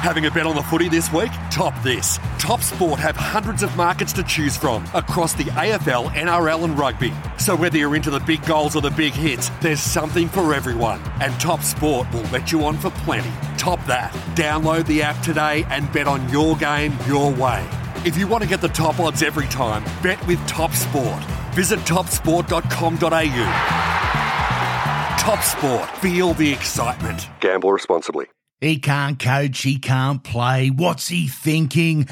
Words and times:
Having 0.00 0.24
a 0.24 0.30
bet 0.30 0.46
on 0.46 0.54
the 0.54 0.62
footy 0.62 0.88
this 0.88 1.12
week? 1.12 1.30
Top 1.50 1.74
this. 1.82 2.18
Top 2.38 2.62
Sport 2.62 2.98
have 2.98 3.14
hundreds 3.16 3.62
of 3.62 3.76
markets 3.76 4.14
to 4.14 4.22
choose 4.22 4.56
from 4.56 4.82
across 4.94 5.34
the 5.34 5.44
AFL, 5.44 6.08
NRL, 6.14 6.64
and 6.64 6.78
rugby. 6.78 7.12
So 7.36 7.54
whether 7.54 7.76
you're 7.76 7.94
into 7.94 8.10
the 8.10 8.20
big 8.20 8.42
goals 8.46 8.74
or 8.74 8.80
the 8.80 8.90
big 8.92 9.12
hits, 9.12 9.50
there's 9.60 9.82
something 9.82 10.26
for 10.26 10.54
everyone. 10.54 11.02
And 11.20 11.38
Top 11.38 11.60
Sport 11.60 12.10
will 12.14 12.22
let 12.32 12.50
you 12.50 12.64
on 12.64 12.78
for 12.78 12.88
plenty. 13.04 13.30
Top 13.58 13.84
that. 13.84 14.12
Download 14.34 14.86
the 14.86 15.02
app 15.02 15.22
today 15.22 15.66
and 15.68 15.92
bet 15.92 16.08
on 16.08 16.26
your 16.30 16.56
game 16.56 16.96
your 17.06 17.30
way. 17.34 17.62
If 18.06 18.16
you 18.16 18.26
want 18.26 18.42
to 18.42 18.48
get 18.48 18.62
the 18.62 18.68
top 18.68 19.00
odds 19.00 19.22
every 19.22 19.48
time, 19.48 19.84
bet 20.02 20.26
with 20.26 20.40
Top 20.48 20.72
Sport. 20.72 21.22
Visit 21.52 21.78
topsport.com.au. 21.80 22.96
Top 25.20 25.42
Sport. 25.42 25.90
Feel 25.98 26.32
the 26.32 26.50
excitement. 26.50 27.28
Gamble 27.40 27.70
responsibly. 27.70 28.28
He 28.60 28.78
can't 28.78 29.18
coach, 29.18 29.62
he 29.62 29.78
can't 29.78 30.22
play. 30.22 30.68
What's 30.68 31.08
he 31.08 31.28
thinking? 31.28 32.08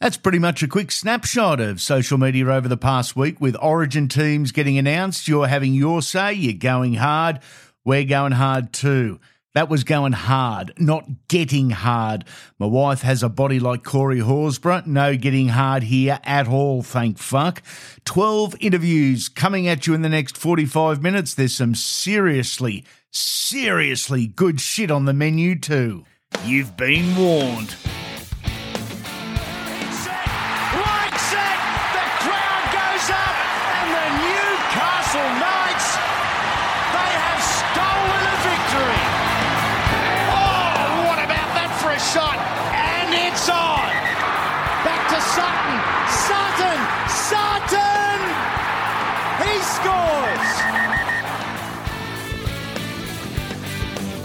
That's 0.00 0.16
pretty 0.16 0.40
much 0.40 0.62
a 0.62 0.68
quick 0.68 0.90
snapshot 0.90 1.60
of 1.60 1.80
social 1.80 2.18
media 2.18 2.48
over 2.48 2.66
the 2.66 2.76
past 2.76 3.14
week 3.14 3.40
with 3.40 3.56
origin 3.62 4.08
teams 4.08 4.50
getting 4.50 4.76
announced. 4.76 5.28
You're 5.28 5.46
having 5.46 5.72
your 5.72 6.02
say, 6.02 6.32
you're 6.32 6.54
going 6.54 6.94
hard. 6.94 7.40
We're 7.84 8.04
going 8.04 8.32
hard 8.32 8.72
too. 8.72 9.20
That 9.54 9.68
was 9.68 9.84
going 9.84 10.12
hard, 10.12 10.72
not 10.78 11.28
getting 11.28 11.70
hard. 11.70 12.24
My 12.58 12.66
wife 12.66 13.02
has 13.02 13.22
a 13.22 13.28
body 13.28 13.60
like 13.60 13.84
Corey 13.84 14.18
Horsburgh. 14.18 14.86
No 14.86 15.16
getting 15.16 15.50
hard 15.50 15.84
here 15.84 16.18
at 16.24 16.48
all, 16.48 16.82
thank 16.82 17.18
fuck. 17.18 17.62
12 18.04 18.56
interviews 18.58 19.28
coming 19.28 19.68
at 19.68 19.86
you 19.86 19.94
in 19.94 20.02
the 20.02 20.08
next 20.08 20.36
45 20.36 21.00
minutes. 21.00 21.34
There's 21.34 21.54
some 21.54 21.76
seriously, 21.76 22.84
seriously 23.12 24.26
good 24.26 24.60
shit 24.60 24.90
on 24.90 25.04
the 25.04 25.14
menu 25.14 25.56
too. 25.56 26.04
You've 26.44 26.76
been 26.76 27.16
warned. 27.16 27.76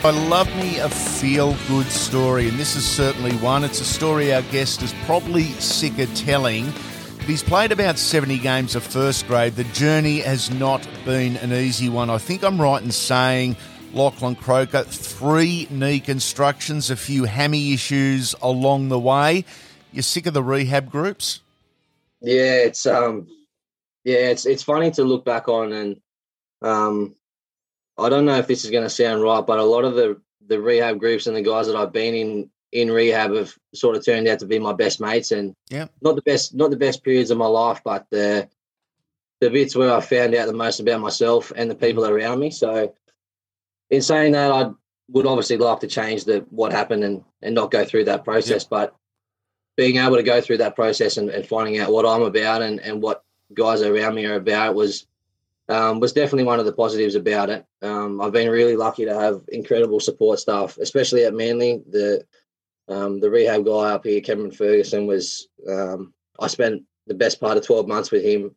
I 0.01 0.11
love 0.11 0.47
me 0.55 0.79
a 0.79 0.87
feel 0.87 1.57
good 1.67 1.87
story, 1.87 2.47
and 2.47 2.57
this 2.57 2.77
is 2.77 2.87
certainly 2.87 3.35
one. 3.39 3.65
It's 3.65 3.81
a 3.81 3.85
story 3.85 4.33
our 4.33 4.43
guest 4.43 4.81
is 4.81 4.93
probably 5.03 5.43
sick 5.59 5.99
of 5.99 6.15
telling. 6.15 6.71
He's 7.27 7.43
played 7.43 7.73
about 7.73 7.99
70 7.99 8.37
games 8.37 8.75
of 8.75 8.83
first 8.83 9.27
grade. 9.27 9.57
The 9.57 9.65
journey 9.65 10.21
has 10.21 10.49
not 10.51 10.87
been 11.03 11.35
an 11.37 11.51
easy 11.51 11.89
one. 11.89 12.09
I 12.09 12.17
think 12.17 12.45
I'm 12.45 12.61
right 12.61 12.81
in 12.81 12.91
saying 12.91 13.57
Lachlan 13.91 14.35
Croker, 14.35 14.83
three 14.83 15.67
knee 15.69 15.99
constructions, 15.99 16.89
a 16.89 16.95
few 16.95 17.25
hammy 17.25 17.73
issues 17.73 18.33
along 18.41 18.87
the 18.87 18.99
way. 18.99 19.43
You're 19.91 20.03
sick 20.03 20.27
of 20.27 20.33
the 20.33 20.41
rehab 20.41 20.89
groups? 20.89 21.41
Yeah, 22.21 22.55
it's 22.63 22.85
um, 22.85 23.27
yeah, 24.05 24.29
it's 24.29 24.45
it's 24.45 24.63
funny 24.63 24.91
to 24.91 25.03
look 25.03 25.25
back 25.25 25.49
on, 25.49 25.73
and 25.73 26.01
um, 26.61 27.15
I 27.99 28.09
don't 28.09 28.25
know 28.25 28.37
if 28.37 28.47
this 28.47 28.63
is 28.63 28.71
going 28.71 28.83
to 28.83 28.89
sound 28.89 29.21
right, 29.21 29.45
but 29.45 29.59
a 29.59 29.63
lot 29.63 29.85
of 29.85 29.95
the 29.95 30.19
the 30.47 30.59
rehab 30.59 30.99
groups 30.99 31.27
and 31.27 31.35
the 31.35 31.41
guys 31.41 31.67
that 31.67 31.75
I've 31.75 31.93
been 31.93 32.15
in 32.15 32.49
in 32.71 32.91
rehab 32.91 33.33
have 33.33 33.53
sort 33.73 33.95
of 33.95 34.05
turned 34.05 34.27
out 34.27 34.39
to 34.39 34.45
be 34.45 34.59
my 34.59 34.73
best 34.73 34.99
mates, 34.99 35.31
and 35.31 35.55
Yeah. 35.69 35.87
not 36.01 36.15
the 36.15 36.21
best 36.21 36.53
not 36.53 36.69
the 36.71 36.77
best 36.77 37.03
periods 37.03 37.31
of 37.31 37.37
my 37.37 37.47
life, 37.47 37.81
but 37.83 38.07
the 38.09 38.49
the 39.41 39.49
bits 39.49 39.75
where 39.75 39.93
I 39.93 40.01
found 40.01 40.35
out 40.35 40.47
the 40.47 40.53
most 40.53 40.79
about 40.79 40.99
myself 40.99 41.51
and 41.55 41.69
the 41.71 41.75
people 41.75 42.05
around 42.05 42.39
me. 42.39 42.51
So, 42.51 42.93
in 43.89 44.01
saying 44.01 44.33
that, 44.33 44.51
I 44.51 44.71
would 45.11 45.25
obviously 45.25 45.57
like 45.57 45.79
to 45.79 45.87
change 45.87 46.25
the 46.25 46.45
what 46.49 46.71
happened 46.71 47.03
and 47.03 47.23
and 47.41 47.55
not 47.55 47.71
go 47.71 47.85
through 47.85 48.05
that 48.05 48.23
process, 48.25 48.63
but 48.65 48.95
being 49.77 49.97
able 49.97 50.17
to 50.17 50.23
go 50.23 50.41
through 50.41 50.57
that 50.57 50.75
process 50.75 51.15
and, 51.17 51.29
and 51.29 51.47
finding 51.47 51.79
out 51.79 51.91
what 51.91 52.05
I'm 52.05 52.23
about 52.23 52.61
and, 52.61 52.81
and 52.81 53.01
what 53.01 53.23
guys 53.53 53.81
around 53.81 54.13
me 54.13 54.25
are 54.25 54.35
about 54.35 54.75
was 54.75 55.07
um, 55.69 55.99
was 55.99 56.13
definitely 56.13 56.43
one 56.43 56.59
of 56.59 56.65
the 56.65 56.73
positives 56.73 57.15
about 57.15 57.49
it. 57.49 57.65
Um, 57.81 58.19
I've 58.19 58.33
been 58.33 58.49
really 58.49 58.75
lucky 58.75 59.05
to 59.05 59.13
have 59.13 59.41
incredible 59.47 59.99
support 59.99 60.39
staff, 60.39 60.77
especially 60.77 61.23
at 61.25 61.33
Manly. 61.33 61.81
The 61.89 62.25
um, 62.87 63.19
the 63.19 63.29
rehab 63.29 63.65
guy 63.65 63.91
up 63.91 64.03
here, 64.03 64.19
Cameron 64.19 64.51
Ferguson, 64.51 65.05
was 65.05 65.47
um, 65.69 66.13
I 66.39 66.47
spent 66.47 66.83
the 67.07 67.13
best 67.13 67.39
part 67.39 67.55
of 67.57 67.65
twelve 67.65 67.87
months 67.87 68.11
with 68.11 68.23
him, 68.23 68.55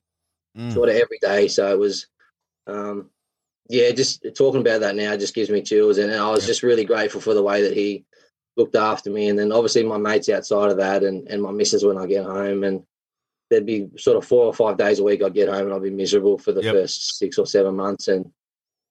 Mm. 0.56 0.70
sort 0.74 0.90
of 0.90 0.96
every 0.96 1.18
day. 1.22 1.48
So 1.48 1.72
it 1.72 1.78
was, 1.78 2.08
um, 2.66 3.08
yeah, 3.70 3.90
just 3.92 4.26
talking 4.36 4.60
about 4.60 4.80
that 4.80 4.96
now 4.96 5.16
just 5.16 5.34
gives 5.34 5.48
me 5.48 5.62
chills, 5.62 5.96
and 5.96 6.12
I 6.12 6.30
was 6.30 6.44
just 6.44 6.62
really 6.62 6.84
grateful 6.84 7.22
for 7.22 7.32
the 7.32 7.42
way 7.42 7.62
that 7.62 7.74
he 7.74 8.04
looked 8.58 8.76
after 8.76 9.08
me, 9.08 9.30
and 9.30 9.38
then 9.38 9.50
obviously 9.50 9.82
my 9.82 9.96
mates 9.96 10.28
outside 10.28 10.70
of 10.70 10.76
that, 10.76 11.04
and 11.04 11.26
and 11.28 11.42
my 11.42 11.52
missus 11.52 11.84
when 11.84 11.96
I 11.96 12.04
get 12.04 12.26
home, 12.26 12.64
and 12.64 12.82
there'd 13.52 13.66
be 13.66 13.88
sort 13.98 14.16
of 14.16 14.24
four 14.24 14.46
or 14.46 14.54
five 14.54 14.76
days 14.78 14.98
a 14.98 15.04
week 15.04 15.22
I'd 15.22 15.34
get 15.34 15.48
home 15.48 15.66
and 15.66 15.74
I'd 15.74 15.82
be 15.82 15.90
miserable 15.90 16.38
for 16.38 16.52
the 16.52 16.62
Yep. 16.62 16.74
first 16.74 17.18
six 17.18 17.38
or 17.38 17.46
seven 17.46 17.76
months, 17.76 18.08
and 18.08 18.30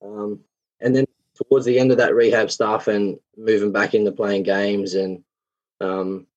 um, 0.03 0.39
and 0.79 0.95
then 0.95 1.05
towards 1.35 1.65
the 1.65 1.79
end 1.79 1.91
of 1.91 1.97
that 1.97 2.15
rehab 2.15 2.51
stuff 2.51 2.87
and 2.87 3.19
moving 3.35 3.71
back 3.71 3.95
into 3.95 4.11
playing 4.11 4.43
games 4.43 4.93
and 4.93 5.23
um, 5.79 6.27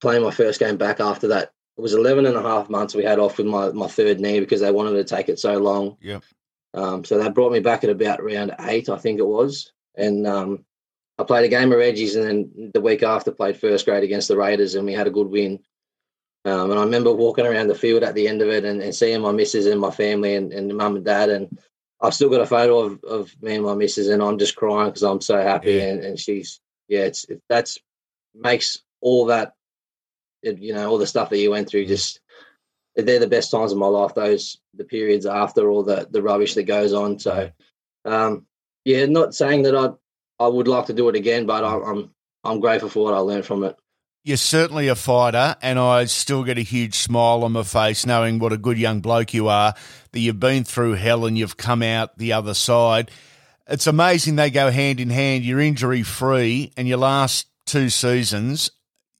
playing 0.00 0.22
my 0.22 0.30
first 0.30 0.60
game 0.60 0.76
back 0.76 1.00
after 1.00 1.28
that. 1.28 1.52
It 1.78 1.80
was 1.80 1.94
11 1.94 2.26
and 2.26 2.36
a 2.36 2.42
half 2.42 2.68
months 2.68 2.94
we 2.94 3.04
had 3.04 3.18
off 3.18 3.38
with 3.38 3.46
my, 3.46 3.70
my 3.70 3.86
third 3.86 4.20
knee 4.20 4.40
because 4.40 4.60
they 4.60 4.70
wanted 4.70 4.92
to 4.92 5.04
take 5.04 5.30
it 5.30 5.38
so 5.38 5.56
long. 5.56 5.96
Yep. 6.02 6.22
Um, 6.74 7.04
so 7.04 7.18
that 7.18 7.34
brought 7.34 7.52
me 7.52 7.60
back 7.60 7.82
at 7.82 7.88
about 7.90 8.22
round 8.22 8.54
eight, 8.60 8.90
I 8.90 8.98
think 8.98 9.18
it 9.18 9.26
was. 9.26 9.72
And 9.94 10.26
um, 10.26 10.64
I 11.18 11.24
played 11.24 11.44
a 11.46 11.48
game 11.48 11.72
of 11.72 11.78
Reggie's 11.78 12.16
and 12.16 12.26
then 12.26 12.70
the 12.74 12.80
week 12.80 13.02
after 13.02 13.30
played 13.30 13.56
first 13.56 13.86
grade 13.86 14.04
against 14.04 14.28
the 14.28 14.36
Raiders 14.36 14.74
and 14.74 14.84
we 14.84 14.92
had 14.92 15.06
a 15.06 15.10
good 15.10 15.28
win. 15.28 15.60
Um, 16.44 16.70
and 16.70 16.80
I 16.80 16.82
remember 16.82 17.12
walking 17.12 17.46
around 17.46 17.68
the 17.68 17.74
field 17.74 18.02
at 18.02 18.14
the 18.14 18.26
end 18.26 18.42
of 18.42 18.48
it 18.48 18.64
and, 18.64 18.82
and 18.82 18.94
seeing 18.94 19.20
my 19.20 19.30
missus 19.30 19.66
and 19.66 19.80
my 19.80 19.92
family 19.92 20.34
and, 20.34 20.52
and 20.52 20.76
mum 20.76 20.96
and 20.96 21.04
dad. 21.04 21.30
And 21.30 21.58
I've 22.00 22.14
still 22.14 22.30
got 22.30 22.40
a 22.40 22.46
photo 22.46 22.80
of, 22.80 23.04
of 23.04 23.42
me 23.42 23.54
and 23.54 23.64
my 23.64 23.74
missus 23.74 24.08
and 24.08 24.20
I'm 24.20 24.38
just 24.38 24.56
crying 24.56 24.88
because 24.88 25.04
I'm 25.04 25.20
so 25.20 25.40
happy. 25.40 25.74
Yeah. 25.74 25.82
And, 25.84 26.04
and 26.04 26.18
she's, 26.18 26.60
yeah, 26.88 27.02
it's, 27.02 27.24
it, 27.26 27.40
that's 27.48 27.78
makes 28.34 28.82
all 29.00 29.26
that, 29.26 29.54
it, 30.42 30.58
you 30.58 30.74
know, 30.74 30.90
all 30.90 30.98
the 30.98 31.06
stuff 31.06 31.30
that 31.30 31.38
you 31.38 31.52
went 31.52 31.68
through 31.68 31.86
just, 31.86 32.20
they're 32.96 33.20
the 33.20 33.28
best 33.28 33.52
times 33.52 33.70
of 33.70 33.78
my 33.78 33.86
life. 33.86 34.14
Those, 34.14 34.58
the 34.74 34.84
periods 34.84 35.26
after 35.26 35.70
all 35.70 35.84
the, 35.84 36.08
the 36.10 36.22
rubbish 36.22 36.54
that 36.54 36.64
goes 36.64 36.92
on. 36.92 37.20
So, 37.20 37.52
um, 38.04 38.46
yeah, 38.84 39.06
not 39.06 39.34
saying 39.34 39.62
that 39.62 39.76
I, 39.76 39.90
I 40.44 40.48
would 40.48 40.66
like 40.66 40.86
to 40.86 40.92
do 40.92 41.08
it 41.08 41.14
again, 41.14 41.46
but 41.46 41.62
I, 41.62 41.78
I'm, 41.78 42.10
I'm 42.42 42.58
grateful 42.58 42.88
for 42.88 43.04
what 43.04 43.14
I 43.14 43.18
learned 43.18 43.46
from 43.46 43.62
it. 43.62 43.76
You're 44.24 44.36
certainly 44.36 44.86
a 44.86 44.94
fighter, 44.94 45.56
and 45.62 45.80
I 45.80 46.04
still 46.04 46.44
get 46.44 46.56
a 46.56 46.62
huge 46.62 46.94
smile 46.94 47.42
on 47.42 47.52
my 47.52 47.64
face 47.64 48.06
knowing 48.06 48.38
what 48.38 48.52
a 48.52 48.56
good 48.56 48.78
young 48.78 49.00
bloke 49.00 49.34
you 49.34 49.48
are, 49.48 49.74
that 50.12 50.20
you've 50.20 50.38
been 50.38 50.62
through 50.62 50.92
hell 50.92 51.26
and 51.26 51.36
you've 51.36 51.56
come 51.56 51.82
out 51.82 52.16
the 52.18 52.32
other 52.32 52.54
side. 52.54 53.10
It's 53.66 53.88
amazing 53.88 54.36
they 54.36 54.50
go 54.50 54.70
hand 54.70 55.00
in 55.00 55.10
hand. 55.10 55.44
You're 55.44 55.60
injury 55.60 56.04
free, 56.04 56.72
and 56.76 56.86
your 56.86 56.98
last 56.98 57.48
two 57.66 57.90
seasons, 57.90 58.70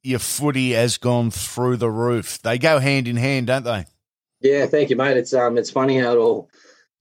your 0.03 0.19
footy 0.19 0.71
has 0.71 0.97
gone 0.97 1.31
through 1.31 1.77
the 1.77 1.89
roof. 1.89 2.41
They 2.41 2.57
go 2.57 2.79
hand 2.79 3.09
in 3.09 3.17
hand, 3.17 3.47
don't 3.47 3.63
they? 3.63 3.85
Yeah, 4.39 4.67
thank 4.67 4.89
you, 4.89 4.95
mate. 4.95 5.17
It's 5.17 5.33
um, 5.33 5.57
it's 5.57 5.71
funny 5.71 5.99
how 5.99 6.13
it 6.13 6.17
all 6.17 6.49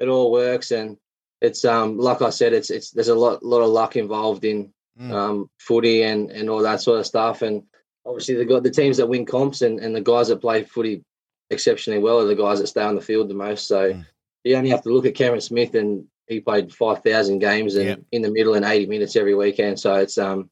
it 0.00 0.08
all 0.08 0.32
works, 0.32 0.72
and 0.72 0.96
it's 1.40 1.64
um, 1.64 1.98
like 1.98 2.20
I 2.20 2.30
said, 2.30 2.52
it's 2.52 2.70
it's 2.70 2.90
there's 2.90 3.08
a 3.08 3.14
lot 3.14 3.44
lot 3.44 3.62
of 3.62 3.70
luck 3.70 3.94
involved 3.94 4.44
in 4.44 4.72
Mm. 5.00 5.10
um, 5.10 5.50
footy 5.58 6.02
and 6.02 6.30
and 6.30 6.50
all 6.50 6.60
that 6.64 6.82
sort 6.82 7.00
of 7.00 7.06
stuff, 7.06 7.40
and 7.40 7.62
obviously 8.04 8.34
the 8.34 8.44
got 8.44 8.62
the 8.62 8.70
teams 8.70 8.96
that 8.96 9.08
win 9.08 9.24
comps 9.24 9.62
and, 9.62 9.80
and 9.80 9.94
the 9.94 10.00
guys 10.00 10.28
that 10.28 10.40
play 10.40 10.64
footy 10.64 11.02
exceptionally 11.50 12.00
well 12.00 12.20
are 12.20 12.24
the 12.26 12.34
guys 12.34 12.60
that 12.60 12.66
stay 12.66 12.82
on 12.82 12.94
the 12.94 13.00
field 13.00 13.28
the 13.28 13.34
most. 13.34 13.66
So 13.68 13.92
Mm. 13.92 14.06
you 14.44 14.56
only 14.56 14.70
have 14.70 14.82
to 14.82 14.88
look 14.92 15.06
at 15.06 15.14
Cameron 15.14 15.40
Smith, 15.40 15.74
and 15.74 16.06
he 16.26 16.40
played 16.40 16.72
five 16.74 17.02
thousand 17.02 17.38
games 17.40 17.76
and 17.76 17.86
Yep. 17.86 18.00
in 18.12 18.22
the 18.22 18.30
middle 18.30 18.54
and 18.54 18.64
eighty 18.64 18.86
minutes 18.86 19.16
every 19.16 19.34
weekend. 19.34 19.78
So 19.78 19.94
it's 19.96 20.18
um, 20.18 20.50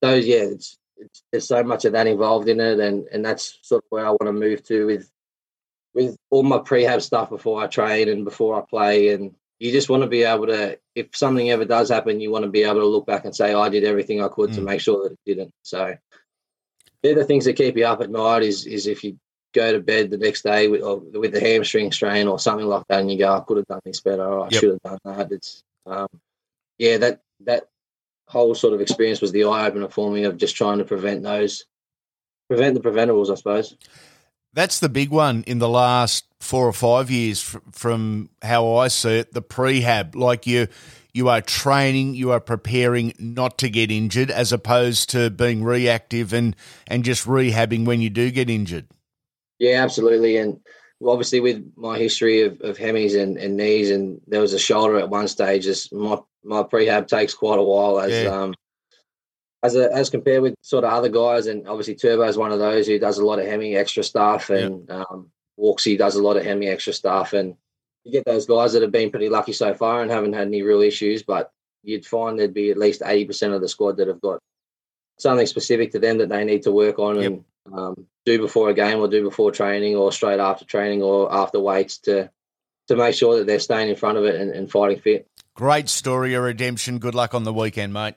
those 0.00 0.26
yeah, 0.26 0.44
it's, 0.44 0.76
it's 0.96 1.22
there's 1.32 1.48
so 1.48 1.62
much 1.62 1.84
of 1.84 1.92
that 1.92 2.06
involved 2.06 2.48
in 2.48 2.60
it, 2.60 2.78
and 2.80 3.06
and 3.08 3.24
that's 3.24 3.58
sort 3.62 3.82
of 3.84 3.86
where 3.90 4.06
I 4.06 4.10
want 4.10 4.26
to 4.26 4.32
move 4.32 4.62
to 4.64 4.86
with 4.86 5.10
with 5.92 6.16
all 6.30 6.44
my 6.44 6.58
prehab 6.58 7.02
stuff 7.02 7.30
before 7.30 7.62
I 7.62 7.66
train 7.66 8.08
and 8.08 8.24
before 8.24 8.56
I 8.56 8.64
play. 8.64 9.08
And 9.08 9.34
you 9.58 9.72
just 9.72 9.90
want 9.90 10.04
to 10.04 10.08
be 10.08 10.22
able 10.22 10.46
to, 10.46 10.78
if 10.94 11.08
something 11.16 11.50
ever 11.50 11.64
does 11.64 11.90
happen, 11.90 12.20
you 12.20 12.30
want 12.30 12.44
to 12.44 12.50
be 12.50 12.62
able 12.62 12.80
to 12.80 12.86
look 12.86 13.06
back 13.06 13.24
and 13.24 13.34
say, 13.34 13.52
I 13.52 13.68
did 13.68 13.82
everything 13.84 14.22
I 14.22 14.28
could 14.28 14.52
to 14.52 14.60
Mm. 14.60 14.64
make 14.66 14.80
sure 14.80 15.02
that 15.02 15.12
it 15.14 15.18
didn't. 15.26 15.52
So, 15.62 15.96
they're 17.02 17.14
the 17.14 17.24
things 17.24 17.44
that 17.44 17.54
keep 17.54 17.76
you 17.76 17.86
up 17.86 18.00
at 18.00 18.10
night. 18.10 18.42
Is 18.42 18.66
is 18.66 18.86
if 18.86 19.04
you 19.04 19.18
go 19.52 19.72
to 19.72 19.80
bed 19.80 20.10
the 20.10 20.18
next 20.18 20.42
day 20.42 20.68
with 20.68 20.82
with 21.12 21.32
the 21.32 21.40
hamstring 21.40 21.92
strain 21.92 22.28
or 22.28 22.38
something 22.38 22.66
like 22.66 22.84
that, 22.88 23.00
and 23.00 23.10
you 23.10 23.18
go, 23.18 23.34
I 23.34 23.40
could 23.40 23.58
have 23.58 23.66
done 23.66 23.80
this 23.84 24.00
better, 24.00 24.24
or 24.24 24.40
I 24.40 24.48
yep. 24.50 24.60
should 24.60 24.70
have 24.70 24.82
done 24.82 24.98
that. 25.04 25.32
It's 25.32 25.62
um, 25.86 26.08
yeah, 26.78 26.98
that 26.98 27.20
that 27.44 27.68
whole 28.28 28.54
sort 28.54 28.74
of 28.74 28.80
experience 28.80 29.20
was 29.20 29.32
the 29.32 29.44
eye 29.44 29.66
opener 29.66 29.88
for 29.88 30.10
me 30.10 30.24
of 30.24 30.36
just 30.36 30.54
trying 30.54 30.78
to 30.78 30.84
prevent 30.84 31.22
those, 31.22 31.64
prevent 32.48 32.74
the 32.74 32.80
preventables, 32.80 33.30
I 33.30 33.34
suppose. 33.34 33.76
That's 34.52 34.80
the 34.80 34.88
big 34.88 35.10
one 35.10 35.44
in 35.46 35.58
the 35.58 35.68
last 35.68 36.24
four 36.40 36.66
or 36.66 36.72
five 36.72 37.10
years, 37.10 37.40
from 37.72 38.30
how 38.42 38.76
I 38.76 38.88
see 38.88 39.18
it. 39.18 39.32
The 39.32 39.42
prehab, 39.42 40.14
like 40.14 40.46
you, 40.46 40.68
you 41.12 41.28
are 41.28 41.40
training, 41.40 42.14
you 42.14 42.30
are 42.32 42.40
preparing 42.40 43.14
not 43.18 43.58
to 43.58 43.68
get 43.68 43.90
injured, 43.90 44.30
as 44.30 44.52
opposed 44.52 45.10
to 45.10 45.30
being 45.30 45.64
reactive 45.64 46.32
and 46.32 46.56
and 46.86 47.04
just 47.04 47.26
rehabbing 47.26 47.84
when 47.84 48.00
you 48.00 48.10
do 48.10 48.30
get 48.30 48.50
injured. 48.50 48.86
Yeah, 49.58 49.82
absolutely, 49.82 50.36
and 50.36 50.60
obviously 51.04 51.40
with 51.40 51.72
my 51.76 51.98
history 51.98 52.42
of, 52.42 52.60
of 52.60 52.78
hemis 52.78 53.20
and, 53.20 53.36
and 53.38 53.56
knees, 53.56 53.90
and 53.90 54.20
there 54.26 54.40
was 54.40 54.52
a 54.52 54.58
shoulder 54.58 54.98
at 54.98 55.10
one 55.10 55.28
stage. 55.28 55.64
Just 55.64 55.92
my 55.92 56.18
my 56.44 56.62
prehab 56.62 57.06
takes 57.06 57.34
quite 57.34 57.58
a 57.58 57.62
while 57.62 58.00
as 58.00 58.24
yeah. 58.24 58.30
um, 58.30 58.54
as 59.62 59.76
a, 59.76 59.92
as 59.92 60.10
compared 60.10 60.42
with 60.42 60.54
sort 60.62 60.84
of 60.84 60.92
other 60.92 61.08
guys, 61.08 61.46
and 61.46 61.68
obviously 61.68 61.94
Turbo 61.94 62.22
is 62.22 62.36
one 62.36 62.52
of 62.52 62.58
those 62.58 62.86
who 62.86 62.98
does 62.98 63.18
a 63.18 63.24
lot 63.24 63.38
of 63.38 63.46
hemi 63.46 63.76
extra 63.76 64.02
stuff, 64.02 64.50
and 64.50 64.88
yep. 64.88 65.06
um, 65.10 65.30
Walksy 65.58 65.98
does 65.98 66.16
a 66.16 66.22
lot 66.22 66.36
of 66.36 66.44
hemi 66.44 66.68
extra 66.68 66.92
stuff, 66.92 67.32
and 67.32 67.56
you 68.10 68.18
get 68.18 68.24
those 68.24 68.46
guys 68.46 68.72
that 68.72 68.82
have 68.82 68.92
been 68.92 69.10
pretty 69.10 69.28
lucky 69.28 69.52
so 69.52 69.74
far 69.74 70.02
and 70.02 70.10
haven't 70.10 70.32
had 70.32 70.48
any 70.48 70.62
real 70.62 70.80
issues, 70.80 71.22
but 71.22 71.52
you'd 71.82 72.06
find 72.06 72.38
there'd 72.38 72.54
be 72.54 72.70
at 72.70 72.78
least 72.78 73.02
eighty 73.04 73.24
percent 73.24 73.54
of 73.54 73.60
the 73.60 73.68
squad 73.68 73.96
that 73.98 74.08
have 74.08 74.20
got 74.20 74.40
something 75.18 75.46
specific 75.46 75.92
to 75.92 75.98
them 75.98 76.18
that 76.18 76.28
they 76.28 76.44
need 76.44 76.62
to 76.62 76.72
work 76.72 76.98
on 76.98 77.16
yep. 77.16 77.26
and 77.26 77.44
um, 77.72 78.06
do 78.24 78.38
before 78.38 78.70
a 78.70 78.74
game 78.74 78.98
or 78.98 79.08
do 79.08 79.22
before 79.22 79.52
training 79.52 79.94
or 79.94 80.10
straight 80.12 80.40
after 80.40 80.64
training 80.64 81.02
or 81.02 81.32
after 81.32 81.60
weights 81.60 81.98
to 81.98 82.30
to 82.88 82.96
make 82.96 83.14
sure 83.14 83.38
that 83.38 83.46
they're 83.46 83.60
staying 83.60 83.88
in 83.88 83.96
front 83.96 84.18
of 84.18 84.24
it 84.24 84.34
and, 84.34 84.50
and 84.50 84.70
fighting 84.70 84.98
fit. 84.98 85.26
Great 85.54 85.88
story 85.88 86.34
of 86.34 86.42
redemption. 86.42 86.98
Good 86.98 87.14
luck 87.14 87.34
on 87.34 87.44
the 87.44 87.52
weekend, 87.52 87.92
mate. 87.92 88.14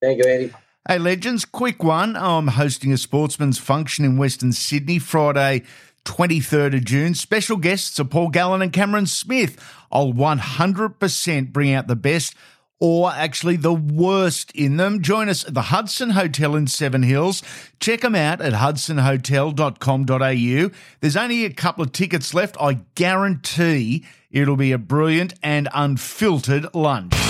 Thank 0.00 0.24
you, 0.24 0.30
Andy. 0.30 0.54
Hey, 0.86 0.98
legends, 0.98 1.44
quick 1.46 1.82
one. 1.82 2.14
I'm 2.14 2.48
hosting 2.48 2.92
a 2.92 2.98
sportsman's 2.98 3.58
function 3.58 4.04
in 4.04 4.18
Western 4.18 4.52
Sydney 4.52 4.98
Friday, 4.98 5.62
23rd 6.04 6.76
of 6.76 6.84
June. 6.84 7.14
Special 7.14 7.56
guests 7.56 7.98
are 7.98 8.04
Paul 8.04 8.30
Gallen 8.30 8.62
and 8.62 8.72
Cameron 8.72 9.06
Smith. 9.06 9.58
I'll 9.90 10.12
100% 10.12 11.52
bring 11.52 11.72
out 11.72 11.86
the 11.86 11.96
best 11.96 12.34
or 12.80 13.12
actually 13.12 13.56
the 13.56 13.72
worst 13.72 14.50
in 14.52 14.76
them. 14.76 15.00
Join 15.00 15.28
us 15.28 15.46
at 15.46 15.54
the 15.54 15.62
Hudson 15.62 16.10
Hotel 16.10 16.54
in 16.54 16.66
Seven 16.66 17.02
Hills. 17.02 17.42
Check 17.80 18.02
them 18.02 18.14
out 18.14 18.42
at 18.42 18.52
hudsonhotel.com.au. 18.52 20.70
There's 21.00 21.16
only 21.16 21.46
a 21.46 21.50
couple 21.50 21.82
of 21.82 21.92
tickets 21.92 22.34
left. 22.34 22.58
I 22.60 22.80
guarantee 22.94 24.04
it'll 24.30 24.56
be 24.56 24.72
a 24.72 24.78
brilliant 24.78 25.32
and 25.42 25.68
unfiltered 25.72 26.74
lunch. 26.74 27.23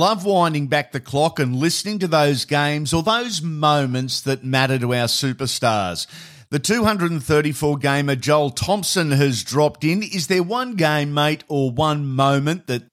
Love 0.00 0.24
winding 0.24 0.66
back 0.66 0.92
the 0.92 0.98
clock 0.98 1.38
and 1.38 1.54
listening 1.54 1.98
to 1.98 2.08
those 2.08 2.46
games 2.46 2.94
or 2.94 3.02
those 3.02 3.42
moments 3.42 4.22
that 4.22 4.42
matter 4.42 4.78
to 4.78 4.94
our 4.94 5.06
superstars. 5.06 6.06
The 6.48 6.58
234 6.58 7.76
gamer 7.76 8.16
Joel 8.16 8.48
Thompson 8.48 9.10
has 9.10 9.44
dropped 9.44 9.84
in. 9.84 10.02
Is 10.02 10.28
there 10.28 10.42
one 10.42 10.76
game, 10.76 11.12
mate, 11.12 11.44
or 11.48 11.70
one 11.70 12.06
moment 12.06 12.66
that 12.68 12.84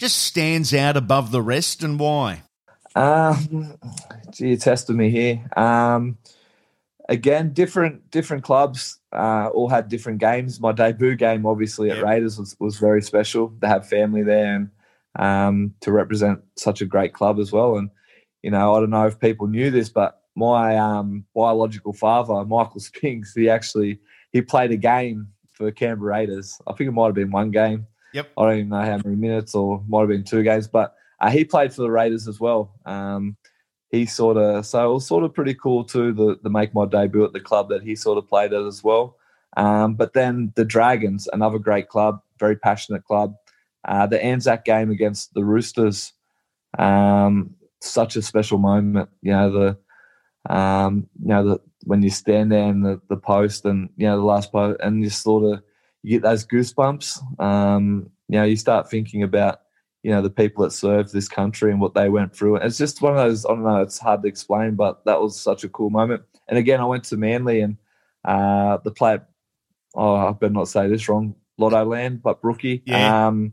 just 0.00 0.18
stands 0.18 0.74
out 0.74 0.96
above 0.96 1.30
the 1.30 1.40
rest 1.40 1.84
and 1.84 2.00
why? 2.00 2.42
Um, 2.96 3.76
gee, 4.32 4.48
you're 4.48 4.56
testing 4.56 4.96
me 4.96 5.08
here. 5.08 5.48
Um, 5.56 6.18
again, 7.08 7.52
different 7.52 8.10
different 8.10 8.42
clubs 8.42 8.98
uh, 9.12 9.50
all 9.54 9.68
had 9.68 9.88
different 9.88 10.18
games. 10.18 10.58
My 10.58 10.72
debut 10.72 11.14
game, 11.14 11.46
obviously, 11.46 11.92
at 11.92 11.98
yep. 11.98 12.06
Raiders 12.06 12.40
was, 12.40 12.56
was 12.58 12.76
very 12.76 13.02
special 13.02 13.54
to 13.60 13.68
have 13.68 13.88
family 13.88 14.24
there 14.24 14.56
and 14.56 14.70
um, 15.18 15.74
to 15.80 15.92
represent 15.92 16.40
such 16.56 16.80
a 16.80 16.86
great 16.86 17.12
club 17.12 17.38
as 17.38 17.52
well. 17.52 17.76
And 17.76 17.90
you 18.42 18.50
know, 18.50 18.74
I 18.74 18.80
don't 18.80 18.90
know 18.90 19.06
if 19.06 19.18
people 19.18 19.46
knew 19.46 19.70
this, 19.70 19.88
but 19.88 20.22
my 20.34 20.76
um, 20.76 21.24
biological 21.34 21.92
father, 21.92 22.44
Michael 22.44 22.80
Spinks, 22.80 23.34
he 23.34 23.48
actually 23.48 23.98
he 24.32 24.42
played 24.42 24.70
a 24.70 24.76
game 24.76 25.28
for 25.52 25.70
Canberra 25.70 26.12
Raiders. 26.12 26.60
I 26.66 26.72
think 26.72 26.88
it 26.88 26.92
might 26.92 27.06
have 27.06 27.14
been 27.14 27.30
one 27.30 27.50
game. 27.50 27.86
Yep. 28.12 28.30
I 28.36 28.44
don't 28.44 28.56
even 28.56 28.68
know 28.70 28.82
how 28.82 29.00
many 29.04 29.16
minutes, 29.16 29.54
or 29.54 29.82
might 29.88 30.00
have 30.00 30.08
been 30.08 30.24
two 30.24 30.42
games, 30.42 30.66
but 30.66 30.94
uh, 31.20 31.30
he 31.30 31.44
played 31.44 31.72
for 31.72 31.82
the 31.82 31.90
Raiders 31.90 32.26
as 32.26 32.40
well. 32.40 32.72
Um, 32.86 33.36
he 33.90 34.06
sort 34.06 34.36
of 34.36 34.64
so 34.64 34.90
it 34.90 34.94
was 34.94 35.06
sort 35.06 35.24
of 35.24 35.34
pretty 35.34 35.54
cool 35.54 35.84
too 35.84 36.12
the, 36.12 36.38
the 36.42 36.50
make 36.50 36.74
my 36.74 36.86
debut 36.86 37.24
at 37.24 37.32
the 37.32 37.40
club 37.40 37.68
that 37.68 37.82
he 37.82 37.96
sort 37.96 38.18
of 38.18 38.28
played 38.28 38.52
at 38.52 38.62
as 38.62 38.82
well. 38.82 39.16
Um, 39.56 39.94
but 39.94 40.12
then 40.12 40.52
the 40.54 40.64
Dragons, 40.64 41.28
another 41.32 41.58
great 41.58 41.88
club, 41.88 42.20
very 42.38 42.56
passionate 42.56 43.04
club. 43.04 43.34
Uh, 43.84 44.06
the 44.06 44.22
Anzac 44.22 44.64
game 44.64 44.90
against 44.90 45.32
the 45.34 45.44
Roosters, 45.44 46.12
um, 46.78 47.54
such 47.80 48.16
a 48.16 48.22
special 48.22 48.58
moment. 48.58 49.08
You 49.22 49.32
know 49.32 49.50
the, 49.50 50.54
um, 50.54 51.08
you 51.22 51.28
know 51.28 51.48
the 51.48 51.60
when 51.84 52.02
you 52.02 52.10
stand 52.10 52.52
there 52.52 52.68
in 52.68 52.82
the, 52.82 53.00
the 53.08 53.16
post 53.16 53.64
and 53.64 53.88
you 53.96 54.06
know 54.06 54.16
the 54.16 54.24
last 54.24 54.52
post 54.52 54.80
and 54.82 55.02
you 55.02 55.10
sort 55.10 55.52
of 55.52 55.62
you 56.02 56.10
get 56.18 56.22
those 56.22 56.46
goosebumps. 56.46 57.40
Um, 57.40 58.10
you 58.28 58.38
know 58.38 58.44
you 58.44 58.56
start 58.56 58.90
thinking 58.90 59.22
about 59.22 59.60
you 60.02 60.10
know 60.10 60.22
the 60.22 60.30
people 60.30 60.64
that 60.64 60.70
served 60.72 61.12
this 61.12 61.28
country 61.28 61.70
and 61.70 61.80
what 61.80 61.94
they 61.94 62.08
went 62.08 62.34
through. 62.34 62.56
It's 62.56 62.78
just 62.78 63.02
one 63.02 63.12
of 63.12 63.18
those. 63.18 63.44
I 63.44 63.48
don't 63.50 63.64
know. 63.64 63.82
It's 63.82 63.98
hard 63.98 64.22
to 64.22 64.28
explain, 64.28 64.74
but 64.74 65.04
that 65.04 65.20
was 65.20 65.38
such 65.38 65.64
a 65.64 65.68
cool 65.68 65.90
moment. 65.90 66.22
And 66.48 66.58
again, 66.58 66.80
I 66.80 66.84
went 66.84 67.04
to 67.04 67.16
Manly 67.16 67.60
and 67.60 67.76
uh, 68.24 68.78
the 68.78 68.90
player. 68.90 69.26
Oh, 69.94 70.14
I 70.14 70.32
better 70.32 70.52
not 70.52 70.68
say 70.68 70.88
this 70.88 71.08
wrong. 71.08 71.34
Lottoland, 71.60 72.22
but 72.22 72.40
Brookie. 72.40 72.82
Yeah. 72.86 73.26
Um, 73.26 73.52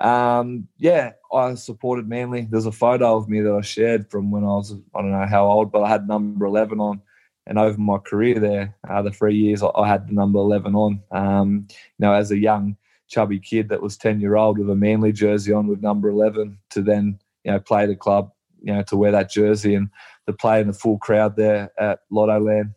um, 0.00 0.68
yeah, 0.78 1.12
I 1.32 1.54
supported 1.54 2.08
Manly. 2.08 2.48
There's 2.50 2.66
a 2.66 2.72
photo 2.72 3.16
of 3.16 3.28
me 3.28 3.40
that 3.40 3.52
I 3.52 3.60
shared 3.60 4.10
from 4.10 4.30
when 4.30 4.44
I 4.44 4.48
was, 4.48 4.74
I 4.94 5.00
don't 5.00 5.12
know 5.12 5.26
how 5.26 5.46
old, 5.46 5.70
but 5.70 5.82
I 5.82 5.88
had 5.88 6.08
number 6.08 6.46
11 6.46 6.80
on. 6.80 7.00
And 7.46 7.58
over 7.58 7.78
my 7.78 7.98
career 7.98 8.40
there, 8.40 8.76
uh, 8.88 9.02
the 9.02 9.10
three 9.10 9.36
years, 9.36 9.62
I, 9.62 9.68
I, 9.74 9.86
had 9.86 10.08
the 10.08 10.14
number 10.14 10.38
11 10.38 10.74
on. 10.74 11.02
Um, 11.10 11.66
you 11.70 12.06
know, 12.06 12.14
as 12.14 12.30
a 12.30 12.38
young, 12.38 12.76
chubby 13.06 13.38
kid 13.38 13.68
that 13.68 13.82
was 13.82 13.98
10 13.98 14.20
year 14.20 14.36
old 14.36 14.58
with 14.58 14.70
a 14.70 14.74
Manly 14.74 15.12
jersey 15.12 15.52
on 15.52 15.66
with 15.66 15.82
number 15.82 16.08
11 16.08 16.58
to 16.70 16.82
then, 16.82 17.18
you 17.44 17.52
know, 17.52 17.60
play 17.60 17.86
the 17.86 17.94
club, 17.94 18.32
you 18.62 18.72
know, 18.72 18.82
to 18.84 18.96
wear 18.96 19.12
that 19.12 19.30
jersey 19.30 19.74
and 19.74 19.90
to 20.26 20.32
play 20.32 20.60
in 20.60 20.68
the 20.68 20.72
full 20.72 20.98
crowd 20.98 21.36
there 21.36 21.70
at 21.78 22.00
Lottoland. 22.10 22.74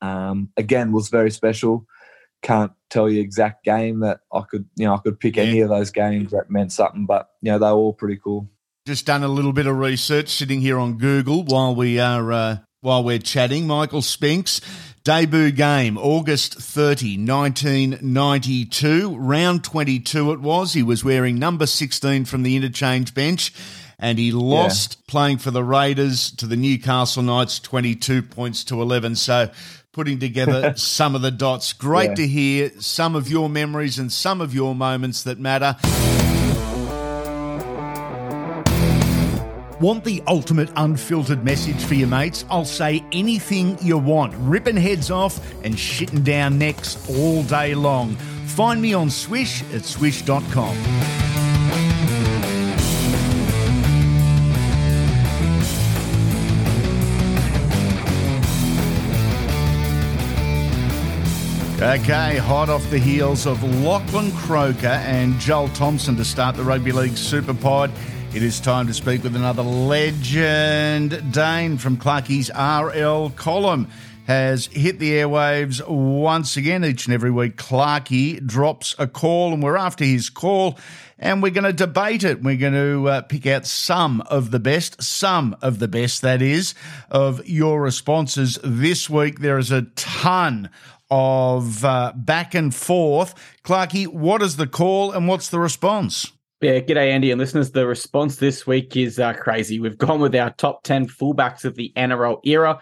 Um, 0.00 0.50
again, 0.56 0.92
was 0.92 1.08
very 1.08 1.30
special 1.30 1.86
can't 2.44 2.72
tell 2.90 3.10
you 3.10 3.20
exact 3.20 3.64
game 3.64 4.00
that 4.00 4.20
I 4.32 4.42
could, 4.42 4.66
you 4.76 4.86
know, 4.86 4.94
I 4.94 4.98
could 4.98 5.18
pick 5.18 5.36
yeah. 5.36 5.44
any 5.44 5.60
of 5.60 5.70
those 5.70 5.90
games 5.90 6.30
that 6.30 6.50
meant 6.50 6.70
something, 6.70 7.06
but 7.06 7.30
you 7.42 7.50
know, 7.50 7.58
they 7.58 7.66
were 7.66 7.72
all 7.72 7.92
pretty 7.92 8.20
cool. 8.22 8.48
Just 8.86 9.06
done 9.06 9.24
a 9.24 9.28
little 9.28 9.54
bit 9.54 9.66
of 9.66 9.76
research 9.78 10.28
sitting 10.28 10.60
here 10.60 10.78
on 10.78 10.98
Google 10.98 11.42
while 11.42 11.74
we 11.74 11.98
are 11.98 12.30
uh, 12.30 12.56
while 12.82 13.02
we're 13.02 13.18
chatting. 13.18 13.66
Michael 13.66 14.02
Spinks 14.02 14.60
debut 15.04 15.50
game 15.50 15.96
August 15.96 16.54
30, 16.54 17.18
1992, 17.18 19.16
round 19.16 19.64
22 19.64 20.32
it 20.32 20.40
was. 20.40 20.74
He 20.74 20.82
was 20.82 21.02
wearing 21.02 21.38
number 21.38 21.66
16 21.66 22.26
from 22.26 22.42
the 22.42 22.56
interchange 22.56 23.14
bench 23.14 23.52
and 23.98 24.18
he 24.18 24.32
lost 24.32 24.98
yeah. 24.98 25.10
playing 25.10 25.38
for 25.38 25.50
the 25.50 25.64
Raiders 25.64 26.30
to 26.32 26.46
the 26.46 26.56
Newcastle 26.56 27.22
Knights 27.22 27.58
22 27.60 28.22
points 28.22 28.64
to 28.64 28.82
11. 28.82 29.16
So 29.16 29.50
putting 29.94 30.18
together 30.18 30.74
some 30.76 31.14
of 31.14 31.22
the 31.22 31.30
dots. 31.30 31.72
Great 31.72 32.10
yeah. 32.10 32.14
to 32.16 32.26
hear 32.26 32.70
some 32.80 33.14
of 33.14 33.30
your 33.30 33.48
memories 33.48 33.98
and 33.98 34.12
some 34.12 34.40
of 34.40 34.54
your 34.54 34.74
moments 34.74 35.22
that 35.22 35.38
matter. 35.38 35.76
Want 39.80 40.04
the 40.04 40.22
ultimate 40.26 40.70
unfiltered 40.76 41.44
message 41.44 41.84
for 41.84 41.94
your 41.94 42.08
mates? 42.08 42.44
I'll 42.48 42.64
say 42.64 43.04
anything 43.12 43.76
you 43.82 43.98
want, 43.98 44.32
ripping 44.38 44.76
heads 44.76 45.10
off 45.10 45.40
and 45.64 45.74
shitting 45.74 46.24
down 46.24 46.58
necks 46.58 47.08
all 47.08 47.42
day 47.42 47.74
long. 47.74 48.14
Find 48.46 48.80
me 48.80 48.94
on 48.94 49.10
Swish 49.10 49.62
at 49.74 49.84
swish.com. 49.84 51.23
Okay, 61.84 62.38
hot 62.38 62.70
off 62.70 62.88
the 62.88 62.98
heels 62.98 63.44
of 63.44 63.62
Lachlan 63.62 64.32
Croker 64.32 64.86
and 64.86 65.38
Joel 65.38 65.68
Thompson 65.68 66.16
to 66.16 66.24
start 66.24 66.56
the 66.56 66.64
Rugby 66.64 66.92
League 66.92 67.14
Super 67.14 67.52
Pod. 67.52 67.92
It 68.34 68.42
is 68.42 68.58
time 68.58 68.86
to 68.86 68.94
speak 68.94 69.22
with 69.22 69.36
another 69.36 69.62
legend, 69.62 71.30
Dane 71.30 71.76
from 71.76 71.98
Clarkie's 71.98 72.48
RL 72.48 73.28
column. 73.36 73.88
has 74.26 74.64
hit 74.68 74.98
the 74.98 75.12
airwaves 75.12 75.86
once 75.86 76.56
again 76.56 76.86
each 76.86 77.04
and 77.04 77.12
every 77.12 77.30
week. 77.30 77.56
Clarkey 77.56 78.44
drops 78.44 78.94
a 78.98 79.06
call, 79.06 79.52
and 79.52 79.62
we're 79.62 79.76
after 79.76 80.06
his 80.06 80.30
call, 80.30 80.78
and 81.18 81.42
we're 81.42 81.50
going 81.50 81.64
to 81.64 81.72
debate 81.74 82.24
it. 82.24 82.42
We're 82.42 82.56
going 82.56 82.72
to 82.72 83.08
uh, 83.10 83.20
pick 83.20 83.46
out 83.46 83.66
some 83.66 84.22
of 84.22 84.50
the 84.52 84.58
best, 84.58 85.02
some 85.02 85.54
of 85.60 85.80
the 85.80 85.88
best, 85.88 86.22
that 86.22 86.40
is, 86.40 86.74
of 87.10 87.46
your 87.46 87.82
responses 87.82 88.58
this 88.64 89.10
week. 89.10 89.40
There 89.40 89.58
is 89.58 89.70
a 89.70 89.82
ton 89.82 90.70
of 91.14 91.84
uh, 91.84 92.12
back 92.16 92.56
and 92.56 92.74
forth. 92.74 93.34
Clarkey, 93.62 94.08
what 94.08 94.42
is 94.42 94.56
the 94.56 94.66
call 94.66 95.12
and 95.12 95.28
what's 95.28 95.48
the 95.48 95.60
response? 95.60 96.32
Yeah, 96.60 96.80
g'day, 96.80 97.12
Andy 97.12 97.30
and 97.30 97.38
listeners. 97.38 97.70
The 97.70 97.86
response 97.86 98.36
this 98.36 98.66
week 98.66 98.96
is 98.96 99.20
uh, 99.20 99.32
crazy. 99.34 99.78
We've 99.78 99.96
gone 99.96 100.18
with 100.18 100.34
our 100.34 100.50
top 100.50 100.82
10 100.82 101.06
fullbacks 101.06 101.64
of 101.64 101.76
the 101.76 101.92
NRL 101.96 102.40
era. 102.44 102.80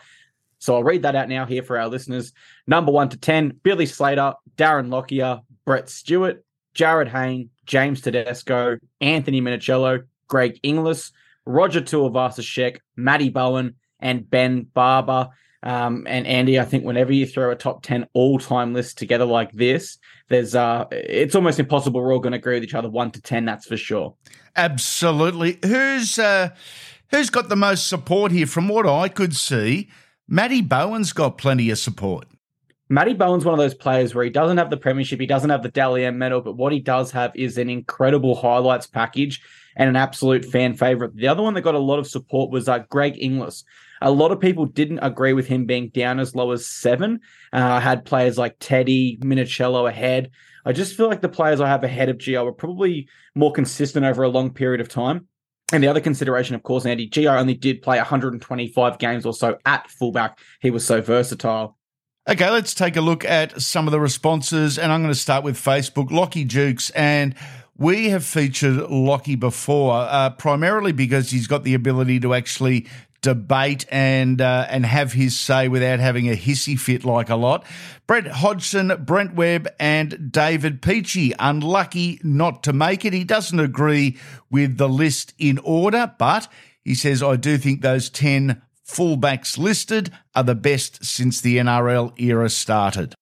So 0.61 0.75
I'll 0.75 0.85
read 0.85 1.03
that 1.03 1.15
out 1.15 1.29
now 1.29 1.45
here 1.45 1.63
for 1.63 1.79
our 1.79 1.89
listeners. 1.89 2.33
Number 2.67 2.91
one 2.91 3.11
to 3.11 3.19
10, 3.19 3.61
Billy 3.63 3.85
Slater, 3.85 4.33
Darren 4.57 4.89
Lockyer, 4.91 5.41
Brett 5.67 5.91
Stewart, 5.91 6.43
Jarryd 6.75 7.09
Hayne, 7.09 7.51
James 7.67 8.01
Tedesco, 8.01 8.79
Anthony 9.03 9.43
Minichiello, 9.43 10.05
Greg 10.29 10.59
Inglis, 10.63 11.13
Roger 11.45 11.83
Tuivasa-Sheck, 11.83 12.79
Matty 12.97 13.29
Bowen, 13.29 13.75
and 14.01 14.31
Ben 14.31 14.63
Barba. 14.73 15.31
Um, 15.63 16.07
and 16.09 16.27
Andy, 16.27 16.59
I 16.59 16.65
think 16.65 16.85
whenever 16.85 17.13
you 17.13 17.27
throw 17.27 17.51
a 17.51 17.57
top 17.57 17.83
10 17.83 18.07
all 18.15 18.39
time 18.39 18.75
list 18.75 18.99
together 18.99 19.25
like 19.25 19.53
this, 19.53 19.99
there's 20.29 20.55
uh 20.55 20.87
it's 20.91 21.35
almost 21.35 21.61
impossible 21.61 22.01
we're 22.01 22.13
all 22.13 22.19
going 22.19 22.33
to 22.33 22.39
agree 22.39 22.55
with 22.55 22.65
each 22.65 22.75
other 22.75 22.91
one 22.91 23.11
to 23.13 23.21
10, 23.21 23.45
that's 23.45 23.67
for 23.67 23.77
sure. 23.77 24.15
Absolutely. 24.57 25.59
Who's 25.65 26.19
uh 26.19 26.51
who's 27.11 27.31
got 27.31 27.49
the 27.49 27.57
most 27.57 27.87
support 27.87 28.33
here 28.33 28.47
from 28.47 28.69
what 28.69 28.87
I 28.87 29.09
could 29.09 29.37
see? 29.37 29.89
Matty 30.29 30.63
Bowen's 30.63 31.13
got 31.13 31.39
plenty 31.39 31.71
of 31.71 31.79
support. 31.79 32.27
Matty 32.89 33.15
Bowen's 33.15 33.45
one 33.45 33.55
of 33.55 33.59
those 33.59 33.75
players 33.75 34.15
where 34.15 34.25
he 34.25 34.31
doesn't 34.31 34.59
have 34.59 34.69
the 34.69 34.77
premiership, 34.77 35.21
he 35.21 35.27
doesn't 35.27 35.51
have 35.51 35.63
the 35.63 35.71
Dally 35.71 36.05
M 36.05 36.19
medal, 36.19 36.41
but 36.41 36.57
what 36.57 36.73
he 36.73 36.79
does 36.79 37.11
have 37.13 37.33
is 37.35 37.57
an 37.57 37.71
incredible 37.71 38.35
highlights 38.35 38.87
package 38.87 39.41
and 39.77 39.89
an 39.89 39.97
absolute 39.97 40.45
fan 40.45 40.75
favorite. 40.75 41.17
The 41.17 41.29
other 41.29 41.43
one 41.43 41.55
that 41.55 41.63
got 41.63 41.75
a 41.75 41.79
lot 41.79 41.99
of 41.99 42.07
support 42.07 42.51
was 42.51 42.69
uh, 42.69 42.81
Greg 42.91 43.17
Inglis. 43.19 43.65
A 44.03 44.11
lot 44.11 44.33
of 44.33 44.41
people 44.41 44.67
didn't 44.67 44.99
agree 44.99 45.33
with 45.33 45.47
him 45.47 45.65
being 45.65 45.89
down 45.89 46.21
as 46.21 46.35
low 46.35 46.51
as 46.51 46.67
seven. 46.67 47.21
Uh, 47.53 47.59
I 47.59 47.81
had 47.81 48.05
players 48.05 48.37
like 48.37 48.57
Teddy, 48.59 49.17
Minichiello 49.19 49.89
ahead. 49.89 50.31
I 50.65 50.73
just 50.73 50.97
feel 50.97 51.09
like 51.09 51.23
the 51.23 51.29
players 51.29 51.61
I 51.61 51.69
have 51.69 51.85
ahead 51.85 52.09
of 52.09 52.19
Gio 52.19 52.47
are 52.47 52.53
probably 52.53 53.09
more 53.35 53.53
consistent 53.53 54.05
over 54.05 54.23
a 54.23 54.29
long 54.29 54.53
period 54.53 54.81
of 54.81 54.89
time. 54.89 55.27
And 55.73 55.83
the 55.83 55.89
other 55.89 56.01
consideration, 56.01 56.55
of 56.55 56.63
course, 56.63 56.85
Andy, 56.85 57.09
Gio 57.09 57.39
only 57.39 57.55
did 57.55 57.81
play 57.81 57.97
125 57.97 58.99
games 58.99 59.25
or 59.25 59.33
so 59.33 59.57
at 59.65 59.91
fullback. 59.91 60.39
He 60.61 60.71
was 60.71 60.85
so 60.85 61.01
versatile. 61.01 61.79
Okay, 62.29 62.51
let's 62.51 62.75
take 62.75 62.97
a 62.97 63.01
look 63.01 63.25
at 63.25 63.61
some 63.61 63.89
of 63.89 63.93
the 63.93 63.99
responses. 63.99 64.79
And 64.79 64.93
I'm 64.93 65.01
going 65.01 65.15
to 65.15 65.19
start 65.19 65.45
with 65.45 65.57
Facebook, 65.57 66.11
Lockie 66.11 66.45
Jukes. 66.45 66.91
And 66.91 67.35
we 67.77 68.11
have 68.11 68.25
featured 68.25 68.77
Lockie 68.91 69.35
before, 69.35 69.95
uh, 69.95 70.31
primarily 70.31 70.93
because 70.93 71.31
he's 71.31 71.47
got 71.47 71.65
the 71.65 71.75
ability 71.75 72.21
to 72.21 72.35
actually 72.35 72.87
debate 73.23 73.87
and 73.91 74.41
uh, 74.41 74.67
and 74.69 74.85
have 74.85 75.13
his 75.13 75.39
say 75.39 75.69
without 75.69 76.01
having 76.01 76.29
a 76.29 76.37
hissy 76.37 76.79
fit 76.79 77.05
like 77.05 77.31
a 77.31 77.37
lot. 77.37 77.65
Brett 78.07 78.27
Hodgson, 78.27 78.93
Brent 79.05 79.35
Webb, 79.35 79.69
and 79.81 80.31
David 80.31 80.83
Peachey 80.83 81.33
unlucky 81.39 82.21
not 82.23 82.63
to 82.65 82.73
make 82.73 83.05
it. 83.05 83.13
He 83.13 83.25
doesn't 83.25 83.59
agree 83.59 84.19
with 84.51 84.77
the 84.77 84.89
list 84.89 85.33
in 85.39 85.59
order, 85.59 86.15
but 86.19 86.49
he 86.85 86.95
says 86.95 87.23
I 87.23 87.37
do 87.37 87.57
think 87.57 87.81
those 87.81 88.11
ten 88.11 88.61
fullbacks 88.87 89.57
listed 89.57 90.13
are 90.35 90.43
the 90.43 90.55
best 90.55 91.05
since 91.05 91.41
the 91.41 91.57
NRL 91.57 92.13
era 92.21 92.51
started. 92.51 93.15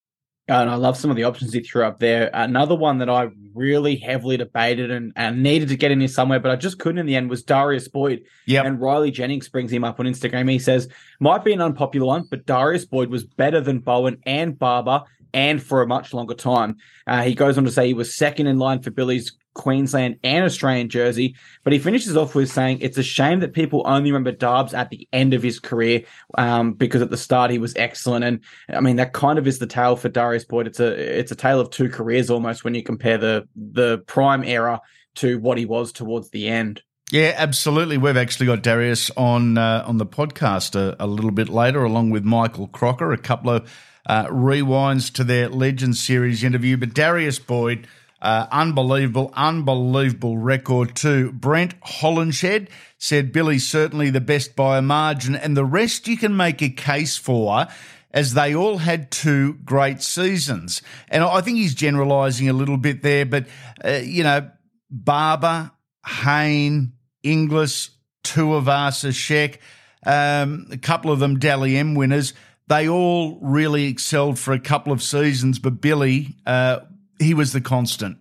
And 0.50 0.68
I 0.68 0.74
love 0.74 0.96
some 0.96 1.10
of 1.10 1.16
the 1.16 1.24
options 1.24 1.52
he 1.52 1.60
threw 1.60 1.84
up 1.84 2.00
there. 2.00 2.28
Another 2.34 2.74
one 2.74 2.98
that 2.98 3.08
I 3.08 3.28
really 3.54 3.94
heavily 3.94 4.36
debated 4.36 4.90
and, 4.90 5.12
and 5.14 5.44
needed 5.44 5.68
to 5.68 5.76
get 5.76 5.92
in 5.92 6.00
here 6.00 6.08
somewhere, 6.08 6.40
but 6.40 6.50
I 6.50 6.56
just 6.56 6.80
couldn't 6.80 6.98
in 6.98 7.06
the 7.06 7.14
end 7.14 7.30
was 7.30 7.44
Darius 7.44 7.86
Boyd. 7.86 8.24
Yeah. 8.46 8.64
And 8.64 8.80
Riley 8.80 9.12
Jennings 9.12 9.48
brings 9.48 9.72
him 9.72 9.84
up 9.84 10.00
on 10.00 10.06
Instagram. 10.06 10.50
He 10.50 10.58
says, 10.58 10.88
might 11.20 11.44
be 11.44 11.52
an 11.52 11.60
unpopular 11.60 12.04
one, 12.04 12.26
but 12.28 12.46
Darius 12.46 12.84
Boyd 12.84 13.10
was 13.10 13.22
better 13.22 13.60
than 13.60 13.78
Bowen 13.78 14.18
and 14.26 14.58
Barba 14.58 15.04
and 15.32 15.62
for 15.62 15.82
a 15.82 15.86
much 15.86 16.12
longer 16.12 16.34
time. 16.34 16.78
Uh, 17.06 17.22
he 17.22 17.34
goes 17.36 17.56
on 17.56 17.64
to 17.64 17.70
say 17.70 17.86
he 17.86 17.94
was 17.94 18.16
second 18.16 18.48
in 18.48 18.58
line 18.58 18.82
for 18.82 18.90
Billy's 18.90 19.32
Queensland 19.54 20.18
and 20.22 20.44
Australian 20.44 20.88
jersey. 20.88 21.34
But 21.64 21.72
he 21.72 21.78
finishes 21.78 22.16
off 22.16 22.34
with 22.34 22.50
saying 22.50 22.78
it's 22.80 22.98
a 22.98 23.02
shame 23.02 23.40
that 23.40 23.52
people 23.52 23.82
only 23.86 24.12
remember 24.12 24.32
Darbs 24.32 24.74
at 24.74 24.90
the 24.90 25.08
end 25.12 25.34
of 25.34 25.42
his 25.42 25.58
career 25.58 26.04
um, 26.38 26.72
because 26.72 27.02
at 27.02 27.10
the 27.10 27.16
start 27.16 27.50
he 27.50 27.58
was 27.58 27.74
excellent. 27.76 28.24
And 28.24 28.40
I 28.68 28.80
mean 28.80 28.96
that 28.96 29.12
kind 29.12 29.38
of 29.38 29.46
is 29.46 29.58
the 29.58 29.66
tale 29.66 29.96
for 29.96 30.08
Darius 30.08 30.44
Boyd. 30.44 30.66
It's 30.66 30.80
a 30.80 31.18
it's 31.18 31.32
a 31.32 31.36
tale 31.36 31.60
of 31.60 31.70
two 31.70 31.88
careers 31.88 32.30
almost 32.30 32.64
when 32.64 32.74
you 32.74 32.82
compare 32.82 33.18
the 33.18 33.48
the 33.56 33.98
prime 34.06 34.44
era 34.44 34.80
to 35.16 35.38
what 35.38 35.58
he 35.58 35.66
was 35.66 35.92
towards 35.92 36.30
the 36.30 36.48
end. 36.48 36.82
Yeah, 37.10 37.34
absolutely. 37.36 37.98
We've 37.98 38.16
actually 38.16 38.46
got 38.46 38.62
Darius 38.62 39.10
on 39.16 39.58
uh, 39.58 39.84
on 39.86 39.98
the 39.98 40.06
podcast 40.06 40.76
a, 40.76 40.94
a, 41.00 41.08
little 41.08 41.32
bit 41.32 41.48
later, 41.48 41.82
along 41.82 42.10
with 42.10 42.24
Michael 42.24 42.68
Crocker. 42.68 43.12
A 43.12 43.18
couple 43.18 43.50
of 43.50 43.70
uh, 44.06 44.26
rewinds 44.26 45.12
to 45.14 45.24
their 45.24 45.48
Legends 45.48 46.00
series 46.00 46.44
interview, 46.44 46.76
but 46.76 46.94
Darius 46.94 47.40
Boyd 47.40 47.88
uh, 48.22 48.46
unbelievable, 48.52 49.32
unbelievable 49.34 50.38
record 50.38 50.94
too. 50.94 51.32
Brent 51.32 51.80
Hollinshed 51.80 52.68
said 52.98 53.32
Billy's 53.32 53.66
certainly 53.66 54.10
the 54.10 54.20
best 54.20 54.54
by 54.54 54.78
a 54.78 54.82
margin, 54.82 55.34
and 55.34 55.56
the 55.56 55.64
rest 55.64 56.06
you 56.08 56.16
can 56.16 56.36
make 56.36 56.60
a 56.60 56.68
case 56.68 57.16
for 57.16 57.66
as 58.12 58.34
they 58.34 58.54
all 58.54 58.78
had 58.78 59.10
two 59.10 59.54
great 59.64 60.02
seasons. 60.02 60.82
And 61.08 61.22
I 61.22 61.40
think 61.40 61.58
he's 61.58 61.74
generalising 61.74 62.48
a 62.48 62.52
little 62.52 62.76
bit 62.76 63.02
there, 63.02 63.24
but, 63.24 63.46
uh, 63.84 64.00
you 64.02 64.24
know, 64.24 64.50
Barba, 64.90 65.72
Hayne, 66.06 66.92
Inglis, 67.22 67.90
Tuivasa, 68.24 69.12
Sheck, 69.12 69.58
um, 70.04 70.66
a 70.70 70.76
couple 70.76 71.12
of 71.12 71.20
them 71.20 71.38
Dally 71.38 71.76
M 71.76 71.94
winners. 71.94 72.34
They 72.66 72.88
all 72.88 73.38
really 73.40 73.86
excelled 73.86 74.38
for 74.38 74.52
a 74.52 74.60
couple 74.60 74.92
of 74.92 75.02
seasons, 75.02 75.58
but 75.58 75.80
Billy 75.80 76.36
uh, 76.46 76.80
he 77.20 77.34
was 77.34 77.52
the 77.52 77.60
constant. 77.60 78.18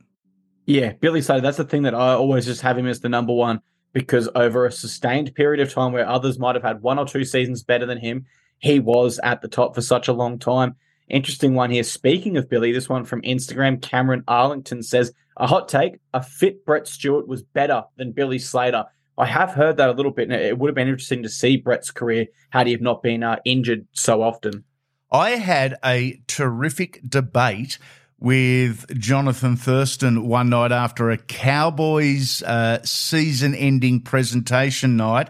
Yeah, 0.65 0.93
Billy 0.93 1.21
Slater. 1.21 1.41
That's 1.41 1.57
the 1.57 1.63
thing 1.63 1.83
that 1.83 1.95
I 1.95 2.13
always 2.13 2.45
just 2.45 2.61
have 2.61 2.77
him 2.77 2.85
as 2.85 2.99
the 2.99 3.09
number 3.09 3.33
one 3.33 3.61
because 3.91 4.29
over 4.35 4.65
a 4.65 4.71
sustained 4.71 5.33
period 5.33 5.59
of 5.59 5.73
time 5.73 5.91
where 5.91 6.07
others 6.07 6.37
might 6.37 6.55
have 6.55 6.63
had 6.63 6.81
one 6.81 6.99
or 6.99 7.07
two 7.07 7.25
seasons 7.25 7.63
better 7.63 7.87
than 7.87 7.97
him, 7.97 8.25
he 8.59 8.79
was 8.79 9.19
at 9.23 9.41
the 9.41 9.47
top 9.47 9.73
for 9.73 9.81
such 9.81 10.07
a 10.07 10.13
long 10.13 10.37
time. 10.37 10.75
Interesting 11.07 11.55
one 11.55 11.71
here. 11.71 11.83
Speaking 11.83 12.37
of 12.37 12.49
Billy, 12.49 12.71
this 12.71 12.87
one 12.87 13.03
from 13.03 13.23
Instagram, 13.23 13.81
Cameron 13.81 14.23
Arlington 14.27 14.83
says, 14.83 15.11
a 15.37 15.47
hot 15.47 15.69
take, 15.69 15.99
a 16.13 16.21
fit 16.21 16.65
Brett 16.65 16.87
Stewart 16.87 17.27
was 17.27 17.41
better 17.41 17.83
than 17.97 18.11
Billy 18.11 18.37
Slater. 18.37 18.85
I 19.17 19.25
have 19.25 19.51
heard 19.51 19.77
that 19.77 19.89
a 19.89 19.93
little 19.93 20.11
bit, 20.11 20.29
and 20.29 20.39
it 20.39 20.57
would 20.57 20.69
have 20.69 20.75
been 20.75 20.87
interesting 20.87 21.23
to 21.23 21.29
see 21.29 21.57
Brett's 21.57 21.91
career 21.91 22.27
had 22.51 22.67
he 22.67 22.73
have 22.73 22.81
not 22.81 23.01
been 23.01 23.23
uh, 23.23 23.37
injured 23.43 23.87
so 23.93 24.21
often. 24.21 24.65
I 25.11 25.31
had 25.31 25.75
a 25.83 26.21
terrific 26.27 27.01
debate 27.07 27.79
with 28.19 28.85
Jonathan 28.99 29.55
Thurston 29.55 30.27
one 30.27 30.49
night 30.49 30.71
after 30.71 31.09
a 31.09 31.17
Cowboys 31.17 32.43
uh, 32.43 32.83
season 32.83 33.55
ending 33.55 34.01
presentation 34.01 34.97
night. 34.97 35.29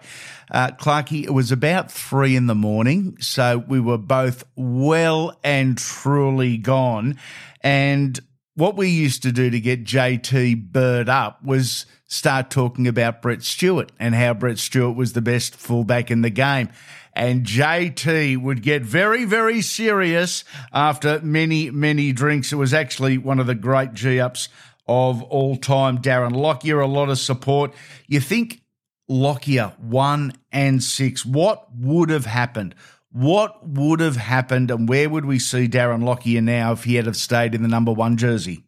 Uh, 0.52 0.72
Clarkey, 0.72 1.24
it 1.24 1.34
was 1.34 1.52
about 1.52 1.92
three 1.92 2.36
in 2.36 2.48
the 2.48 2.56
morning, 2.56 3.18
so 3.20 3.60
we 3.60 3.80
were 3.80 4.00
both 4.00 4.44
well 4.56 5.38
and 5.44 5.78
truly 5.78 6.58
gone. 6.58 7.20
And 7.62 8.20
what 8.56 8.76
we 8.76 8.90
used 8.90 9.22
to 9.24 9.32
do 9.32 9.50
to 9.50 9.60
get 9.60 9.84
JT 9.84 10.72
bird 10.72 11.08
up 11.08 11.44
was 11.44 11.86
start 12.08 12.50
talking 12.50 12.88
about 12.88 13.22
Brett 13.22 13.44
Stewart 13.44 13.92
and 14.00 14.16
how 14.16 14.34
Brett 14.34 14.58
Stewart 14.58 14.98
was 14.98 15.14
the 15.14 15.22
best 15.22 15.56
fullback 15.56 16.10
in 16.10 16.24
the 16.24 16.32
game 16.32 16.70
and 17.14 17.46
JT 17.46 18.42
would 18.42 18.62
get 18.62 18.84
very, 18.84 19.26
very 19.26 19.62
serious 19.62 20.44
after 20.74 21.20
many, 21.22 21.70
many 21.70 22.12
drinks. 22.12 22.52
It 22.52 22.58
was 22.58 22.74
actually 22.74 23.18
one 23.18 23.40
of 23.40 23.48
the 23.48 23.56
great 23.56 23.94
G 23.94 24.20
ups 24.20 24.50
of 24.88 25.22
all 25.24 25.56
time. 25.56 26.00
Darren 26.00 26.36
Lockyer, 26.36 26.80
a 26.80 26.88
lot 26.88 27.10
of 27.10 27.20
support. 27.20 27.74
You 28.08 28.20
think 28.20 28.62
Lockyer 29.08 29.74
one 29.80 30.34
and 30.52 30.84
six, 30.84 31.26
what 31.26 31.68
would 31.76 32.10
have 32.10 32.26
happened? 32.26 32.76
What 33.12 33.68
would 33.68 34.02
have 34.02 34.18
happened, 34.18 34.70
and 34.70 34.88
where 34.88 35.10
would 35.10 35.26
we 35.26 35.40
see 35.40 35.68
Darren 35.68 36.04
Lockyer 36.04 36.42
now 36.42 36.74
if 36.74 36.84
he 36.84 36.96
had 36.96 37.08
have 37.08 37.18
stayed 37.18 37.56
in 37.56 37.64
the 37.64 37.68
number 37.68 37.92
one 37.92 38.18
jersey? 38.18 38.64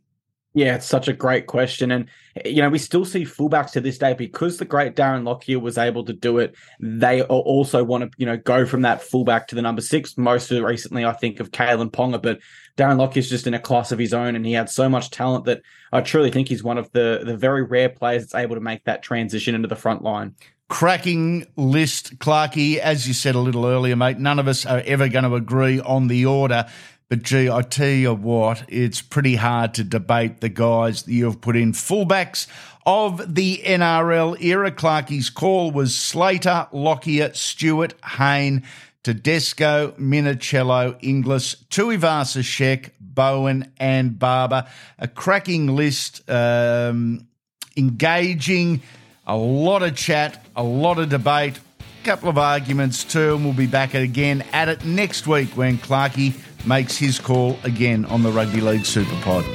Yeah, 0.53 0.75
it's 0.75 0.85
such 0.85 1.07
a 1.07 1.13
great 1.13 1.47
question. 1.47 1.91
And, 1.91 2.07
you 2.43 2.61
know, 2.61 2.69
we 2.69 2.77
still 2.77 3.05
see 3.05 3.23
fullbacks 3.23 3.71
to 3.71 3.81
this 3.81 3.97
day 3.97 4.13
because 4.13 4.57
the 4.57 4.65
great 4.65 4.97
Darren 4.97 5.23
Lockyer 5.23 5.59
was 5.59 5.77
able 5.77 6.03
to 6.05 6.13
do 6.13 6.39
it. 6.39 6.55
They 6.81 7.21
also 7.23 7.85
want 7.85 8.03
to, 8.03 8.09
you 8.17 8.25
know, 8.25 8.35
go 8.35 8.65
from 8.65 8.81
that 8.81 9.01
fullback 9.01 9.47
to 9.47 9.55
the 9.55 9.61
number 9.61 9.81
six. 9.81 10.17
Most 10.17 10.51
recently, 10.51 11.05
I 11.05 11.13
think 11.13 11.39
of 11.39 11.51
Kalyn 11.51 11.89
Ponga, 11.89 12.21
but 12.21 12.39
Darren 12.77 12.97
Lockyer's 12.97 13.29
just 13.29 13.47
in 13.47 13.53
a 13.53 13.59
class 13.59 13.93
of 13.93 13.99
his 13.99 14.13
own 14.13 14.35
and 14.35 14.45
he 14.45 14.51
had 14.51 14.69
so 14.69 14.89
much 14.89 15.09
talent 15.09 15.45
that 15.45 15.61
I 15.93 16.01
truly 16.01 16.31
think 16.31 16.49
he's 16.49 16.63
one 16.63 16.77
of 16.77 16.91
the, 16.91 17.21
the 17.25 17.37
very 17.37 17.63
rare 17.63 17.89
players 17.89 18.23
that's 18.23 18.35
able 18.35 18.55
to 18.55 18.61
make 18.61 18.83
that 18.83 19.03
transition 19.03 19.55
into 19.55 19.69
the 19.69 19.75
front 19.75 20.03
line 20.03 20.35
cracking 20.67 21.45
list, 21.57 22.17
Clarkey. 22.19 22.77
As 22.77 23.05
you 23.05 23.13
said 23.13 23.35
a 23.35 23.39
little 23.39 23.65
earlier, 23.65 23.97
mate, 23.97 24.17
none 24.17 24.39
of 24.39 24.47
us 24.47 24.65
are 24.65 24.81
ever 24.85 25.09
going 25.09 25.25
to 25.25 25.35
agree 25.35 25.81
on 25.81 26.07
the 26.07 26.25
order. 26.25 26.65
But 27.11 27.23
gee, 27.23 27.49
I 27.49 27.61
tell 27.61 27.89
you 27.89 28.13
what, 28.13 28.63
it's 28.69 29.01
pretty 29.01 29.35
hard 29.35 29.73
to 29.73 29.83
debate 29.83 30.39
the 30.39 30.47
guys 30.47 31.03
that 31.03 31.11
you've 31.11 31.41
put 31.41 31.57
in. 31.57 31.73
Fullbacks 31.73 32.47
of 32.85 33.35
the 33.35 33.57
NRL 33.65 34.41
era, 34.41 34.71
Clarkey's 34.71 35.29
call 35.29 35.71
was 35.71 35.93
Slater, 35.93 36.69
Lockyer, 36.71 37.33
Stewart, 37.33 37.95
Hayne, 38.17 38.63
Tedesco, 39.03 39.91
Minichiello, 39.99 40.97
Inglis, 41.01 41.57
Tuivasa, 41.69 42.43
Sheck, 42.43 42.91
Bowen, 43.01 43.69
and 43.77 44.17
Barba. 44.17 44.69
A 44.97 45.09
cracking 45.09 45.75
list, 45.75 46.21
um, 46.29 47.27
engaging, 47.75 48.81
a 49.27 49.35
lot 49.35 49.83
of 49.83 49.97
chat, 49.97 50.45
a 50.55 50.63
lot 50.63 50.97
of 50.97 51.09
debate, 51.09 51.59
couple 52.03 52.29
of 52.29 52.37
arguments 52.37 53.03
too, 53.03 53.35
and 53.35 53.45
we'll 53.45 53.53
be 53.53 53.67
back 53.67 53.93
again 53.93 54.43
at 54.53 54.69
it 54.69 54.83
next 54.83 55.27
week 55.27 55.49
when 55.55 55.77
Clarkey 55.77 56.33
makes 56.65 56.97
his 56.97 57.19
call 57.19 57.57
again 57.63 58.05
on 58.05 58.23
the 58.23 58.31
Rugby 58.31 58.59
League 58.59 58.85
Super 58.85 59.15
Pod. 59.21 59.45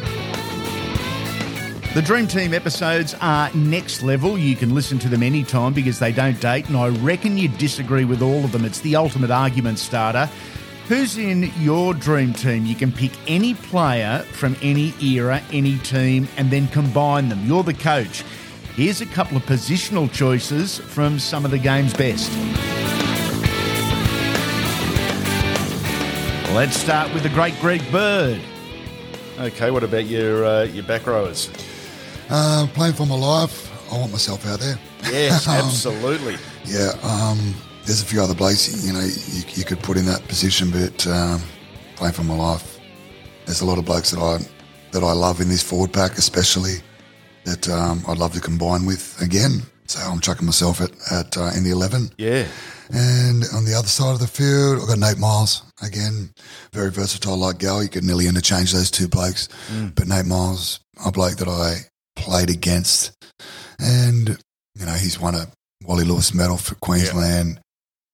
The 1.95 2.03
Dream 2.03 2.29
Team 2.29 2.55
episodes 2.55 3.15
are 3.21 3.53
next 3.55 4.03
level. 4.03 4.39
You 4.39 4.55
can 4.55 4.75
listen 4.75 4.99
to 5.01 5.09
them 5.09 5.23
anytime 5.23 5.73
because 5.73 5.99
they 5.99 6.13
don't 6.13 6.41
date, 6.41 6.69
and 6.69 6.77
I 6.77 6.89
reckon 6.89 7.37
you 7.37 7.49
disagree 7.49 8.05
with 8.05 8.23
all 8.23 8.45
of 8.45 8.53
them. 8.53 8.65
It's 8.65 8.81
the 8.81 8.95
ultimate 8.95 9.31
argument 9.31 9.79
starter. 9.79 10.31
Who's 10.89 11.19
in 11.19 11.51
your 11.59 11.95
dream 11.95 12.33
team? 12.33 12.65
You 12.65 12.77
can 12.77 12.93
pick 12.93 13.11
any 13.27 13.55
player 13.55 14.21
from 14.33 14.57
any 14.63 14.95
era, 15.03 15.43
any 15.51 15.79
team, 15.79 16.29
and 16.37 16.51
then 16.51 16.69
combine 16.69 17.29
them. 17.29 17.45
You're 17.45 17.65
the 17.65 17.75
coach. 17.75 18.23
Here's 18.77 19.01
a 19.01 19.07
couple 19.07 19.39
of 19.39 19.43
positional 19.45 20.13
choices 20.13 20.77
from 20.77 21.19
some 21.19 21.47
of 21.47 21.51
the 21.51 21.59
game's 21.59 21.95
best. 21.95 22.31
Let's 26.53 26.77
start 26.77 27.11
with 27.15 27.23
the 27.23 27.31
great 27.31 27.59
Greg 27.63 27.81
Bird. 27.91 28.39
Okay, 29.39 29.71
what 29.71 29.83
about 29.83 30.05
your 30.05 30.45
uh, 30.45 30.65
your 30.65 30.85
back 30.85 31.07
rowers? 31.07 31.49
Uh, 32.29 32.67
playing 32.75 32.93
for 32.93 33.07
my 33.07 33.17
life, 33.17 33.73
I 33.91 33.97
want 33.99 34.13
myself 34.13 34.47
out 34.47 34.61
there. 34.61 34.79
Yes, 35.05 35.49
um, 35.49 35.55
absolutely. 35.55 36.37
Yeah, 36.67 36.91
um, 37.03 37.55
there's 37.87 38.03
a 38.03 38.05
few 38.05 38.21
other 38.21 38.35
blokes 38.35 38.87
you 38.87 38.93
know 38.93 39.01
you, 39.01 39.43
you 39.55 39.65
could 39.65 39.79
put 39.79 39.97
in 39.97 40.05
that 40.05 40.29
position, 40.29 40.71
but 40.71 41.07
um, 41.07 41.41
playing 41.95 42.13
for 42.13 42.25
my 42.25 42.37
life, 42.37 42.79
there's 43.47 43.63
a 43.63 43.65
lot 43.65 43.79
of 43.79 43.87
blokes 43.87 44.11
that 44.11 44.21
I 44.21 44.37
that 44.91 45.03
I 45.03 45.13
love 45.13 45.41
in 45.41 45.49
this 45.49 45.63
forward 45.63 45.95
pack, 45.95 46.19
especially 46.19 46.83
that 47.47 47.69
um, 47.69 48.05
I'd 48.07 48.19
love 48.19 48.35
to 48.35 48.41
combine 48.41 48.85
with 48.85 49.17
again. 49.23 49.63
So 49.87 50.01
I'm 50.01 50.21
chucking 50.21 50.45
myself 50.45 50.81
at, 50.81 50.91
at 51.11 51.37
uh, 51.39 51.53
in 51.57 51.65
the 51.65 51.71
eleven. 51.71 52.11
Yeah. 52.19 52.47
And 52.91 53.45
on 53.55 53.65
the 53.65 53.75
other 53.75 53.89
side 53.89 54.13
of 54.13 54.21
the 54.21 54.27
field, 54.29 54.81
I've 54.81 54.89
got 54.89 54.99
Nate 54.99 55.19
Myles. 55.19 55.63
Again, 55.83 56.31
very 56.73 56.91
versatile 56.91 57.37
like 57.37 57.59
Gal. 57.59 57.83
You 57.83 57.89
could 57.89 58.05
nearly 58.05 58.29
interchange 58.29 58.73
those 58.73 58.91
two 58.91 59.09
blokes. 59.09 59.49
Mm. 59.73 59.95
But 59.95 60.07
Nate 60.07 60.27
Myles, 60.27 60.81
a 61.05 61.11
bloke 61.11 61.37
that 61.39 61.49
I 61.49 61.89
played 62.15 62.51
against. 62.51 63.13
And, 63.81 64.39
you 64.79 64.87
know, 64.87 64.93
he's 64.93 65.21
won 65.21 65.35
a 65.35 65.49
Wally 65.85 66.05
Lewis 66.05 66.33
medal 66.33 66.59
for 66.59 66.77
Queensland. 66.77 67.61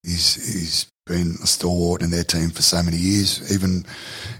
Yeah. 0.04 0.10
He's 0.10 0.34
he's 0.34 0.86
been 1.06 1.36
a 1.42 1.46
stalwart 1.46 2.00
in 2.00 2.10
their 2.10 2.24
team 2.24 2.48
for 2.50 2.62
so 2.62 2.82
many 2.82 2.96
years. 2.96 3.52
Even 3.52 3.84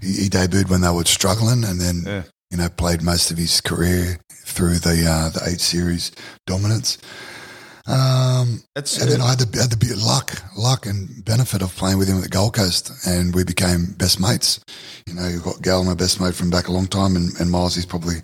he, 0.00 0.12
he 0.22 0.28
debuted 0.28 0.70
when 0.70 0.80
they 0.80 0.90
were 0.90 1.04
struggling 1.04 1.64
and 1.64 1.78
then, 1.78 2.02
yeah. 2.06 2.22
you 2.50 2.56
know, 2.56 2.68
played 2.70 3.02
most 3.02 3.30
of 3.30 3.36
his 3.36 3.60
career 3.60 4.18
through 4.52 4.78
the 4.78 5.06
uh, 5.08 5.28
the 5.30 5.50
eight 5.50 5.60
series 5.60 6.12
dominance. 6.46 6.98
Um, 7.84 8.62
and 8.76 8.86
then 8.86 9.20
I 9.20 9.30
had 9.30 9.40
the, 9.40 9.60
had 9.60 9.70
the 9.70 9.94
luck, 9.96 10.40
luck 10.56 10.86
and 10.86 11.24
benefit 11.24 11.62
of 11.62 11.74
playing 11.74 11.98
with 11.98 12.06
him 12.06 12.18
at 12.18 12.22
the 12.22 12.28
Gold 12.28 12.54
Coast, 12.54 12.92
and 13.06 13.34
we 13.34 13.42
became 13.42 13.94
best 13.98 14.20
mates. 14.20 14.60
You 15.06 15.14
know, 15.14 15.26
you've 15.26 15.42
got 15.42 15.62
Gal, 15.62 15.82
my 15.82 15.94
best 15.94 16.20
mate 16.20 16.34
from 16.34 16.48
back 16.48 16.68
a 16.68 16.72
long 16.72 16.86
time, 16.86 17.16
and, 17.16 17.32
and 17.40 17.50
Myles 17.50 17.76
is 17.76 17.86
probably 17.86 18.18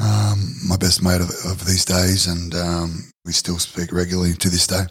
um, 0.00 0.56
my 0.68 0.76
best 0.76 1.04
mate 1.04 1.20
of, 1.20 1.30
of 1.44 1.66
these 1.66 1.84
days, 1.84 2.26
and 2.26 2.52
um, 2.54 3.10
we 3.24 3.32
still 3.32 3.58
speak 3.58 3.92
regularly 3.92 4.32
to 4.32 4.48
this 4.48 4.66
day. 4.66 4.86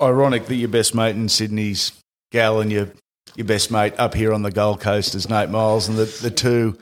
Ironic 0.00 0.46
that 0.46 0.54
your 0.54 0.68
best 0.68 0.94
mate 0.94 1.16
in 1.16 1.28
Sydney's 1.28 1.92
Gal 2.30 2.60
and 2.60 2.70
your 2.70 2.88
your 3.34 3.46
best 3.46 3.70
mate 3.70 3.94
up 3.98 4.14
here 4.14 4.32
on 4.32 4.42
the 4.42 4.50
Gold 4.50 4.80
Coast 4.80 5.14
is 5.14 5.28
Nate 5.28 5.50
Myles, 5.50 5.88
and 5.88 5.98
the, 5.98 6.04
the 6.22 6.30
two 6.30 6.78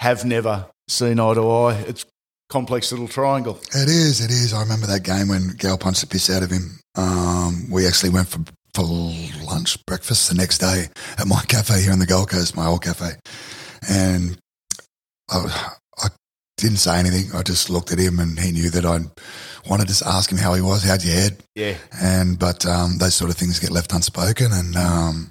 have 0.00 0.24
never 0.24 0.66
seen 0.86 1.20
eye 1.20 1.34
to 1.34 1.50
eye. 1.50 1.74
It's 1.86 2.06
complex 2.48 2.90
little 2.90 3.08
triangle. 3.08 3.58
It 3.74 3.88
is. 3.88 4.20
It 4.20 4.30
is. 4.30 4.52
I 4.52 4.62
remember 4.62 4.86
that 4.86 5.02
game 5.02 5.28
when 5.28 5.48
Gal 5.56 5.78
punched 5.78 6.00
the 6.00 6.06
piss 6.06 6.30
out 6.30 6.42
of 6.42 6.50
him. 6.50 6.78
Um, 6.96 7.68
we 7.70 7.86
actually 7.86 8.10
went 8.10 8.28
for 8.28 8.40
for 8.74 8.84
lunch, 9.44 9.84
breakfast 9.86 10.28
the 10.28 10.34
next 10.36 10.58
day 10.58 10.86
at 11.18 11.26
my 11.26 11.40
cafe 11.48 11.82
here 11.82 11.92
on 11.92 11.98
the 11.98 12.06
Gold 12.06 12.30
Coast, 12.30 12.56
my 12.56 12.66
old 12.66 12.82
cafe, 12.82 13.10
and 13.88 14.38
I, 15.30 15.72
I 15.98 16.08
didn't 16.56 16.76
say 16.76 16.98
anything. 16.98 17.34
I 17.34 17.42
just 17.42 17.70
looked 17.70 17.92
at 17.92 17.98
him, 17.98 18.18
and 18.18 18.38
he 18.38 18.52
knew 18.52 18.70
that 18.70 18.84
I 18.84 19.00
wanted 19.68 19.88
to 19.88 20.06
ask 20.06 20.30
him 20.30 20.38
how 20.38 20.54
he 20.54 20.62
was. 20.62 20.84
How'd 20.84 21.02
you 21.02 21.12
head? 21.12 21.42
Yeah. 21.54 21.74
And 22.00 22.38
but 22.38 22.66
um, 22.66 22.98
those 22.98 23.14
sort 23.14 23.30
of 23.30 23.36
things 23.36 23.58
get 23.58 23.70
left 23.70 23.92
unspoken, 23.92 24.52
and 24.52 24.76
um, 24.76 25.30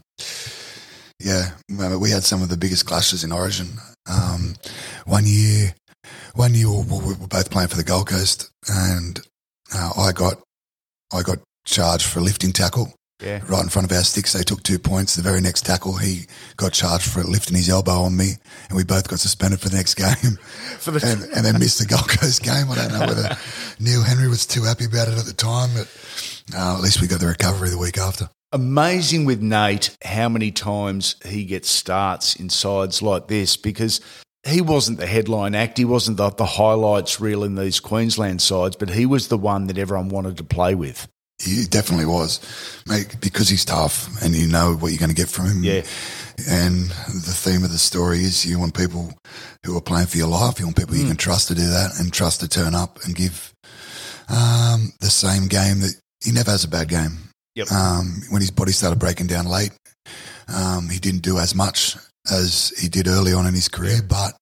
yeah, 1.20 1.52
we 1.70 2.12
had 2.12 2.24
some 2.24 2.42
of 2.42 2.50
the 2.50 2.58
biggest 2.58 2.86
clashes 2.86 3.24
in 3.24 3.32
Origin. 3.32 3.68
Um, 4.10 4.56
one 5.06 5.24
year, 5.26 5.74
one 6.38 6.54
year 6.54 6.70
we 6.70 7.16
were 7.16 7.28
both 7.28 7.50
playing 7.50 7.70
for 7.70 7.76
the 7.78 7.84
Gold 7.84 8.08
Coast, 8.08 8.50
and 8.70 9.20
uh, 9.74 9.92
I 9.98 10.12
got 10.12 10.42
I 11.12 11.24
got 11.24 11.40
charged 11.66 12.06
for 12.06 12.20
a 12.20 12.24
lifting 12.24 12.52
tackle. 12.52 12.94
Yeah. 13.22 13.42
Right 13.48 13.64
in 13.64 13.70
front 13.70 13.90
of 13.90 13.98
our 13.98 14.04
sticks, 14.04 14.34
they 14.34 14.44
took 14.44 14.62
two 14.62 14.78
points. 14.78 15.16
The 15.16 15.24
very 15.24 15.42
next 15.42 15.66
tackle, 15.66 15.98
he 15.98 16.28
got 16.56 16.74
charged 16.74 17.06
for 17.06 17.24
lifting 17.24 17.58
his 17.58 17.68
elbow 17.68 18.02
on 18.02 18.16
me, 18.16 18.34
and 18.70 18.78
we 18.78 18.84
both 18.84 19.08
got 19.08 19.20
suspended 19.20 19.60
for 19.60 19.70
the 19.70 19.76
next 19.76 19.96
game, 19.96 20.38
for 20.80 20.92
the 20.92 21.04
and, 21.04 21.24
and, 21.36 21.44
then 21.44 21.58
missed 21.58 21.80
the 21.80 21.88
Gold 21.88 22.08
Coast 22.08 22.44
game. 22.44 22.70
I 22.70 22.76
don't 22.76 22.94
know 22.94 23.08
whether 23.08 23.36
Neil 23.80 24.04
Henry 24.04 24.28
was 24.28 24.46
too 24.46 24.64
happy 24.64 24.86
about 24.86 25.08
it 25.08 25.18
at 25.18 25.26
the 25.26 25.34
time, 25.34 25.72
but 25.76 25.88
uh, 26.56 26.76
at 26.76 26.82
least 26.82 27.02
we 27.02 27.08
got 27.08 27.20
the 27.20 27.28
recovery 27.28 27.72
the 27.72 27.80
week 27.80 27.98
after. 27.98 28.30
Amazing 28.54 29.26
with 29.26 29.42
Nate 29.42 29.98
how 30.04 30.30
many 30.30 30.52
times 30.52 31.16
he 31.26 31.44
gets 31.44 31.70
starts 31.70 32.36
in 32.36 32.50
sides 32.50 33.02
like 33.02 33.28
this 33.28 33.58
because 33.58 34.00
he 34.46 34.62
wasn't 34.62 35.00
the 35.00 35.08
headline 35.08 35.56
act. 35.56 35.78
He 35.78 35.86
wasn't 35.86 36.18
the, 36.18 36.30
the 36.30 36.46
highlights 36.46 37.20
reel 37.20 37.44
in 37.44 37.56
these 37.56 37.80
Queensland 37.80 38.42
sides, 38.42 38.76
but 38.76 38.90
he 38.90 39.06
was 39.06 39.28
the 39.28 39.38
one 39.38 39.68
that 39.68 39.78
everyone 39.78 40.10
wanted 40.10 40.38
to 40.38 40.44
play 40.44 40.76
with. 40.76 41.08
He 41.44 41.66
definitely 41.66 42.08
was, 42.08 42.40
mate, 42.88 43.16
because 43.22 43.48
he's 43.48 43.64
tough 43.64 44.10
and 44.24 44.36
you 44.36 44.48
know 44.48 44.74
what 44.74 44.88
you're 44.88 45.00
going 45.00 45.12
to 45.12 45.16
get 45.16 45.30
from 45.30 45.46
him. 45.46 45.64
Yeah. 45.64 45.84
And 46.50 46.90
the 46.90 47.34
theme 47.34 47.64
of 47.64 47.72
the 47.72 47.78
story 47.78 48.20
is 48.20 48.44
you 48.46 48.60
want 48.60 48.76
people 48.76 49.14
who 49.64 49.78
are 49.78 49.82
playing 49.82 50.08
for 50.08 50.18
your 50.18 50.28
life. 50.28 50.60
You 50.60 50.66
want 50.66 50.78
people 50.78 50.96
mm. 50.96 51.02
you 51.02 51.08
can 51.08 51.16
trust 51.16 51.50
to 51.50 51.56
do 51.56 51.62
that 51.62 52.00
and 52.00 52.12
trust 52.12 52.40
to 52.40 52.48
turn 52.48 52.74
up 52.74 53.04
and 53.04 53.16
give 53.16 53.54
um, 54.30 54.94
the 55.00 55.12
same 55.12 55.48
game 55.48 55.82
that 55.82 55.94
he 56.24 56.32
never 56.32 56.52
has 56.52 56.64
a 56.64 56.68
bad 56.68 56.90
game. 56.90 57.18
Yep. 57.56 57.72
Um, 57.72 58.22
when 58.30 58.42
his 58.42 58.52
body 58.52 58.72
started 58.72 59.00
breaking 59.00 59.28
down 59.28 59.46
late, 59.46 59.72
um, 60.48 60.90
he 60.90 61.00
didn't 61.00 61.22
do 61.22 61.38
as 61.38 61.54
much 61.54 61.98
as 62.32 62.74
he 62.78 62.90
did 62.90 63.08
early 63.08 63.34
on 63.34 63.48
in 63.48 63.54
his 63.54 63.68
career, 63.68 64.00
but 64.08 64.34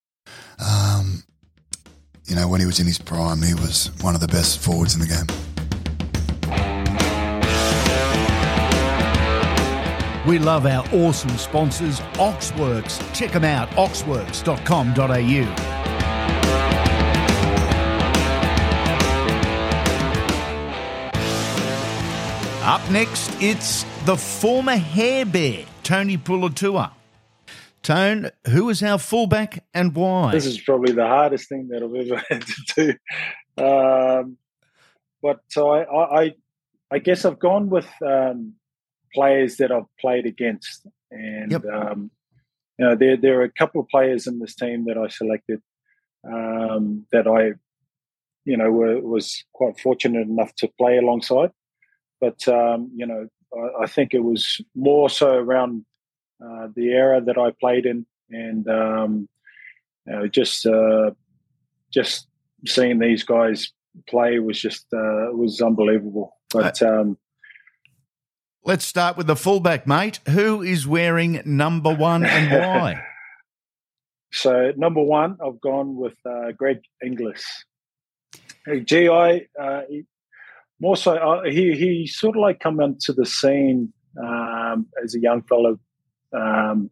um, 0.60 1.24
you 2.26 2.36
know, 2.36 2.48
when 2.48 2.60
he 2.60 2.66
was 2.66 2.80
in 2.80 2.88
his 2.88 2.98
prime, 2.98 3.42
he 3.42 3.54
was 3.54 3.92
one 4.02 4.16
of 4.16 4.22
the 4.22 4.28
best 4.28 4.60
forwards 4.60 4.96
in 4.96 5.02
the 5.02 5.08
game. 5.08 5.28
We 10.28 10.40
love 10.40 10.66
our 10.66 10.84
awesome 10.92 11.38
sponsors, 11.38 12.00
Oxworks. 12.16 13.00
Check 13.14 13.32
them 13.32 13.44
out, 13.44 13.70
oxworks.com.au. 13.72 15.76
Up 22.66 22.90
next, 22.90 23.32
it's 23.40 23.84
the 24.06 24.18
former 24.18 24.76
hair 24.76 25.26
bear, 25.26 25.66
Tony 25.84 26.18
Puletua. 26.18 26.92
Tone, 27.86 28.32
who 28.48 28.68
is 28.72 28.82
our 28.82 28.98
fullback 28.98 29.64
and 29.72 29.94
why? 29.94 30.32
This 30.32 30.48
is 30.48 30.60
probably 30.60 30.92
the 30.92 31.06
hardest 31.06 31.48
thing 31.48 31.68
that 31.68 31.84
I've 31.84 31.94
ever 31.94 32.24
had 32.30 32.42
to 32.42 32.98
do. 33.56 33.64
Um, 33.64 34.38
but 35.22 35.42
so 35.50 35.70
I, 35.70 36.24
I, 36.24 36.34
I 36.90 36.98
guess 36.98 37.26
I've 37.26 37.38
gone 37.38 37.70
with 37.70 37.88
um, 38.04 38.54
players 39.14 39.58
that 39.58 39.72
I've 39.72 39.86
played 40.00 40.26
against, 40.26 40.88
and 41.12 41.52
yep. 41.52 41.64
um, 41.66 42.10
you 42.80 42.88
know 42.88 42.96
there 42.96 43.18
there 43.18 43.40
are 43.42 43.44
a 43.44 43.52
couple 43.52 43.82
of 43.82 43.88
players 43.90 44.26
in 44.26 44.40
this 44.40 44.56
team 44.56 44.86
that 44.86 44.98
I 44.98 45.08
selected 45.08 45.62
um, 46.28 47.06
that 47.12 47.28
I, 47.28 47.54
you 48.46 48.58
know, 48.58 48.72
were, 48.72 49.00
was 49.00 49.44
quite 49.54 49.80
fortunate 49.80 50.28
enough 50.28 50.56
to 50.56 50.72
play 50.80 50.98
alongside. 50.98 51.52
But 52.20 52.48
um, 52.48 52.90
you 52.96 53.06
know, 53.06 53.28
I, 53.56 53.84
I, 53.84 53.86
think 53.86 54.16
it 54.16 54.24
was 54.24 54.60
more 54.74 55.08
so 55.08 55.34
around 55.34 55.86
uh, 56.46 56.68
the 56.76 56.90
era 56.90 57.22
that 57.22 57.38
I 57.38 57.52
played 57.60 57.86
in, 57.86 58.06
and 58.30 58.68
um, 58.68 59.30
you 60.06 60.14
know, 60.14 60.28
just 60.28 60.66
uh, 60.66 61.12
just 61.92 62.28
seeing 62.66 63.00
these 63.00 63.24
guys 63.24 63.72
play 64.08 64.40
was 64.40 64.62
just 64.62 64.86
uh, 64.94 65.32
was 65.32 65.62
unbelievable. 65.62 66.38
But 66.52 66.82
um, 66.82 67.18
let's 68.64 68.86
start 68.86 69.18
with 69.18 69.28
the 69.28 69.36
fullback, 69.36 69.88
mate. 69.88 70.20
Who 70.30 70.62
is 70.62 70.88
wearing 70.88 71.42
number 71.46 71.94
one 71.94 72.26
and 72.26 72.52
why? 72.52 73.04
so 74.32 74.72
number 74.78 75.02
one, 75.02 75.38
I've 75.46 75.62
gone 75.62 75.96
with 75.96 76.16
uh, 76.26 76.52
Greg 76.52 76.80
Inglis. 77.04 77.44
GI, 78.86 79.48
uh, 79.62 79.82
more 80.80 80.98
so, 80.98 81.14
uh, 81.16 81.44
he 81.44 81.74
he 81.74 82.08
sort 82.08 82.36
of 82.36 82.42
like 82.42 82.60
come 82.60 82.80
into 82.80 83.14
the 83.14 83.26
scene 83.26 83.94
um, 84.22 84.88
as 85.04 85.16
a 85.16 85.20
young 85.20 85.44
fellow, 85.44 85.80
um, 86.36 86.90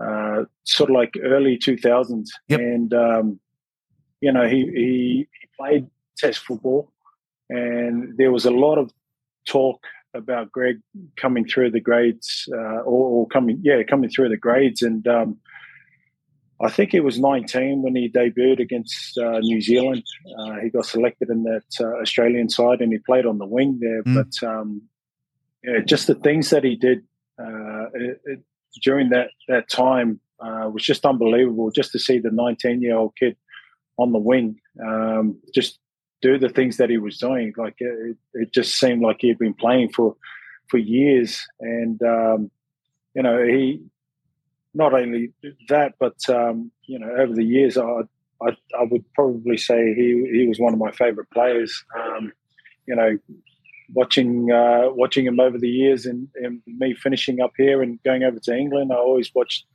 uh, 0.00 0.44
sort 0.64 0.90
of 0.90 0.94
like 0.94 1.14
early 1.22 1.58
two 1.58 1.76
thousands, 1.76 2.32
yep. 2.48 2.60
and 2.60 2.94
um, 2.94 3.40
you 4.20 4.32
know 4.32 4.46
he, 4.48 4.66
he 4.66 5.28
he 5.40 5.48
played 5.58 5.88
Test 6.16 6.40
football, 6.40 6.92
and 7.50 8.16
there 8.16 8.32
was 8.32 8.44
a 8.44 8.50
lot 8.50 8.78
of 8.78 8.90
talk 9.46 9.84
about 10.14 10.52
Greg 10.52 10.80
coming 11.16 11.46
through 11.46 11.70
the 11.70 11.80
grades, 11.80 12.48
uh, 12.52 12.80
or, 12.80 13.08
or, 13.08 13.28
coming 13.28 13.58
yeah 13.62 13.82
coming 13.82 14.10
through 14.10 14.28
the 14.28 14.36
grades, 14.36 14.82
and 14.82 15.06
um, 15.08 15.38
I 16.62 16.70
think 16.70 16.94
it 16.94 17.00
was 17.00 17.18
19 17.18 17.82
when 17.82 17.96
he 17.96 18.08
debuted 18.08 18.60
against 18.60 19.18
uh, 19.18 19.40
New 19.40 19.60
Zealand. 19.60 20.04
Uh, 20.38 20.60
he 20.62 20.70
got 20.70 20.86
selected 20.86 21.28
in 21.28 21.42
that 21.42 21.64
uh, 21.80 22.00
Australian 22.00 22.48
side 22.48 22.80
and 22.80 22.92
he 22.92 22.98
played 22.98 23.26
on 23.26 23.38
the 23.38 23.46
wing 23.46 23.78
there. 23.80 24.04
Mm. 24.04 24.14
But 24.14 24.48
um, 24.48 24.82
yeah, 25.64 25.80
just 25.84 26.06
the 26.06 26.14
things 26.14 26.50
that 26.50 26.62
he 26.62 26.76
did 26.76 27.02
uh, 27.42 27.86
it, 27.94 28.20
it, 28.24 28.40
during 28.82 29.10
that 29.10 29.28
that 29.48 29.68
time 29.68 30.20
uh, 30.40 30.68
was 30.72 30.82
just 30.82 31.04
unbelievable. 31.04 31.70
Just 31.70 31.92
to 31.92 31.98
see 31.98 32.18
the 32.18 32.30
19 32.30 32.82
year 32.82 32.96
old 32.96 33.14
kid 33.16 33.36
on 33.98 34.12
the 34.12 34.18
wing, 34.18 34.58
um, 34.84 35.36
just 35.54 35.78
do 36.20 36.38
the 36.38 36.48
things 36.48 36.76
that 36.76 36.90
he 36.90 36.98
was 36.98 37.18
doing. 37.18 37.52
Like 37.56 37.76
it, 37.78 38.16
it, 38.34 38.52
just 38.52 38.78
seemed 38.78 39.02
like 39.02 39.18
he 39.20 39.28
had 39.28 39.38
been 39.38 39.54
playing 39.54 39.90
for 39.90 40.16
for 40.68 40.78
years, 40.78 41.44
and 41.60 42.00
um, 42.02 42.50
you 43.14 43.22
know 43.22 43.42
he 43.44 43.82
not 44.74 44.94
only 44.94 45.32
that, 45.68 45.94
but 45.98 46.16
um, 46.28 46.70
you 46.84 46.98
know, 46.98 47.10
over 47.18 47.34
the 47.34 47.44
years, 47.44 47.76
I, 47.76 48.02
I, 48.40 48.50
I 48.78 48.84
would 48.90 49.04
probably 49.14 49.56
say 49.56 49.94
he 49.94 50.28
he 50.32 50.46
was 50.46 50.58
one 50.58 50.72
of 50.72 50.78
my 50.78 50.92
favourite 50.92 51.30
players. 51.30 51.84
Um, 51.98 52.32
you 52.86 52.96
know, 52.96 53.18
watching 53.92 54.50
uh, 54.50 54.90
watching 54.90 55.26
him 55.26 55.40
over 55.40 55.58
the 55.58 55.68
years, 55.68 56.06
and, 56.06 56.28
and, 56.36 56.62
me 56.66 56.94
finishing 56.94 57.40
up 57.40 57.52
here 57.56 57.82
and 57.82 58.02
going 58.02 58.22
over 58.22 58.38
to 58.38 58.54
England, 58.54 58.92
I 58.92 58.96
always 58.96 59.30
watched. 59.34 59.66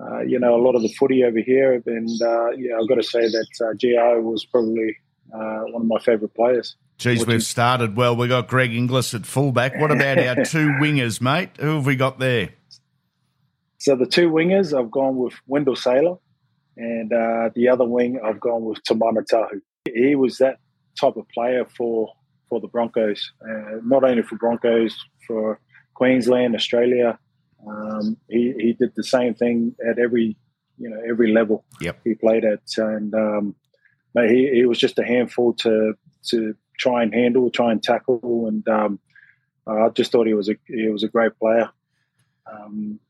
Uh, 0.00 0.22
you 0.22 0.40
know, 0.40 0.56
a 0.56 0.60
lot 0.60 0.74
of 0.74 0.82
the 0.82 0.92
footy 0.98 1.22
over 1.22 1.38
here, 1.38 1.80
and 1.86 2.20
uh, 2.20 2.50
yeah, 2.56 2.76
I've 2.76 2.88
got 2.88 2.96
to 2.96 3.02
say 3.04 3.20
that 3.20 3.46
uh, 3.60 3.74
Gio 3.74 4.20
was 4.24 4.44
probably 4.44 4.96
uh, 5.32 5.60
one 5.70 5.82
of 5.82 5.86
my 5.86 6.00
favourite 6.00 6.34
players. 6.34 6.74
Geez, 6.98 7.26
we've 7.26 7.44
started 7.44 7.96
well. 7.96 8.16
We 8.16 8.28
got 8.28 8.48
Greg 8.48 8.74
Inglis 8.74 9.14
at 9.14 9.26
fullback. 9.26 9.78
What 9.80 9.90
about 9.90 10.18
our 10.18 10.34
two 10.44 10.68
wingers, 10.80 11.20
mate? 11.20 11.50
Who 11.60 11.76
have 11.76 11.86
we 11.86 11.94
got 11.94 12.18
there? 12.18 12.50
So 13.78 13.96
the 13.96 14.06
two 14.06 14.30
wingers, 14.30 14.76
I've 14.76 14.90
gone 14.90 15.16
with 15.16 15.34
Wendell 15.46 15.76
Sailor, 15.76 16.16
and 16.76 17.12
uh, 17.12 17.50
the 17.54 17.68
other 17.68 17.84
wing, 17.84 18.20
I've 18.24 18.40
gone 18.40 18.64
with 18.64 18.82
Timana 18.84 19.24
Tahu. 19.30 19.60
He 19.84 20.14
was 20.14 20.38
that 20.38 20.58
type 20.98 21.16
of 21.16 21.28
player 21.28 21.66
for 21.76 22.12
for 22.48 22.60
the 22.60 22.68
Broncos, 22.68 23.32
uh, 23.42 23.80
not 23.84 24.04
only 24.04 24.22
for 24.22 24.36
Broncos, 24.36 24.96
for 25.26 25.60
Queensland, 25.94 26.54
Australia. 26.54 27.18
Um, 27.66 28.16
he 28.28 28.52
he 28.58 28.72
did 28.74 28.92
the 28.94 29.04
same 29.04 29.34
thing 29.34 29.74
at 29.88 29.98
every 29.98 30.36
you 30.78 30.90
know 30.90 31.00
every 31.08 31.32
level 31.32 31.64
yep. 31.80 32.00
he 32.04 32.14
played 32.14 32.44
at, 32.44 32.60
and 32.76 33.14
um, 33.14 33.54
he 34.14 34.50
he 34.52 34.66
was 34.66 34.78
just 34.78 34.98
a 34.98 35.04
handful 35.04 35.54
to 35.54 35.94
to 36.30 36.54
try 36.78 37.02
and 37.02 37.14
handle, 37.14 37.50
try 37.50 37.72
and 37.72 37.82
tackle, 37.82 38.46
and 38.48 38.66
um, 38.68 38.98
I 39.66 39.88
just 39.90 40.12
thought 40.12 40.26
he 40.26 40.34
was 40.34 40.48
a 40.48 40.56
he 40.66 40.88
was 40.88 41.02
a 41.02 41.08
great 41.08 41.38
player. 41.38 41.70
Um, 42.50 43.00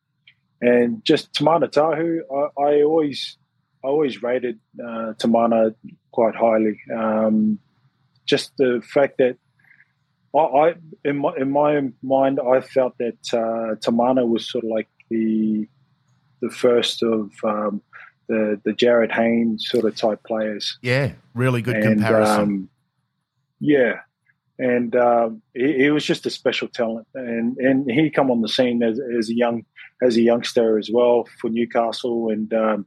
and 0.61 1.05
just 1.05 1.33
Timana 1.33 1.71
Tahu, 1.71 2.21
I, 2.33 2.63
I 2.63 2.83
always 2.83 3.37
I 3.85 3.89
always 3.89 4.23
rated 4.23 4.61
uh, 4.81 5.13
Timana 5.19 5.75
quite 6.13 6.35
highly. 6.35 6.81
Um, 6.97 7.59
just 8.27 8.53
the 8.57 8.83
fact 8.93 9.19
that 9.19 9.37
I, 10.35 10.39
I, 10.39 10.75
in 11.05 11.19
my 11.19 11.35
in 11.37 11.51
my 11.51 11.81
mind 12.03 12.41
I 12.41 12.61
felt 12.61 12.97
that 12.99 13.19
uh, 13.33 13.77
Timana 13.77 14.27
was 14.27 14.51
sort 14.51 14.65
of 14.65 14.71
like 14.71 14.89
the 15.11 15.69
the 16.41 16.51
first 16.51 17.03
of 17.03 17.31
um, 17.45 17.83
the 18.29 18.61
the 18.65 18.73
Jarryd 18.73 19.13
Haynes 19.13 19.69
sort 19.69 19.85
of 19.85 19.97
type 19.97 20.23
players. 20.25 20.79
Yeah, 20.83 21.13
really 21.35 21.63
good 21.63 21.77
and, 21.77 22.01
comparison. 22.01 22.41
Um, 22.41 22.69
yeah, 23.61 24.01
and 24.59 24.95
um, 24.97 25.43
he, 25.55 25.75
he, 25.75 25.91
was 25.91 26.05
just 26.05 26.27
a 26.27 26.31
special 26.31 26.69
talent, 26.69 27.07
and 27.15 27.57
and 27.59 27.91
he 27.91 28.11
come 28.11 28.31
on 28.31 28.41
the 28.41 28.49
scene 28.49 28.83
as, 28.83 29.01
as 29.19 29.29
a 29.31 29.35
young 29.35 29.65
as 30.03 30.17
a 30.17 30.23
youngster 30.23 30.79
as 30.79 30.91
well 30.93 31.29
for 31.41 31.49
Newcastle, 31.49 32.31
and 32.31 32.53
um, 32.53 32.87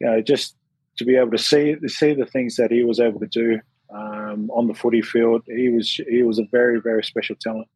you 0.00 0.06
know 0.06 0.20
just 0.20 0.56
to 0.98 1.04
be 1.04 1.16
able 1.16 1.30
to 1.30 1.38
see 1.38 1.76
see 1.86 2.14
the 2.14 2.26
things 2.26 2.56
that 2.56 2.70
he 2.70 2.82
was 2.82 2.98
able 3.00 3.20
to 3.20 3.26
do 3.26 3.60
um, 3.90 4.50
on 4.50 4.66
the 4.66 4.74
footy 4.74 5.02
field, 5.02 5.42
he 5.46 5.68
was 5.68 5.92
he 6.08 6.22
was 6.22 6.38
a 6.38 6.44
very 6.50 6.80
very 6.80 7.02
special 7.02 7.36
talent. 7.36 7.68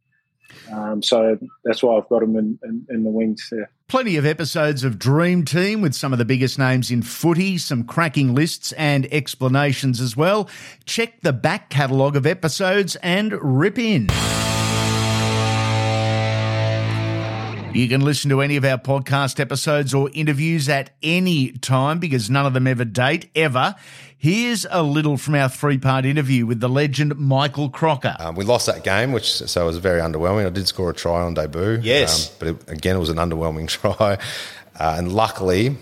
Um, 0.70 1.03
so 1.03 1.38
that's 1.64 1.83
why 1.83 1.96
I've 1.96 2.09
got 2.09 2.22
him 2.22 2.37
in, 2.37 2.59
in, 2.62 2.87
in, 2.90 3.05
the 3.05 3.11
wings 3.11 3.48
there. 3.51 3.70
Plenty 3.88 4.16
of 4.16 4.27
episodes 4.27 4.85
of 4.85 4.98
Dream 4.98 5.44
Team 5.44 5.81
with 5.81 5.94
some 5.94 6.12
of 6.12 6.18
the 6.18 6.25
biggest 6.27 6.59
names 6.59 6.90
in 6.90 7.03
footy, 7.03 7.57
some 7.59 7.85
cracking 7.85 8.35
lists 8.35 8.72
and 8.72 9.11
explanations 9.12 10.01
as 10.01 10.16
well. 10.16 10.48
Check 10.85 11.22
the 11.22 11.33
back 11.33 11.70
catalogue 11.70 12.16
of 12.16 12.27
episodes 12.27 12.96
and 12.96 13.33
rip 13.42 13.79
in. 13.79 14.09
You 17.74 17.88
can 17.88 18.02
listen 18.02 18.28
to 18.28 18.42
any 18.42 18.56
of 18.56 18.66
our 18.66 18.76
podcast 18.76 19.40
episodes 19.40 19.94
or 19.94 20.11
interviews 20.12 20.68
at 20.68 20.90
any 21.02 21.52
time 21.52 22.00
because 22.00 22.28
none 22.28 22.44
of 22.44 22.52
them 22.52 22.66
ever 22.66 22.85
date, 22.85 23.30
ever. 23.35 23.74
Here's 24.18 24.66
a 24.70 24.82
little 24.82 25.16
from 25.16 25.37
our 25.37 25.48
three 25.48 25.78
part 25.78 26.04
interview 26.04 26.44
with 26.44 26.61
the 26.61 26.68
legend 26.68 27.16
Michael 27.16 27.70
Crocker. 27.70 28.14
Um, 28.18 28.35
we 28.35 28.44
lost 28.44 28.66
that 28.66 28.85
game, 28.85 29.12
which 29.12 29.32
so 29.32 29.62
it 29.62 29.66
was 29.66 29.78
very 29.78 30.02
underwhelming. 30.02 30.46
I 30.46 30.50
did 30.50 30.68
score 30.68 30.90
a 30.90 30.94
try 30.94 31.22
on 31.22 31.32
debut. 31.32 31.80
Yes. 31.82 32.28
Um, 32.28 32.37
but 32.38 32.48
it, 32.48 32.70
again, 32.70 32.96
it 32.96 32.98
was 32.98 33.08
an 33.08 33.16
underwhelming 33.16 33.68
try. 33.68 34.18
Uh, 34.78 34.94
and 34.98 35.11
luckily, 35.11 35.74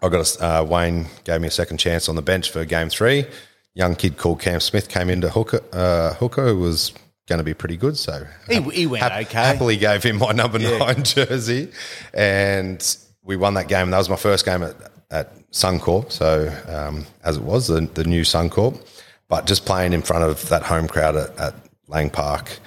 I 0.00 0.08
got 0.08 0.36
a, 0.40 0.44
uh, 0.44 0.64
Wayne 0.64 1.06
gave 1.24 1.38
me 1.42 1.48
a 1.48 1.50
second 1.50 1.76
chance 1.76 2.08
on 2.08 2.16
the 2.16 2.22
bench 2.22 2.50
for 2.50 2.64
game 2.64 2.88
three. 2.88 3.26
Young 3.74 3.94
kid 3.94 4.16
called 4.16 4.40
Cam 4.40 4.58
Smith 4.58 4.88
came 4.88 5.10
into 5.10 5.28
hooker, 5.28 5.60
uh, 5.72 6.14
hooker 6.14 6.46
who 6.46 6.60
was 6.60 6.94
going 7.26 7.38
to 7.38 7.44
be 7.44 7.54
pretty 7.54 7.76
good. 7.76 7.96
So 7.96 8.26
he, 8.48 8.60
he 8.60 8.86
went 8.86 9.02
ha- 9.02 9.18
okay. 9.20 9.38
Happily 9.38 9.76
gave 9.76 10.02
him 10.02 10.18
my 10.18 10.32
number 10.32 10.58
yeah. 10.58 10.78
nine 10.78 11.02
jersey, 11.04 11.70
and 12.12 12.96
we 13.22 13.36
won 13.36 13.54
that 13.54 13.68
game. 13.68 13.84
And 13.84 13.92
That 13.92 13.98
was 13.98 14.10
my 14.10 14.16
first 14.16 14.44
game 14.44 14.62
at, 14.62 14.76
at 15.10 15.50
Suncorp. 15.50 16.12
So 16.12 16.52
um, 16.68 17.06
as 17.22 17.36
it 17.36 17.42
was 17.42 17.68
the, 17.68 17.80
the 17.80 18.04
new 18.04 18.22
Suncorp, 18.22 18.80
but 19.28 19.46
just 19.46 19.64
playing 19.64 19.92
in 19.92 20.02
front 20.02 20.24
of 20.24 20.48
that 20.48 20.62
home 20.62 20.88
crowd 20.88 21.16
at, 21.16 21.38
at 21.38 21.54
Lang 21.88 22.10
Park 22.10 22.58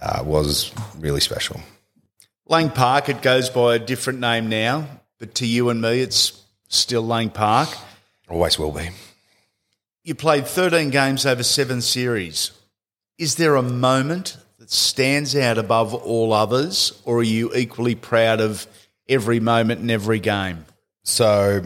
uh, 0.00 0.22
was 0.24 0.72
really 0.98 1.20
special. 1.20 1.60
Lang 2.48 2.70
Park, 2.70 3.08
it 3.08 3.22
goes 3.22 3.50
by 3.50 3.74
a 3.74 3.78
different 3.78 4.20
name 4.20 4.48
now, 4.48 4.86
but 5.18 5.34
to 5.36 5.46
you 5.46 5.68
and 5.68 5.80
me, 5.80 6.00
it's 6.00 6.44
still 6.68 7.02
Lang 7.02 7.30
Park. 7.30 7.68
Always 8.28 8.58
will 8.58 8.72
be. 8.72 8.90
You 10.04 10.14
played 10.14 10.46
13 10.46 10.90
games 10.90 11.26
over 11.26 11.42
seven 11.42 11.82
series. 11.82 12.52
Is 13.18 13.36
there 13.36 13.56
a 13.56 13.62
moment 13.62 14.36
that 14.58 14.70
stands 14.70 15.34
out 15.34 15.58
above 15.58 15.94
all 15.94 16.32
others, 16.32 17.00
or 17.04 17.18
are 17.18 17.22
you 17.22 17.54
equally 17.54 17.94
proud 17.94 18.40
of 18.40 18.66
every 19.08 19.40
moment 19.40 19.80
in 19.80 19.90
every 19.90 20.20
game? 20.20 20.66
So 21.02 21.62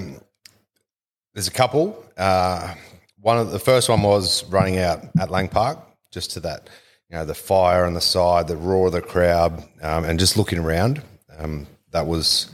there's 1.35 1.49
a 1.49 1.53
couple. 1.53 2.05
Uh, 2.17 2.75
one 3.21 3.39
of 3.39 3.51
the 3.51 3.59
first 3.59 3.89
one 3.89 4.03
was 4.03 4.45
running 4.45 4.79
out 4.79 5.01
at 5.19 5.31
Lang 5.31 5.49
Park, 5.49 5.79
just 6.11 6.33
to 6.33 6.41
that, 6.41 6.69
you 7.09 7.17
know, 7.17 7.25
the 7.25 7.35
fire 7.35 7.85
on 7.85 7.95
the 7.95 8.01
side, 8.01 8.47
the 8.47 8.57
roar 8.57 8.87
of 8.87 8.93
the 8.93 9.03
crowd, 9.03 9.63
um, 9.83 10.05
and 10.05 10.19
just 10.19 10.37
looking 10.37 10.59
around. 10.59 11.03
Um, 11.39 11.67
that 11.91 12.07
was 12.07 12.51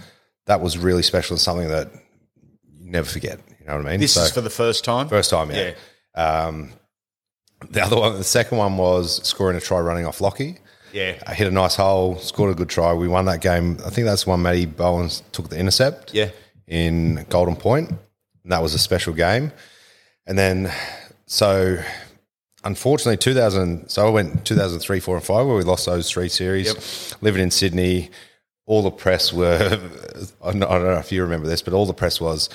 that 0.47 0.61
was 0.61 0.79
really 0.79 1.03
special 1.03 1.35
and 1.35 1.41
something 1.41 1.69
that 1.69 1.91
you 2.79 2.91
never 2.91 3.09
forget. 3.09 3.41
You 3.61 3.67
know 3.67 3.77
what 3.77 3.87
I 3.87 3.91
mean? 3.91 4.01
This 4.01 4.15
so, 4.15 4.23
is 4.23 4.33
for 4.33 4.41
the 4.41 4.51
first 4.51 4.85
time. 4.85 5.09
First 5.09 5.31
time, 5.31 5.51
yeah. 5.51 5.75
yeah. 6.17 6.47
Um, 6.47 6.71
the 7.71 7.83
other 7.83 7.97
one, 7.97 8.17
the 8.17 8.25
second 8.25 8.59
one 8.59 8.77
was 8.77 9.27
scoring 9.27 9.57
a 9.57 9.61
try 9.61 9.79
running 9.81 10.07
off 10.07 10.21
Lockie. 10.21 10.59
Yeah. 10.93 11.19
I 11.27 11.35
hit 11.35 11.47
a 11.47 11.51
nice 11.51 11.77
hole, 11.77 12.17
scored 12.17 12.53
a 12.53 12.55
good 12.55 12.69
try. 12.69 12.93
We 12.95 13.09
won 13.09 13.25
that 13.27 13.41
game. 13.41 13.79
I 13.85 13.91
think 13.91 14.07
that's 14.07 14.27
one 14.27 14.43
Matty 14.43 14.67
Bowens 14.67 15.23
took 15.33 15.49
the 15.49 15.59
intercept. 15.59 16.15
Yeah. 16.15 16.31
In 16.67 17.27
Golden 17.29 17.57
Point. 17.57 17.91
and 17.91 18.53
that 18.53 18.63
was 18.63 18.75
a 18.75 18.79
special 18.79 19.13
game. 19.13 19.53
And 20.27 20.39
then, 20.39 20.73
so 21.27 21.79
unfortunately, 22.65 23.17
2000. 23.19 23.89
So 23.89 24.07
I 24.07 24.11
went 24.11 24.45
2003, 24.45 25.01
four, 25.01 25.17
and 25.17 25.25
five, 25.25 25.47
where 25.47 25.57
we 25.57 25.63
lost 25.63 25.87
those 25.87 26.11
three 26.11 26.29
series. 26.29 27.15
Living 27.21 27.43
in 27.43 27.51
Sydney, 27.51 28.11
all 28.67 28.83
the 28.83 28.91
press 28.91 29.33
were. 29.33 29.79
I 30.45 30.53
don't 30.53 30.61
know 30.61 30.99
if 30.99 31.13
you 31.13 31.23
remember 31.23 31.47
this, 31.47 31.63
but 31.63 31.75
all 31.75 31.87
the 31.87 31.95
press 31.95 32.21
was. 32.21 32.49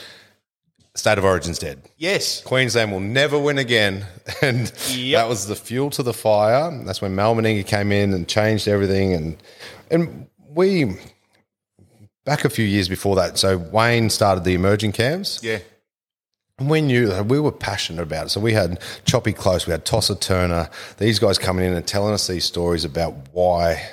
State 0.95 1.17
of 1.17 1.23
Origin's 1.23 1.57
dead. 1.57 1.81
Yes. 1.97 2.41
Queensland 2.41 2.91
will 2.91 2.99
never 2.99 3.39
win 3.39 3.57
again. 3.57 4.05
And 4.41 4.67
that 4.67 5.29
was 5.29 5.47
the 5.47 5.55
fuel 5.55 5.91
to 5.91 6.03
the 6.03 6.13
fire. 6.13 6.71
That's 6.83 6.99
when 7.01 7.13
Mal 7.13 7.35
Meninga 7.35 7.65
came 7.65 7.91
in 7.91 8.11
and 8.13 8.27
changed 8.27 8.67
everything. 8.67 9.13
And 9.13 9.37
and 9.91 10.27
we 10.49 10.97
back 12.25 12.43
a 12.43 12.49
few 12.49 12.65
years 12.65 12.89
before 12.89 13.15
that. 13.17 13.37
So 13.37 13.57
Wayne 13.57 14.09
started 14.09 14.43
the 14.43 14.55
emerging 14.55 14.93
camps. 14.93 15.43
Yeah. 15.43 15.59
And 16.57 16.69
we 16.69 16.81
knew 16.81 17.21
we 17.23 17.39
were 17.39 17.51
passionate 17.51 18.01
about 18.01 18.27
it. 18.27 18.29
So 18.29 18.39
we 18.39 18.53
had 18.53 18.79
Choppy 19.05 19.33
Close, 19.33 19.67
we 19.67 19.71
had 19.71 19.85
Tosser 19.85 20.15
Turner, 20.15 20.69
these 20.97 21.19
guys 21.19 21.37
coming 21.37 21.65
in 21.65 21.73
and 21.73 21.85
telling 21.85 22.13
us 22.13 22.27
these 22.27 22.45
stories 22.45 22.85
about 22.85 23.13
why 23.31 23.83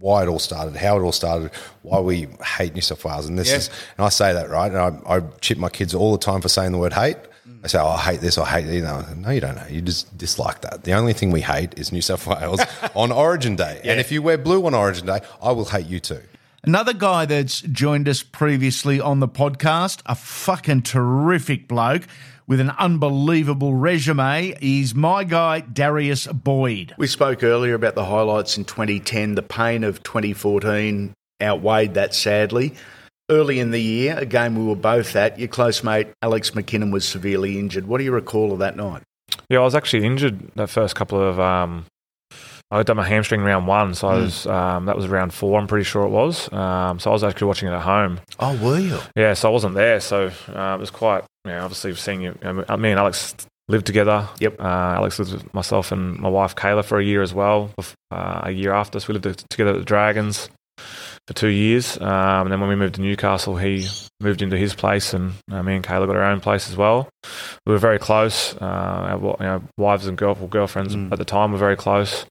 why 0.00 0.22
it 0.22 0.28
all 0.28 0.38
started, 0.38 0.76
how 0.76 0.96
it 0.98 1.02
all 1.02 1.12
started, 1.12 1.50
why 1.82 1.98
we 2.00 2.28
hate 2.56 2.74
New 2.74 2.80
South 2.80 3.04
Wales. 3.04 3.26
And 3.26 3.38
this 3.38 3.50
Yeah. 3.50 3.56
is 3.56 3.70
and 3.96 4.06
I 4.06 4.08
say 4.10 4.32
that, 4.32 4.48
right? 4.50 4.70
And 4.70 4.78
I, 5.06 5.16
I 5.16 5.20
chip 5.40 5.58
my 5.58 5.68
kids 5.68 5.94
all 5.94 6.12
the 6.12 6.18
time 6.18 6.40
for 6.40 6.48
saying 6.48 6.72
the 6.72 6.78
word 6.78 6.92
hate. 6.92 7.16
Mm. 7.48 7.60
I 7.64 7.66
say, 7.66 7.78
oh, 7.78 7.88
I 7.88 7.98
hate 7.98 8.20
this, 8.20 8.38
I 8.38 8.44
hate 8.46 8.66
you 8.72 8.82
know. 8.82 9.04
No, 9.16 9.30
you 9.30 9.40
don't 9.40 9.56
know. 9.56 9.66
You 9.68 9.80
just 9.80 10.16
dislike 10.16 10.60
that. 10.60 10.84
The 10.84 10.92
only 10.92 11.12
thing 11.14 11.30
we 11.32 11.40
hate 11.40 11.76
is 11.78 11.90
New 11.92 12.02
South 12.02 12.26
Wales 12.26 12.60
on 12.94 13.10
Origin 13.10 13.56
Day. 13.56 13.80
And 13.84 13.98
if 13.98 14.12
you 14.12 14.22
wear 14.22 14.38
blue 14.38 14.64
on 14.66 14.74
Origin 14.74 15.06
Day, 15.06 15.20
I 15.42 15.52
will 15.52 15.64
hate 15.64 15.86
you 15.86 15.98
too. 16.00 16.20
Another 16.64 16.92
guy 16.92 17.24
that's 17.24 17.60
joined 17.62 18.08
us 18.08 18.22
previously 18.22 19.00
on 19.00 19.20
the 19.20 19.28
podcast, 19.28 20.00
a 20.06 20.14
fucking 20.14 20.82
terrific 20.82 21.66
bloke 21.68 22.02
with 22.48 22.58
an 22.58 22.70
unbelievable 22.70 23.74
resume, 23.74 24.56
is 24.60 24.94
my 24.94 25.22
guy, 25.22 25.60
Darius 25.60 26.26
Boyd. 26.26 26.94
We 26.98 27.06
spoke 27.06 27.44
earlier 27.44 27.74
about 27.74 27.94
the 27.94 28.06
highlights 28.06 28.56
in 28.56 28.64
2010. 28.64 29.34
The 29.34 29.42
pain 29.42 29.84
of 29.84 30.02
2014 30.02 31.12
outweighed 31.40 31.94
that 31.94 32.14
sadly. 32.14 32.74
Early 33.30 33.60
in 33.60 33.70
the 33.70 33.80
year, 33.80 34.16
a 34.16 34.24
game 34.24 34.56
we 34.56 34.64
were 34.64 34.74
both 34.74 35.14
at, 35.14 35.38
your 35.38 35.48
close 35.48 35.84
mate 35.84 36.08
Alex 36.22 36.52
McKinnon 36.52 36.90
was 36.90 37.06
severely 37.06 37.58
injured. 37.58 37.86
What 37.86 37.98
do 37.98 38.04
you 38.04 38.12
recall 38.12 38.52
of 38.52 38.58
that 38.60 38.74
night? 38.74 39.02
Yeah, 39.50 39.58
I 39.58 39.64
was 39.64 39.74
actually 39.74 40.06
injured 40.06 40.50
that 40.56 40.70
first 40.70 40.96
couple 40.96 41.20
of. 41.20 41.38
Um, 41.38 41.84
I 42.70 42.76
had 42.78 42.86
done 42.86 42.96
my 42.98 43.08
hamstring 43.08 43.40
round 43.42 43.66
one, 43.66 43.94
so 43.94 44.08
I 44.08 44.14
Mm. 44.16 44.20
was 44.22 44.46
um, 44.46 44.84
that 44.86 44.96
was 44.96 45.08
round 45.08 45.32
four. 45.32 45.58
I'm 45.58 45.66
pretty 45.66 45.84
sure 45.84 46.04
it 46.04 46.10
was. 46.10 46.52
Um, 46.52 46.98
so 46.98 47.10
I 47.10 47.12
was 47.14 47.24
actually 47.24 47.46
watching 47.48 47.68
it 47.68 47.72
at 47.72 47.80
home. 47.82 48.20
Oh, 48.38 48.56
were 48.62 48.78
you? 48.78 48.98
Yeah, 49.16 49.32
so 49.34 49.48
I 49.48 49.52
wasn't 49.52 49.74
there. 49.74 50.00
So 50.00 50.30
uh, 50.54 50.74
it 50.76 50.80
was 50.80 50.90
quite. 50.90 51.24
You 51.46 51.52
know, 51.52 51.64
obviously 51.64 51.94
seeing 51.94 52.20
you. 52.20 52.34
you 52.44 52.52
know, 52.68 52.76
me 52.76 52.90
and 52.90 52.98
Alex 53.00 53.34
lived 53.68 53.86
together. 53.86 54.28
Yep. 54.40 54.60
Uh, 54.60 54.64
Alex 54.64 55.18
lived 55.18 55.32
with 55.32 55.54
myself 55.54 55.92
and 55.92 56.18
my 56.18 56.28
wife 56.28 56.54
Kayla 56.56 56.84
for 56.84 56.98
a 56.98 57.04
year 57.04 57.22
as 57.22 57.32
well. 57.32 57.70
Uh, 58.10 58.40
a 58.44 58.50
year 58.50 58.72
after, 58.72 59.00
so 59.00 59.06
we 59.12 59.18
lived 59.18 59.48
together 59.50 59.70
at 59.70 59.78
the 59.78 59.84
Dragons 59.84 60.48
for 61.26 61.34
two 61.34 61.48
years. 61.48 61.96
Um, 62.00 62.42
and 62.44 62.52
then 62.52 62.60
when 62.60 62.68
we 62.68 62.76
moved 62.76 62.96
to 62.96 63.00
Newcastle, 63.00 63.56
he 63.56 63.86
moved 64.20 64.42
into 64.42 64.56
his 64.58 64.74
place, 64.74 65.14
and 65.14 65.32
uh, 65.50 65.62
me 65.62 65.74
and 65.76 65.84
Kayla 65.84 66.06
got 66.06 66.16
our 66.16 66.24
own 66.24 66.40
place 66.40 66.68
as 66.68 66.76
well. 66.76 67.08
We 67.66 67.72
were 67.72 67.78
very 67.78 67.98
close. 67.98 68.54
Uh, 68.56 68.64
our 68.64 69.36
you 69.40 69.46
know, 69.46 69.62
wives 69.78 70.06
and 70.06 70.18
girl, 70.18 70.34
girlfriends 70.34 70.94
Mm. 70.94 71.12
at 71.12 71.18
the 71.18 71.24
time 71.24 71.52
were 71.52 71.58
very 71.58 71.76
close. 71.76 72.26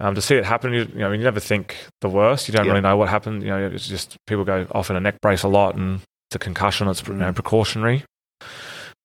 Um, 0.00 0.14
to 0.14 0.22
see 0.22 0.34
it 0.36 0.44
happen, 0.46 0.72
you, 0.72 0.84
you 0.94 1.00
know, 1.00 1.12
you 1.12 1.22
never 1.22 1.40
think 1.40 1.76
the 2.00 2.08
worst. 2.08 2.48
You 2.48 2.52
don't 2.54 2.64
Yeah. 2.64 2.72
really 2.72 2.80
know 2.82 2.96
what 2.96 3.08
happened. 3.10 3.42
You 3.42 3.50
know, 3.50 3.66
it's 3.66 3.86
just 3.86 4.16
people 4.26 4.44
go 4.44 4.66
off 4.72 4.88
in 4.90 4.96
a 4.96 5.00
neck 5.00 5.20
brace 5.20 5.42
a 5.42 5.48
lot, 5.48 5.74
and 5.74 6.00
it's 6.28 6.36
a 6.36 6.38
concussion. 6.38 6.88
It's 6.88 7.06
you 7.06 7.14
know, 7.14 7.32
precautionary. 7.32 8.04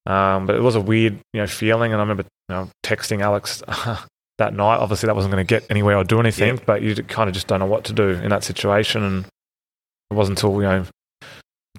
Um, 0.08 0.46
but 0.46 0.56
it 0.56 0.62
was 0.62 0.76
a 0.76 0.82
weird, 0.82 1.20
you 1.34 1.42
know, 1.42 1.48
feeling. 1.48 1.92
And 1.92 2.00
I 2.00 2.04
remember, 2.04 2.24
you 2.48 2.56
know, 2.56 2.70
texting 2.84 3.22
Alex 3.22 3.62
that 4.38 4.54
night. 4.54 4.78
Obviously, 4.78 5.08
that 5.08 5.16
wasn't 5.16 5.34
going 5.34 5.46
to 5.46 5.50
get 5.50 5.66
anywhere 5.70 5.98
or 5.98 6.04
do 6.04 6.20
anything. 6.20 6.60
But 6.66 6.82
you 6.82 6.96
kind 6.96 7.28
of 7.28 7.34
just 7.34 7.48
don't 7.48 7.60
know 7.60 7.66
what 7.66 7.84
to 7.86 7.94
do 7.94 8.10
in 8.10 8.30
that 8.30 8.44
situation. 8.44 9.04
And 9.04 9.26
it 10.12 10.14
wasn't 10.14 10.38
until 10.42 10.54
you 10.62 10.68
know 10.68 10.86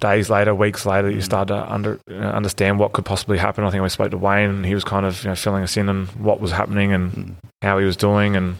days 0.00 0.28
later, 0.28 0.54
weeks 0.54 0.84
later, 0.84 1.08
that 1.08 1.14
you 1.14 1.20
Mm. 1.20 1.24
start 1.24 1.48
to 1.48 1.72
under, 1.72 1.98
uh, 2.10 2.14
understand 2.14 2.78
what 2.78 2.92
could 2.92 3.06
possibly 3.06 3.38
happen. 3.38 3.64
I 3.64 3.70
think 3.70 3.82
we 3.82 3.88
spoke 3.88 4.10
to 4.10 4.18
Wayne, 4.18 4.50
and 4.50 4.66
he 4.66 4.74
was 4.74 4.84
kind 4.84 5.06
of 5.06 5.22
you 5.24 5.30
know 5.30 5.36
filling 5.36 5.62
us 5.62 5.76
in 5.78 5.88
on 5.88 6.06
what 6.18 6.40
was 6.40 6.50
happening 6.52 6.92
and 6.92 7.12
Mm. 7.12 7.34
how 7.62 7.78
he 7.78 7.86
was 7.86 7.96
doing, 7.96 8.36
and 8.36 8.56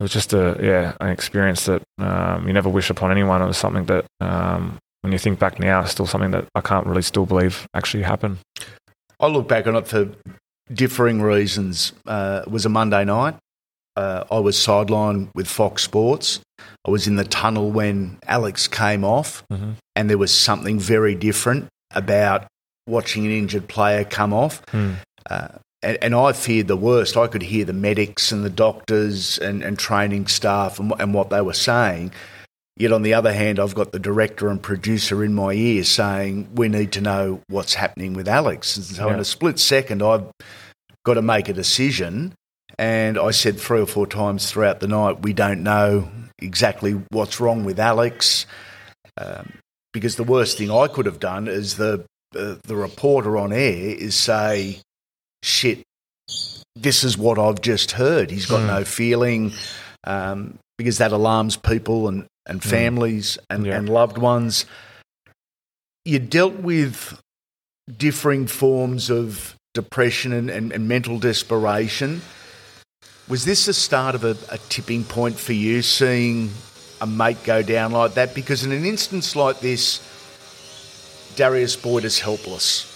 it 0.00 0.02
was 0.02 0.12
just 0.12 0.32
a 0.32 0.58
yeah 0.62 0.94
an 1.00 1.10
experience 1.10 1.66
that 1.66 1.82
um, 1.98 2.46
you 2.46 2.52
never 2.52 2.68
wish 2.70 2.88
upon 2.90 3.10
anyone. 3.10 3.42
It 3.42 3.46
was 3.46 3.58
something 3.58 3.84
that 3.86 4.06
um, 4.20 4.78
when 5.02 5.12
you 5.12 5.18
think 5.18 5.38
back 5.38 5.60
now, 5.60 5.82
it's 5.82 5.90
still 5.92 6.06
something 6.06 6.30
that 6.32 6.46
I 6.54 6.60
can't 6.62 6.86
really 6.86 7.02
still 7.02 7.26
believe 7.26 7.66
actually 7.74 8.02
happened. 8.02 8.38
I 9.20 9.26
look 9.26 9.46
back 9.48 9.66
on 9.66 9.76
it 9.76 9.86
for 9.86 10.08
differing 10.72 11.20
reasons. 11.20 11.92
Uh, 12.06 12.42
it 12.46 12.50
was 12.50 12.64
a 12.64 12.68
Monday 12.70 13.04
night. 13.04 13.36
Uh, 13.96 14.24
I 14.30 14.38
was 14.38 14.56
sidelined 14.56 15.28
with 15.34 15.46
Fox 15.48 15.82
Sports. 15.82 16.40
I 16.86 16.90
was 16.90 17.06
in 17.06 17.16
the 17.16 17.24
tunnel 17.24 17.70
when 17.70 18.18
Alex 18.26 18.68
came 18.68 19.04
off, 19.04 19.42
Mhm. 19.52 19.74
and 19.96 20.08
there 20.08 20.16
was 20.18 20.32
something 20.32 20.78
very 20.78 21.14
different 21.14 21.68
about 21.92 22.46
watching 22.86 23.26
an 23.26 23.32
injured 23.32 23.68
player 23.68 24.04
come 24.04 24.32
off. 24.32 24.62
Hmm. 24.70 24.92
Uh, 25.28 25.48
and, 25.82 25.98
and 26.02 26.14
I 26.14 26.32
feared 26.32 26.68
the 26.68 26.76
worst. 26.76 27.16
I 27.16 27.26
could 27.26 27.42
hear 27.42 27.64
the 27.64 27.72
medics 27.72 28.32
and 28.32 28.44
the 28.44 28.50
doctors 28.50 29.38
and, 29.38 29.62
and 29.62 29.78
training 29.78 30.26
staff 30.26 30.78
and, 30.78 30.92
and 30.98 31.14
what 31.14 31.30
they 31.30 31.40
were 31.40 31.52
saying. 31.52 32.12
Yet 32.76 32.92
on 32.92 33.02
the 33.02 33.14
other 33.14 33.32
hand, 33.32 33.58
I've 33.58 33.74
got 33.74 33.92
the 33.92 33.98
director 33.98 34.48
and 34.48 34.62
producer 34.62 35.22
in 35.22 35.34
my 35.34 35.52
ear 35.52 35.84
saying, 35.84 36.48
we 36.54 36.68
need 36.68 36.92
to 36.92 37.00
know 37.00 37.42
what's 37.48 37.74
happening 37.74 38.14
with 38.14 38.26
Alex. 38.26 38.76
And 38.76 38.86
so 38.86 39.10
in 39.10 39.20
a 39.20 39.24
split 39.24 39.58
second, 39.58 40.02
I've 40.02 40.30
got 41.04 41.14
to 41.14 41.22
make 41.22 41.48
a 41.48 41.52
decision. 41.52 42.32
And 42.78 43.18
I 43.18 43.32
said 43.32 43.60
three 43.60 43.80
or 43.80 43.86
four 43.86 44.06
times 44.06 44.50
throughout 44.50 44.80
the 44.80 44.88
night, 44.88 45.22
we 45.22 45.34
don't 45.34 45.62
know 45.62 46.08
exactly 46.38 46.92
what's 47.10 47.38
wrong 47.38 47.64
with 47.64 47.78
Alex. 47.78 48.46
Um, 49.18 49.52
because 49.92 50.16
the 50.16 50.24
worst 50.24 50.56
thing 50.56 50.70
I 50.70 50.86
could 50.86 51.04
have 51.04 51.20
done 51.20 51.48
is 51.48 51.76
the, 51.76 52.06
uh, 52.34 52.54
the 52.62 52.76
reporter 52.76 53.36
on 53.36 53.52
air 53.52 53.94
is 53.94 54.14
say, 54.14 54.80
shit, 55.42 55.82
this 56.76 57.04
is 57.04 57.16
what 57.18 57.38
I've 57.38 57.60
just 57.60 57.92
heard. 57.92 58.30
He's 58.30 58.46
got 58.46 58.60
Mm. 58.60 58.66
no 58.66 58.84
feeling 58.84 59.52
um, 60.04 60.58
because 60.78 60.98
that 60.98 61.12
alarms 61.12 61.56
people 61.56 62.08
and, 62.08 62.26
and 62.46 62.62
families 62.62 63.38
and, 63.50 63.66
Yeah. 63.66 63.76
and 63.78 63.88
loved 63.88 64.18
ones. 64.18 64.64
You 66.04 66.18
dealt 66.18 66.54
with 66.54 67.20
differing 67.98 68.46
forms 68.46 69.10
of 69.10 69.54
depression 69.74 70.32
and, 70.32 70.48
and, 70.50 70.72
and 70.72 70.88
mental 70.88 71.18
desperation. 71.18 72.22
Was 73.28 73.44
this 73.44 73.66
the 73.66 73.74
start 73.74 74.14
of 74.14 74.24
a, 74.24 74.36
a 74.50 74.58
tipping 74.68 75.04
point 75.04 75.38
for 75.38 75.52
you, 75.52 75.82
seeing 75.82 76.50
a 77.00 77.06
mate 77.06 77.42
go 77.44 77.62
down 77.62 77.92
like 77.92 78.14
that? 78.14 78.34
Because 78.34 78.64
in 78.64 78.72
an 78.72 78.84
instance 78.84 79.36
like 79.36 79.60
this, 79.60 80.00
Darius 81.36 81.76
Boyd 81.76 82.04
is 82.04 82.18
helpless. 82.18 82.86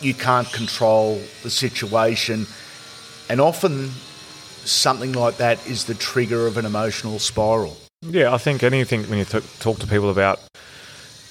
You 0.00 0.14
can't 0.14 0.50
control 0.52 1.20
the 1.42 1.50
situation. 1.50 2.46
And 3.28 3.40
often 3.40 3.90
something 4.64 5.12
like 5.12 5.36
that 5.38 5.66
is 5.66 5.84
the 5.86 5.94
trigger 5.94 6.46
of 6.46 6.56
an 6.56 6.64
emotional 6.64 7.18
spiral. 7.18 7.76
Yeah, 8.02 8.32
I 8.34 8.38
think 8.38 8.62
anything 8.62 9.02
when 9.08 9.18
you 9.18 9.24
t- 9.24 9.40
talk 9.60 9.78
to 9.80 9.86
people 9.86 10.10
about 10.10 10.40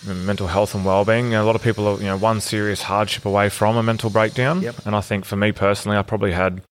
mental 0.05 0.47
health 0.47 0.75
and 0.75 0.83
well-being, 0.83 1.33
a 1.33 1.43
lot 1.43 1.55
of 1.55 1.61
people 1.61 1.87
are 1.87 1.97
you 1.97 2.05
know 2.05 2.17
one 2.17 2.41
serious 2.41 2.81
hardship 2.81 3.25
away 3.25 3.49
from 3.49 3.77
a 3.77 3.83
mental 3.83 4.09
breakdown. 4.09 4.61
Yep. 4.61 4.85
And 4.85 4.95
I 4.95 5.01
think 5.01 5.25
for 5.25 5.35
me 5.35 5.51
personally, 5.51 5.97
I 5.97 6.01
probably 6.01 6.31
had, 6.33 6.61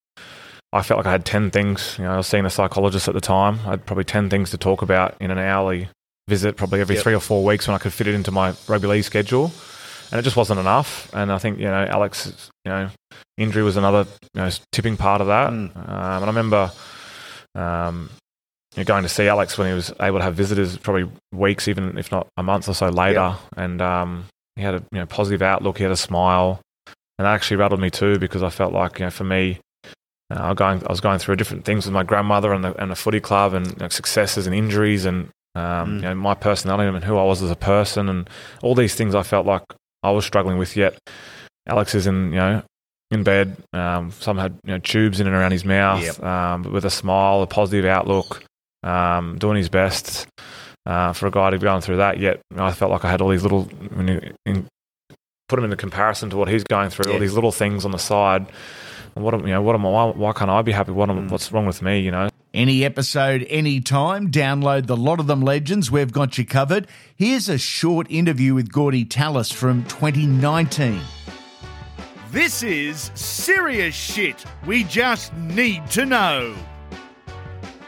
I 0.72 0.82
felt 0.82 0.98
like 0.98 1.06
I 1.06 1.12
had 1.12 1.24
ten 1.24 1.50
things. 1.50 1.96
You 1.98 2.04
know, 2.04 2.14
I 2.14 2.16
was 2.18 2.26
seeing 2.26 2.44
a 2.44 2.50
psychologist 2.50 3.08
at 3.08 3.14
the 3.14 3.20
time. 3.20 3.60
I 3.64 3.70
had 3.70 3.86
probably 3.86 4.04
ten 4.04 4.28
things 4.28 4.50
to 4.50 4.58
talk 4.58 4.82
about 4.82 5.14
in 5.20 5.30
an 5.30 5.38
hourly 5.38 5.88
visit, 6.28 6.56
probably 6.56 6.80
every 6.80 6.96
Yep. 6.96 7.02
three 7.04 7.14
or 7.14 7.20
four 7.20 7.44
weeks 7.44 7.66
when 7.66 7.74
I 7.74 7.78
could 7.78 7.92
fit 7.92 8.06
it 8.06 8.14
into 8.14 8.30
my 8.30 8.54
rugby 8.68 8.88
league 8.88 9.04
schedule. 9.04 9.52
And 10.12 10.18
it 10.20 10.22
just 10.22 10.36
wasn't 10.36 10.60
enough. 10.60 11.10
And 11.14 11.32
I 11.32 11.38
think 11.38 11.58
you 11.58 11.64
know 11.64 11.86
Alex's 11.88 12.50
you 12.64 12.70
know 12.70 12.90
injury 13.38 13.62
was 13.62 13.76
another 13.76 14.06
you 14.34 14.42
know 14.42 14.50
tipping 14.70 14.96
part 14.96 15.20
of 15.20 15.26
that. 15.28 15.50
Mm. 15.50 15.74
Um, 15.76 15.82
and 15.88 16.24
I 16.24 16.26
remember. 16.26 16.70
Um, 17.54 18.10
you 18.74 18.80
know, 18.80 18.84
going 18.86 19.02
to 19.02 19.08
see 19.08 19.28
Alex 19.28 19.58
when 19.58 19.68
he 19.68 19.74
was 19.74 19.92
able 20.00 20.16
to 20.18 20.24
have 20.24 20.34
visitors, 20.34 20.78
probably 20.78 21.06
weeks, 21.30 21.68
even 21.68 21.98
if 21.98 22.10
not 22.10 22.26
a 22.38 22.42
month 22.42 22.70
or 22.70 22.72
so 22.74 22.88
later, 22.88 23.36
and 23.54 23.82
um, 23.82 24.24
he 24.56 24.62
had 24.62 24.74
a 24.74 24.82
you 24.92 24.98
know 24.98 25.04
positive 25.04 25.42
outlook. 25.42 25.76
He 25.76 25.82
had 25.82 25.92
a 25.92 25.96
smile, 25.96 26.58
and 26.86 27.26
that 27.26 27.34
actually 27.34 27.58
rattled 27.58 27.80
me 27.80 27.90
too 27.90 28.18
because 28.18 28.42
I 28.42 28.48
felt 28.48 28.72
like 28.72 28.98
you 28.98 29.04
know 29.04 29.10
for 29.10 29.24
me, 29.24 29.58
uh, 30.30 30.38
I, 30.38 30.48
was 30.48 30.56
going, 30.56 30.86
I 30.86 30.88
was 30.90 31.00
going 31.02 31.18
through 31.18 31.36
different 31.36 31.66
things 31.66 31.84
with 31.84 31.92
my 31.92 32.02
grandmother 32.02 32.54
and 32.54 32.64
the, 32.64 32.74
and 32.80 32.90
the 32.90 32.96
footy 32.96 33.20
club 33.20 33.52
and 33.52 33.66
you 33.66 33.76
know, 33.80 33.88
successes 33.88 34.46
and 34.46 34.56
injuries 34.56 35.04
and 35.04 35.28
um, 35.54 35.62
Mm. 35.62 35.94
you 35.96 36.02
know 36.02 36.14
my 36.14 36.32
personality 36.32 36.88
and 36.88 37.04
who 37.04 37.18
I 37.18 37.24
was 37.24 37.42
as 37.42 37.50
a 37.50 37.56
person 37.56 38.08
and 38.08 38.30
all 38.62 38.74
these 38.74 38.94
things 38.94 39.14
I 39.14 39.22
felt 39.22 39.44
like 39.44 39.64
I 40.02 40.10
was 40.10 40.24
struggling 40.24 40.58
with. 40.58 40.76
Yet 40.76 40.98
Alex 41.66 41.94
is 41.94 42.06
in 42.06 42.30
you 42.30 42.38
know 42.38 42.62
in 43.10 43.22
bed. 43.22 43.56
Um, 43.72 44.10
some 44.12 44.38
had 44.38 44.58
you 44.64 44.72
know 44.72 44.78
tubes 44.78 45.20
in 45.20 45.26
and 45.26 45.36
around 45.36 45.52
his 45.52 45.64
mouth, 45.64 46.02
Yep. 46.02 46.22
um, 46.22 46.62
but 46.62 46.72
with 46.72 46.84
a 46.84 46.90
smile, 46.90 47.42
a 47.42 47.46
positive 47.46 47.84
outlook, 47.84 48.42
um, 48.82 49.38
doing 49.38 49.56
his 49.56 49.68
best 49.68 50.26
uh, 50.86 51.12
for 51.12 51.26
a 51.26 51.30
guy 51.30 51.50
to 51.50 51.58
be 51.58 51.62
going 51.64 51.80
through 51.82 51.98
that. 51.98 52.18
Yet 52.18 52.40
I 52.56 52.72
felt 52.72 52.90
like 52.90 53.04
I 53.04 53.10
had 53.10 53.20
all 53.20 53.28
these 53.28 53.42
little 53.42 53.64
when 53.64 54.08
you 54.08 54.34
in, 54.46 54.66
put 55.48 55.58
him 55.58 55.64
in 55.64 55.70
the 55.70 55.76
comparison 55.76 56.30
to 56.30 56.36
what 56.36 56.48
he's 56.48 56.64
going 56.64 56.88
through, 56.90 57.04
Yeah. 57.08 57.14
all 57.14 57.20
these 57.20 57.34
little 57.34 57.52
things 57.52 57.84
on 57.84 57.90
the 57.90 57.98
side. 57.98 58.46
What 59.14 59.34
am 59.34 59.40
you 59.46 59.52
know? 59.52 59.60
What 59.62 59.74
am 59.74 59.84
I? 59.84 59.90
Why, 59.90 60.04
why 60.06 60.32
can't 60.32 60.50
I 60.50 60.62
be 60.62 60.72
happy? 60.72 60.92
What 60.92 61.10
am, 61.10 61.28
what's 61.28 61.52
wrong 61.52 61.66
with 61.66 61.82
me? 61.82 62.00
You 62.00 62.10
know. 62.10 62.28
Any 62.54 62.84
episode, 62.84 63.46
anytime, 63.48 64.30
download 64.30 64.86
the 64.86 64.96
Lot 64.96 65.20
of 65.20 65.26
Them 65.26 65.40
Legends. 65.40 65.90
We've 65.90 66.12
got 66.12 66.36
you 66.36 66.44
covered. 66.44 66.86
Here's 67.16 67.48
a 67.48 67.56
short 67.56 68.06
interview 68.10 68.52
with 68.52 68.70
Gordy 68.70 69.06
Tallis 69.06 69.50
from 69.50 69.84
2019. 69.84 71.00
This 72.30 72.62
is 72.62 73.10
serious 73.14 73.94
shit 73.94 74.44
we 74.66 74.84
just 74.84 75.34
need 75.34 75.86
to 75.92 76.04
know. 76.04 76.54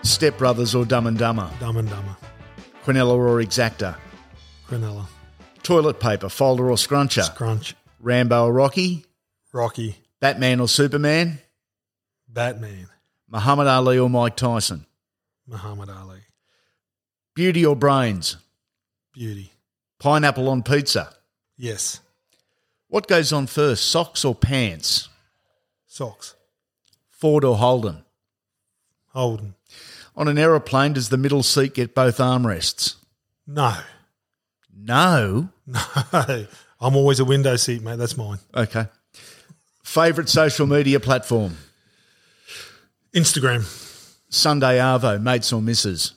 Step 0.02 0.38
Brothers 0.38 0.74
or 0.74 0.86
Dumb 0.86 1.08
and 1.08 1.18
Dumber? 1.18 1.50
Dumb 1.60 1.76
and 1.76 1.90
Dumber. 1.90 2.16
Quinella 2.86 3.14
or 3.14 3.42
Exacta? 3.42 3.96
Granella. 4.68 5.06
Toilet 5.62 6.00
paper, 6.00 6.30
folder 6.30 6.70
or 6.70 6.76
scruncher? 6.76 7.24
Scrunch. 7.24 7.74
Rambo 8.00 8.46
or 8.46 8.52
Rocky? 8.52 9.04
Rocky. 9.52 9.96
Batman 10.20 10.60
or 10.60 10.68
Superman? 10.68 11.38
Batman. 12.28 12.88
Muhammad 13.34 13.66
Ali 13.66 13.98
or 13.98 14.08
Mike 14.08 14.36
Tyson? 14.36 14.86
Muhammad 15.48 15.90
Ali. 15.90 16.20
Beauty 17.34 17.66
or 17.66 17.74
brains? 17.74 18.36
Beauty. 19.12 19.50
Pineapple 19.98 20.48
on 20.48 20.62
pizza? 20.62 21.12
Yes. 21.56 21.98
What 22.86 23.08
goes 23.08 23.32
on 23.32 23.48
first, 23.48 23.86
socks 23.86 24.24
or 24.24 24.36
pants? 24.36 25.08
Socks. 25.88 26.36
Ford 27.10 27.44
or 27.44 27.56
Holden? 27.56 28.04
Holden. 29.08 29.56
On 30.14 30.28
an 30.28 30.38
aeroplane, 30.38 30.92
does 30.92 31.08
the 31.08 31.16
middle 31.16 31.42
seat 31.42 31.74
get 31.74 31.92
both 31.92 32.18
armrests? 32.18 32.94
No. 33.48 33.74
No. 34.72 35.48
No. 36.12 36.46
I'm 36.80 36.94
always 36.96 37.18
a 37.18 37.24
window 37.24 37.56
seat, 37.56 37.82
mate. 37.82 37.96
That's 37.96 38.16
mine. 38.16 38.38
Okay. 38.54 38.86
Favorite 39.82 40.28
social 40.28 40.66
media 40.66 41.00
platform? 41.00 41.56
Instagram. 43.14 43.62
Sunday 44.28 44.78
Arvo, 44.78 45.22
mates 45.22 45.52
or 45.52 45.62
misses? 45.62 46.14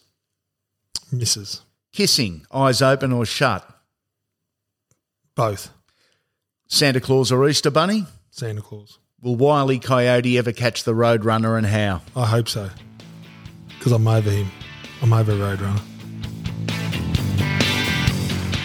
Misses. 1.11 1.61
Kissing, 1.93 2.43
eyes 2.51 2.81
open 2.81 3.11
or 3.11 3.23
shut? 3.23 3.63
Both. 5.35 5.69
Santa 6.67 6.99
Claus 6.99 7.31
or 7.31 7.47
Easter 7.47 7.69
Bunny? 7.69 8.07
Santa 8.31 8.61
Claus. 8.61 8.97
Will 9.21 9.35
Wiley 9.35 9.77
Coyote 9.77 10.39
ever 10.39 10.51
catch 10.51 10.83
the 10.83 10.93
Roadrunner 10.93 11.55
and 11.57 11.67
how? 11.67 12.01
I 12.15 12.25
hope 12.25 12.49
so. 12.49 12.71
Because 13.67 13.91
I'm 13.91 14.07
over 14.07 14.31
him. 14.31 14.47
I'm 15.03 15.13
over 15.13 15.33
Roadrunner. 15.33 15.81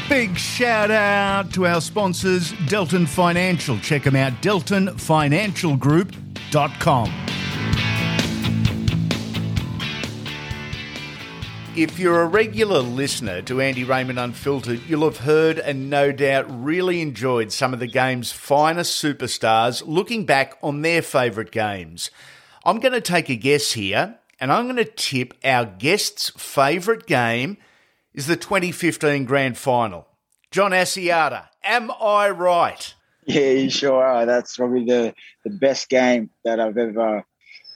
Big 0.09 0.39
shout 0.39 0.91
out 0.91 1.53
to 1.53 1.67
our 1.67 1.83
sponsors, 1.83 2.55
Delton 2.67 3.05
Financial. 3.07 3.79
Check 3.79 4.05
them 4.05 4.17
out, 4.17 4.33
deltonfinancialgroup.com. 4.43 7.32
If 11.75 11.99
you're 11.99 12.21
a 12.21 12.27
regular 12.27 12.81
listener 12.81 13.41
to 13.43 13.63
Andy 13.63 13.83
Raymond 13.83 14.19
Unfiltered, 14.19 14.83
you'll 14.87 15.09
have 15.09 15.21
heard 15.21 15.59
and 15.59 15.89
no 15.89 16.13
doubt 16.13 16.45
really 16.51 17.01
enjoyed 17.01 17.51
some 17.51 17.73
of 17.73 17.81
the 17.81 17.87
game's 17.87 18.31
finest 18.31 19.03
superstars 19.03 19.83
looking 19.87 20.27
back 20.27 20.59
on 20.63 20.83
their 20.83 21.01
favourite 21.01 21.51
games. 21.51 22.11
I'm 22.63 22.79
going 22.79 22.93
to 22.93 23.01
take 23.01 23.31
a 23.31 23.37
guess 23.37 23.73
here, 23.73 24.19
and 24.39 24.53
I'm 24.53 24.67
going 24.67 24.77
to 24.77 24.85
tip 24.85 25.33
our 25.43 25.65
guest's 25.65 26.29
favourite 26.37 27.07
game 27.07 27.57
is 28.13 28.27
the 28.27 28.37
2015 28.37 29.25
Grand 29.25 29.57
Final. 29.57 30.07
John 30.51 30.73
Asiata, 30.73 31.49
am 31.65 31.91
I 31.99 32.29
right? 32.29 32.95
Yeah, 33.27 33.51
you 33.51 33.71
sure 33.71 34.05
are. 34.05 34.27
That's 34.27 34.59
probably 34.59 34.85
the, 34.85 35.15
the 35.43 35.51
best 35.51 35.89
game 35.89 36.29
that 36.45 36.61
I've 36.61 36.77
ever, 36.77 37.25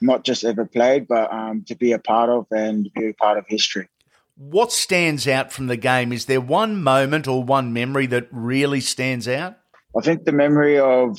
not 0.00 0.24
just 0.24 0.44
ever 0.44 0.64
played, 0.64 1.08
but 1.08 1.32
um, 1.32 1.64
to 1.68 1.74
be 1.74 1.92
a 1.92 1.98
part 1.98 2.30
of 2.30 2.46
and 2.50 2.90
be 2.94 3.08
a 3.08 3.14
part 3.14 3.38
of 3.38 3.44
history. 3.48 3.88
What 4.36 4.72
stands 4.72 5.26
out 5.26 5.50
from 5.52 5.66
the 5.66 5.76
game? 5.76 6.12
Is 6.12 6.26
there 6.26 6.40
one 6.40 6.82
moment 6.82 7.26
or 7.26 7.42
one 7.42 7.72
memory 7.72 8.06
that 8.08 8.28
really 8.30 8.80
stands 8.80 9.26
out? 9.26 9.56
I 9.96 10.02
think 10.02 10.24
the 10.24 10.32
memory 10.32 10.78
of 10.78 11.18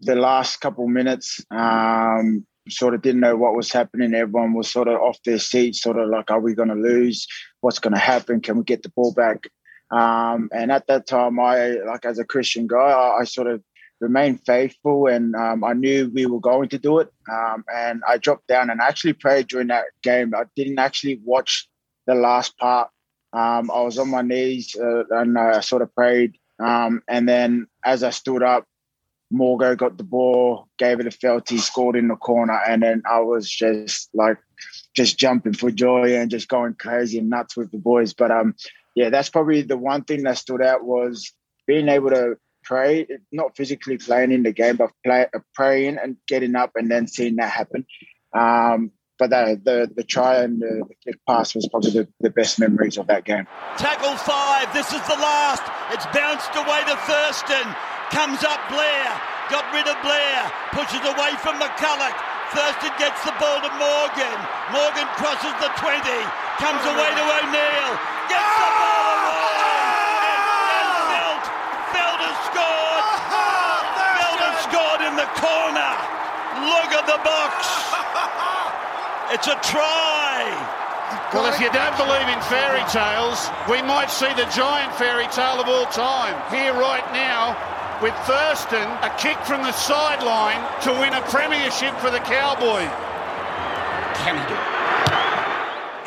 the 0.00 0.16
last 0.16 0.60
couple 0.60 0.88
minutes, 0.88 1.44
um, 1.50 2.44
sort 2.68 2.94
of 2.94 3.02
didn't 3.02 3.20
know 3.20 3.36
what 3.36 3.54
was 3.54 3.72
happening. 3.72 4.14
Everyone 4.14 4.54
was 4.54 4.70
sort 4.70 4.88
of 4.88 5.00
off 5.00 5.18
their 5.24 5.38
seats, 5.38 5.82
sort 5.82 5.98
of 5.98 6.08
like, 6.08 6.30
are 6.30 6.40
we 6.40 6.54
going 6.54 6.68
to 6.68 6.74
lose? 6.74 7.26
What's 7.60 7.78
going 7.78 7.94
to 7.94 8.00
happen? 8.00 8.40
Can 8.40 8.58
we 8.58 8.64
get 8.64 8.82
the 8.82 8.90
ball 8.90 9.12
back? 9.12 9.48
Um, 9.90 10.50
and 10.52 10.70
at 10.70 10.86
that 10.86 11.06
time, 11.06 11.40
I, 11.40 11.78
like 11.86 12.04
as 12.04 12.18
a 12.18 12.24
Christian 12.24 12.66
guy, 12.66 12.76
I, 12.76 13.20
I 13.20 13.24
sort 13.24 13.48
of 13.48 13.62
remained 14.00 14.40
faithful 14.46 15.06
and 15.06 15.34
um, 15.36 15.62
I 15.62 15.74
knew 15.74 16.10
we 16.12 16.26
were 16.26 16.40
going 16.40 16.68
to 16.70 16.78
do 16.78 16.98
it. 16.98 17.12
Um, 17.30 17.64
and 17.72 18.02
I 18.08 18.18
dropped 18.18 18.46
down 18.48 18.70
and 18.70 18.80
actually 18.80 19.12
prayed 19.12 19.48
during 19.48 19.68
that 19.68 19.84
game. 20.02 20.34
I 20.34 20.44
didn't 20.56 20.78
actually 20.78 21.20
watch 21.24 21.68
the 22.06 22.14
last 22.14 22.56
part. 22.58 22.88
Um, 23.32 23.70
I 23.70 23.82
was 23.82 23.98
on 23.98 24.08
my 24.08 24.22
knees 24.22 24.74
uh, 24.76 25.04
and 25.10 25.38
I 25.38 25.60
sort 25.60 25.82
of 25.82 25.94
prayed. 25.94 26.36
Um, 26.58 27.02
and 27.08 27.28
then 27.28 27.66
as 27.84 28.02
I 28.02 28.10
stood 28.10 28.42
up, 28.42 28.66
Morgo 29.32 29.76
got 29.76 29.96
the 29.96 30.04
ball, 30.04 30.66
gave 30.78 30.98
it 30.98 31.06
a 31.06 31.10
Felty, 31.10 31.58
scored 31.58 31.94
in 31.94 32.08
the 32.08 32.16
corner, 32.16 32.60
and 32.66 32.82
then 32.82 33.02
I 33.08 33.20
was 33.20 33.48
just 33.48 34.08
like, 34.12 34.38
just 34.94 35.18
jumping 35.18 35.52
for 35.52 35.70
joy 35.70 36.16
and 36.16 36.30
just 36.30 36.48
going 36.48 36.74
crazy 36.74 37.18
and 37.18 37.30
nuts 37.30 37.56
with 37.56 37.70
the 37.70 37.78
boys. 37.78 38.12
But 38.12 38.32
um, 38.32 38.56
yeah, 38.96 39.08
that's 39.08 39.30
probably 39.30 39.62
the 39.62 39.76
one 39.76 40.02
thing 40.02 40.24
that 40.24 40.38
stood 40.38 40.60
out 40.60 40.84
was 40.84 41.32
being 41.66 41.88
able 41.88 42.10
to 42.10 42.36
pray, 42.70 43.06
not 43.32 43.56
physically 43.56 43.98
playing 43.98 44.30
in 44.30 44.44
the 44.44 44.52
game, 44.52 44.76
but 44.76 44.90
play, 45.04 45.26
uh, 45.34 45.40
praying 45.54 45.98
and 45.98 46.16
getting 46.28 46.54
up 46.54 46.70
and 46.76 46.88
then 46.88 47.08
seeing 47.08 47.36
that 47.36 47.50
happen. 47.50 47.84
Um, 48.32 48.92
but 49.18 49.28
the, 49.28 49.60
the 49.60 49.76
the 50.00 50.04
try 50.04 50.40
and 50.40 50.62
the, 50.62 50.80
the 51.04 51.12
pass 51.28 51.54
was 51.54 51.68
probably 51.68 51.90
the, 51.90 52.08
the 52.24 52.30
best 52.30 52.58
memories 52.62 52.96
of 52.96 53.06
that 53.08 53.28
game. 53.28 53.44
Tackle 53.76 54.16
five. 54.16 54.72
This 54.72 54.88
is 54.96 55.02
the 55.04 55.18
last. 55.20 55.60
It's 55.92 56.08
bounced 56.14 56.54
away 56.56 56.80
to 56.88 56.96
Thurston. 57.04 57.66
Comes 58.08 58.40
up 58.48 58.62
Blair. 58.72 59.06
Got 59.52 59.66
rid 59.76 59.84
of 59.84 59.98
Blair. 60.00 60.38
Pushes 60.72 61.04
away 61.04 61.36
from 61.42 61.58
McCullough. 61.60 62.16
Thurston 62.54 62.94
gets 62.96 63.20
the 63.26 63.34
ball 63.36 63.60
to 63.60 63.70
Morgan. 63.76 64.38
Morgan 64.72 65.06
crosses 65.20 65.54
the 65.58 65.70
20. 65.78 66.00
Comes 66.58 66.82
away 66.86 67.10
to 67.12 67.24
O'Neill. 67.38 67.92
Gets 68.30 68.52
the 68.56 68.70
ball 68.78 69.20
away. 69.20 69.84
And, 70.70 70.80
and 70.80 70.90
Feldt. 71.12 71.44
Feldt 71.92 72.20
has 72.24 72.38
scored. 72.48 73.04
Feldt 74.16 74.40
has 74.48 74.58
scored 74.66 75.00
in 75.06 75.09
the 75.20 75.28
corner. 75.36 75.92
Look 76.64 76.90
at 76.96 77.04
the 77.04 77.20
box. 77.20 77.54
It's 79.30 79.46
a 79.46 79.54
try. 79.62 80.42
Well, 81.32 81.46
if 81.46 81.60
you 81.62 81.70
don't 81.70 81.94
believe 81.94 82.26
in 82.26 82.42
fairy 82.50 82.82
tales, 82.90 83.46
we 83.70 83.78
might 83.78 84.10
see 84.10 84.26
the 84.34 84.42
giant 84.50 84.90
fairy 84.98 85.30
tale 85.30 85.62
of 85.62 85.68
all 85.70 85.86
time 85.86 86.34
here 86.50 86.74
right 86.74 87.06
now 87.14 87.54
with 88.02 88.10
Thurston, 88.26 88.90
a 89.06 89.10
kick 89.22 89.38
from 89.46 89.62
the 89.62 89.70
sideline 89.70 90.58
to 90.82 90.90
win 90.98 91.14
a 91.14 91.22
premiership 91.30 91.94
for 92.02 92.10
the 92.10 92.18
Cowboys. 92.26 92.90
Can 94.18 94.34
he 94.34 94.44
do 94.50 94.58
it? 94.58 94.80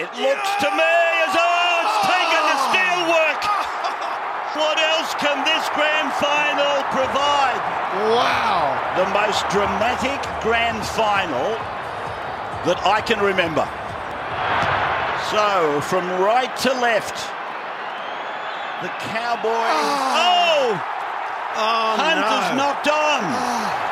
It 0.04 0.12
looks 0.20 0.52
to 0.60 0.70
me 0.76 0.96
as 1.24 1.32
though 1.32 1.80
it's 1.80 2.00
taken 2.12 2.42
the 2.44 2.60
steel 2.68 3.02
work. 3.08 3.42
What 4.54 4.78
else 4.78 5.16
can 5.16 5.42
this 5.48 5.66
grand 5.74 6.12
final 6.20 6.84
provide? 6.92 7.62
Wow. 8.14 8.63
The 8.94 9.10
most 9.10 9.42
dramatic 9.50 10.22
grand 10.46 10.86
final 10.86 11.58
that 12.70 12.78
I 12.86 13.02
can 13.02 13.18
remember. 13.18 13.66
So, 15.34 15.82
from 15.90 16.06
right 16.22 16.54
to 16.62 16.72
left, 16.78 17.18
the 18.86 18.94
Cowboys. 19.10 19.82
Ah. 19.82 20.14
Oh! 20.14 20.78
Oh, 21.58 21.98
Hunt 21.98 22.22
is 22.22 22.50
no. 22.54 22.62
knocked 22.62 22.86
on. 22.86 23.22
Ah. 23.34 23.84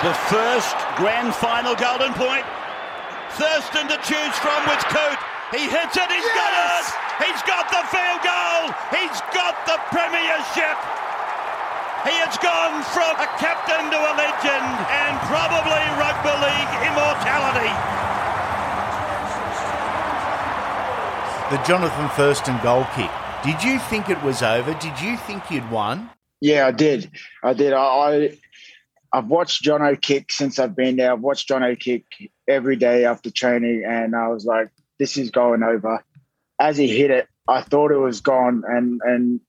The 0.00 0.16
first 0.32 0.76
grand 0.96 1.36
final 1.36 1.76
golden 1.76 2.16
point. 2.16 2.48
Thurston 3.36 3.84
to 3.92 4.00
choose 4.00 4.36
from 4.40 4.60
with 4.64 4.80
Coote. 4.88 5.20
He 5.52 5.68
hits 5.68 5.92
it, 5.92 6.08
He's 6.08 6.30
got 6.32 6.52
it! 6.56 6.86
He's 7.20 7.42
got 7.44 7.68
the 7.68 7.84
field 7.92 8.20
goal! 8.24 8.72
He's 8.96 9.20
got 9.36 9.60
the 9.68 9.76
premiership! 9.92 11.03
He 12.04 12.12
has 12.20 12.36
gone 12.36 12.84
from 12.92 13.16
a 13.16 13.28
captain 13.40 13.88
to 13.88 13.96
a 13.96 14.12
legend 14.12 14.76
and 14.92 15.14
probably 15.24 15.84
rugby 15.96 16.36
league 16.44 16.74
immortality. 16.84 17.72
The 21.50 21.62
Jonathan 21.66 22.08
Thurston 22.10 22.58
goal 22.62 22.86
kick. 22.94 23.10
Did 23.44 23.62
you 23.62 23.78
think 23.78 24.08
it 24.08 24.22
was 24.22 24.42
over? 24.42 24.74
Did 24.74 25.00
you 25.00 25.16
think 25.16 25.50
you'd 25.50 25.70
won? 25.70 26.10
Yeah, 26.40 26.66
I 26.66 26.72
did. 26.72 27.10
I 27.42 27.54
did. 27.54 27.72
I, 27.72 27.82
I 27.82 28.38
I've 29.14 29.28
watched 29.28 29.62
John 29.62 29.80
O 29.80 29.96
kick 29.96 30.32
since 30.32 30.58
I've 30.58 30.74
been 30.74 30.96
there. 30.96 31.12
I've 31.12 31.20
watched 31.20 31.48
John 31.48 31.62
O 31.62 31.76
kick 31.76 32.04
every 32.48 32.76
day 32.76 33.04
after 33.04 33.30
training, 33.30 33.84
and 33.86 34.16
I 34.16 34.28
was 34.28 34.44
like, 34.44 34.68
"This 34.98 35.16
is 35.16 35.30
going 35.30 35.62
over." 35.62 36.04
As 36.58 36.76
he 36.76 36.88
hit 36.88 37.10
it, 37.10 37.28
I 37.46 37.62
thought 37.62 37.92
it 37.92 37.98
was 37.98 38.20
gone, 38.20 38.62
and 38.66 39.00
and 39.04 39.40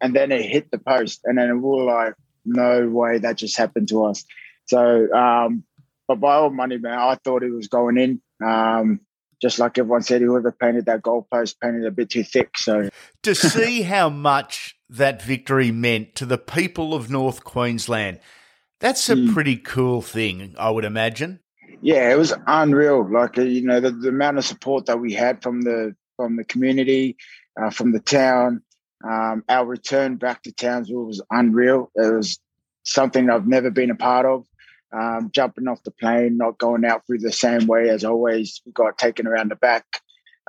and 0.00 0.14
then 0.14 0.32
it 0.32 0.42
hit 0.42 0.70
the 0.70 0.78
post, 0.78 1.20
and 1.24 1.38
then 1.38 1.62
we 1.62 1.68
were 1.68 1.84
like, 1.84 2.14
no 2.44 2.88
way, 2.88 3.18
that 3.18 3.36
just 3.36 3.56
happened 3.56 3.88
to 3.88 4.04
us. 4.04 4.24
So, 4.66 5.12
um, 5.12 5.64
but 6.08 6.20
by 6.20 6.34
all 6.34 6.50
money, 6.50 6.78
man, 6.78 6.98
I 6.98 7.16
thought 7.16 7.42
it 7.42 7.50
was 7.50 7.68
going 7.68 7.98
in. 7.98 8.20
Um, 8.44 9.00
just 9.40 9.58
like 9.58 9.78
everyone 9.78 10.02
said, 10.02 10.20
whoever 10.20 10.52
painted 10.52 10.86
that 10.86 11.02
goalpost 11.02 11.56
painted 11.62 11.86
a 11.86 11.90
bit 11.90 12.10
too 12.10 12.22
thick. 12.22 12.58
So 12.58 12.88
to 13.22 13.34
see 13.34 13.82
how 13.82 14.10
much 14.10 14.76
that 14.88 15.22
victory 15.22 15.70
meant 15.70 16.14
to 16.16 16.26
the 16.26 16.38
people 16.38 16.94
of 16.94 17.10
North 17.10 17.42
Queensland, 17.42 18.20
that's 18.80 19.08
a 19.08 19.14
mm. 19.14 19.32
pretty 19.32 19.56
cool 19.56 20.02
thing, 20.02 20.54
I 20.58 20.70
would 20.70 20.84
imagine. 20.84 21.40
Yeah, 21.82 22.12
it 22.12 22.18
was 22.18 22.34
unreal. 22.46 23.10
Like 23.10 23.38
uh, 23.38 23.42
you 23.42 23.62
know, 23.62 23.80
the, 23.80 23.90
the 23.90 24.08
amount 24.08 24.38
of 24.38 24.44
support 24.44 24.86
that 24.86 25.00
we 25.00 25.14
had 25.14 25.42
from 25.42 25.62
the 25.62 25.94
from 26.16 26.36
the 26.36 26.44
community, 26.44 27.16
uh, 27.60 27.70
from 27.70 27.92
the 27.92 28.00
town. 28.00 28.62
Um, 29.02 29.44
our 29.48 29.64
return 29.64 30.16
back 30.16 30.42
to 30.42 30.52
Townsville 30.52 31.06
was 31.06 31.22
unreal. 31.30 31.90
It 31.94 32.14
was 32.14 32.38
something 32.84 33.30
I've 33.30 33.46
never 33.46 33.70
been 33.70 33.90
a 33.90 33.94
part 33.94 34.26
of 34.26 34.46
um, 34.92 35.30
jumping 35.32 35.68
off 35.68 35.82
the 35.84 35.90
plane, 35.90 36.36
not 36.36 36.58
going 36.58 36.84
out 36.84 37.06
through 37.06 37.18
the 37.18 37.32
same 37.32 37.66
way 37.66 37.88
as 37.88 38.04
always. 38.04 38.60
We 38.66 38.72
got 38.72 38.98
taken 38.98 39.26
around 39.26 39.50
the 39.50 39.56
back. 39.56 39.84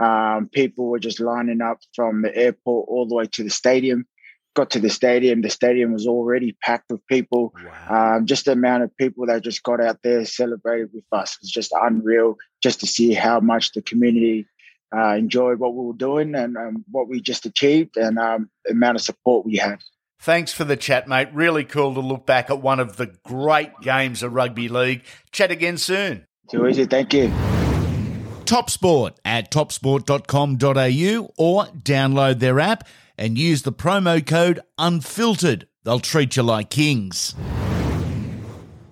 Um, 0.02 0.50
people 0.52 0.88
were 0.88 1.00
just 1.00 1.20
lining 1.20 1.62
up 1.62 1.80
from 1.96 2.24
the 2.24 2.36
airport 2.36 2.90
all 2.90 3.08
the 3.08 3.16
way 3.16 3.28
to 3.28 3.44
the 3.44 3.50
stadium. 3.50 4.06
Got 4.54 4.72
to 4.72 4.80
the 4.80 4.90
stadium, 4.90 5.42
the 5.42 5.50
stadium 5.50 5.94
was 5.94 6.06
already 6.06 6.58
packed 6.62 6.92
with 6.92 7.06
people. 7.08 7.54
Wow. 7.64 8.18
Um, 8.18 8.26
just 8.26 8.46
the 8.46 8.52
amount 8.52 8.84
of 8.84 8.98
people 8.98 9.26
that 9.28 9.44
just 9.44 9.64
got 9.64 9.80
out 9.80 10.00
there 10.04 10.26
celebrated 10.26 10.90
with 10.94 11.06
us 11.14 11.38
was 11.40 11.50
just 11.50 11.72
unreal. 11.80 12.36
Just 12.62 12.82
to 12.82 12.88
see 12.88 13.14
how 13.14 13.40
much 13.40 13.72
the 13.72 13.82
community 13.82 14.46
uh, 14.96 15.16
enjoyed 15.16 15.60
what 15.60 15.74
we 15.74 15.86
were 15.86 15.94
doing 15.94 16.36
and 16.36 16.58
um, 16.58 16.86
what 16.92 17.08
we 17.08 17.22
just 17.22 17.46
achieved, 17.46 17.98
and 17.98 18.18
um, 18.18 18.50
the 18.66 18.72
amount 18.72 18.98
of 18.98 19.02
support 19.02 19.46
we 19.46 19.58
had. 19.58 19.80
Thanks 20.20 20.54
for 20.54 20.64
the 20.64 20.78
chat, 20.78 21.08
mate. 21.08 21.30
Really 21.34 21.64
cool 21.64 21.96
to 21.96 22.00
look 22.00 22.28
back 22.28 22.50
at 22.52 22.62
one 22.62 22.80
of 22.80 22.98
the 22.98 23.08
great 23.26 23.72
games 23.82 24.22
of 24.22 24.34
rugby 24.34 24.70
league. 24.70 25.04
Chat 25.32 25.50
again 25.50 25.78
soon. 25.78 26.28
Too 26.50 26.68
easy. 26.68 26.86
Thank 26.86 27.14
you. 27.14 27.32
Top 28.46 28.70
Sport 28.70 29.20
at 29.24 29.50
topsport.com.au 29.50 31.32
or 31.38 31.66
download 31.66 32.40
their 32.40 32.60
app 32.60 32.88
and 33.18 33.38
use 33.38 33.62
the 33.62 33.72
promo 33.72 34.26
code 34.26 34.60
UNFILTERED. 34.78 35.68
They'll 35.84 36.00
treat 36.00 36.36
you 36.36 36.44
like 36.44 36.70
kings. 36.70 37.34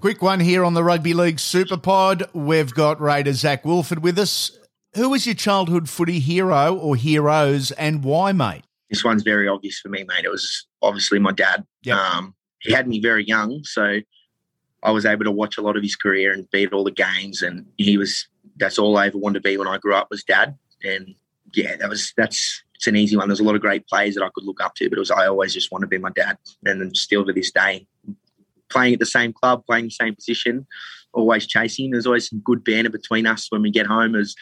Quick 0.01 0.21
one 0.21 0.39
here 0.39 0.63
on 0.63 0.75
the 0.75 0.83
Rugby 0.83 1.13
League 1.13 1.39
Super 1.39 1.77
Pod. 1.77 2.29
We've 2.33 2.73
got 2.73 3.01
Raider 3.01 3.33
Zac 3.33 3.65
Woolford 3.65 4.01
with 4.01 4.17
us. 4.17 4.58
Who 4.95 5.09
was 5.09 5.25
your 5.25 5.35
childhood 5.35 5.87
footy 5.87 6.19
hero 6.19 6.75
or 6.75 6.95
heroes 6.95 7.71
and 7.71 8.03
why, 8.03 8.31
mate? 8.31 8.63
This 8.89 9.03
one's 9.03 9.23
very 9.23 9.47
obvious 9.47 9.79
for 9.79 9.89
me, 9.89 10.03
mate. 10.03 10.25
It 10.25 10.31
was 10.31 10.65
obviously 10.81 11.19
my 11.19 11.31
dad. 11.31 11.65
Yep. 11.83 11.95
Um, 11.95 12.35
he 12.61 12.73
had 12.73 12.87
me 12.87 12.99
very 12.99 13.23
young, 13.23 13.63
so 13.63 13.99
I 14.81 14.91
was 14.91 15.05
able 15.05 15.25
to 15.25 15.31
watch 15.31 15.57
a 15.57 15.61
lot 15.61 15.77
of 15.77 15.83
his 15.83 15.95
career 15.95 16.33
and 16.33 16.49
be 16.49 16.63
at 16.63 16.73
all 16.73 16.83
the 16.83 16.91
games. 16.91 17.41
And 17.41 17.65
he 17.77 17.97
was 17.97 18.27
that's 18.57 18.79
all 18.79 18.97
I 18.97 19.07
ever 19.07 19.17
wanted 19.17 19.43
to 19.43 19.49
be 19.49 19.57
when 19.57 19.67
I 19.67 19.77
grew 19.77 19.95
up 19.95 20.07
was 20.09 20.23
dad. 20.23 20.57
And 20.83 21.15
yeah, 21.53 21.75
that 21.75 21.89
was 21.89 22.13
that's 22.17 22.63
it's 22.75 22.87
an 22.87 22.95
easy 22.95 23.15
one. 23.15 23.27
There's 23.27 23.39
a 23.39 23.43
lot 23.43 23.55
of 23.55 23.61
great 23.61 23.87
players 23.87 24.15
that 24.15 24.23
I 24.23 24.29
could 24.33 24.45
look 24.45 24.61
up 24.61 24.73
to, 24.75 24.89
but 24.89 24.97
it 24.97 24.99
was 24.99 25.11
I 25.11 25.27
always 25.27 25.53
just 25.53 25.71
want 25.71 25.83
to 25.83 25.87
be 25.87 25.97
my 25.97 26.11
dad. 26.11 26.37
And 26.65 26.81
then 26.81 26.95
still 26.95 27.25
to 27.25 27.33
this 27.33 27.51
day, 27.51 27.85
playing 28.69 28.93
at 28.93 28.99
the 28.99 29.05
same 29.05 29.33
club, 29.33 29.65
playing 29.65 29.85
the 29.85 29.91
same 29.91 30.15
position, 30.15 30.65
always 31.13 31.45
chasing. 31.45 31.91
There's 31.91 32.07
always 32.07 32.29
some 32.29 32.39
good 32.39 32.63
banter 32.63 32.89
between 32.89 33.27
us 33.27 33.51
when 33.51 33.61
we 33.61 33.71
get 33.71 33.85
home 33.85 34.15
as 34.15 34.33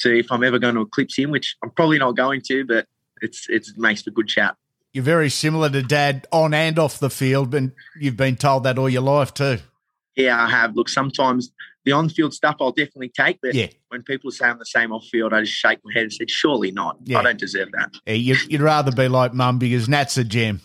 to 0.00 0.18
if 0.18 0.30
I'm 0.30 0.44
ever 0.44 0.58
going 0.58 0.74
to 0.74 0.82
eclipse 0.82 1.16
him, 1.16 1.30
which 1.30 1.56
I'm 1.62 1.70
probably 1.70 1.98
not 1.98 2.16
going 2.16 2.42
to, 2.46 2.64
but 2.64 2.86
it's 3.20 3.48
it 3.48 3.66
makes 3.76 4.02
for 4.02 4.10
good 4.10 4.28
chat. 4.28 4.56
You're 4.92 5.04
very 5.04 5.28
similar 5.28 5.68
to 5.70 5.82
Dad 5.82 6.26
on 6.32 6.54
and 6.54 6.78
off 6.78 6.98
the 6.98 7.10
field, 7.10 7.54
and 7.54 7.72
you've 7.98 8.16
been 8.16 8.36
told 8.36 8.64
that 8.64 8.78
all 8.78 8.88
your 8.88 9.02
life 9.02 9.34
too. 9.34 9.58
Yeah, 10.16 10.42
I 10.42 10.48
have. 10.48 10.74
Look, 10.74 10.88
sometimes 10.88 11.52
the 11.84 11.92
on-field 11.92 12.34
stuff 12.34 12.56
I'll 12.60 12.72
definitely 12.72 13.10
take, 13.10 13.38
but 13.40 13.54
yeah. 13.54 13.68
when 13.88 14.02
people 14.02 14.30
say 14.30 14.46
I'm 14.46 14.58
the 14.58 14.66
same 14.66 14.92
off-field, 14.92 15.32
I 15.32 15.40
just 15.40 15.52
shake 15.52 15.78
my 15.84 15.92
head 15.92 16.04
and 16.04 16.12
say, 16.12 16.26
"Surely 16.26 16.70
not. 16.70 16.98
Yeah. 17.04 17.18
I 17.18 17.22
don't 17.22 17.38
deserve 17.38 17.70
that." 17.72 17.94
Yeah, 18.06 18.14
you'd, 18.14 18.52
you'd 18.52 18.60
rather 18.60 18.92
be 18.92 19.08
like 19.08 19.32
Mum 19.32 19.58
because 19.58 19.88
Nat's 19.88 20.16
a 20.16 20.24
gem. 20.24 20.60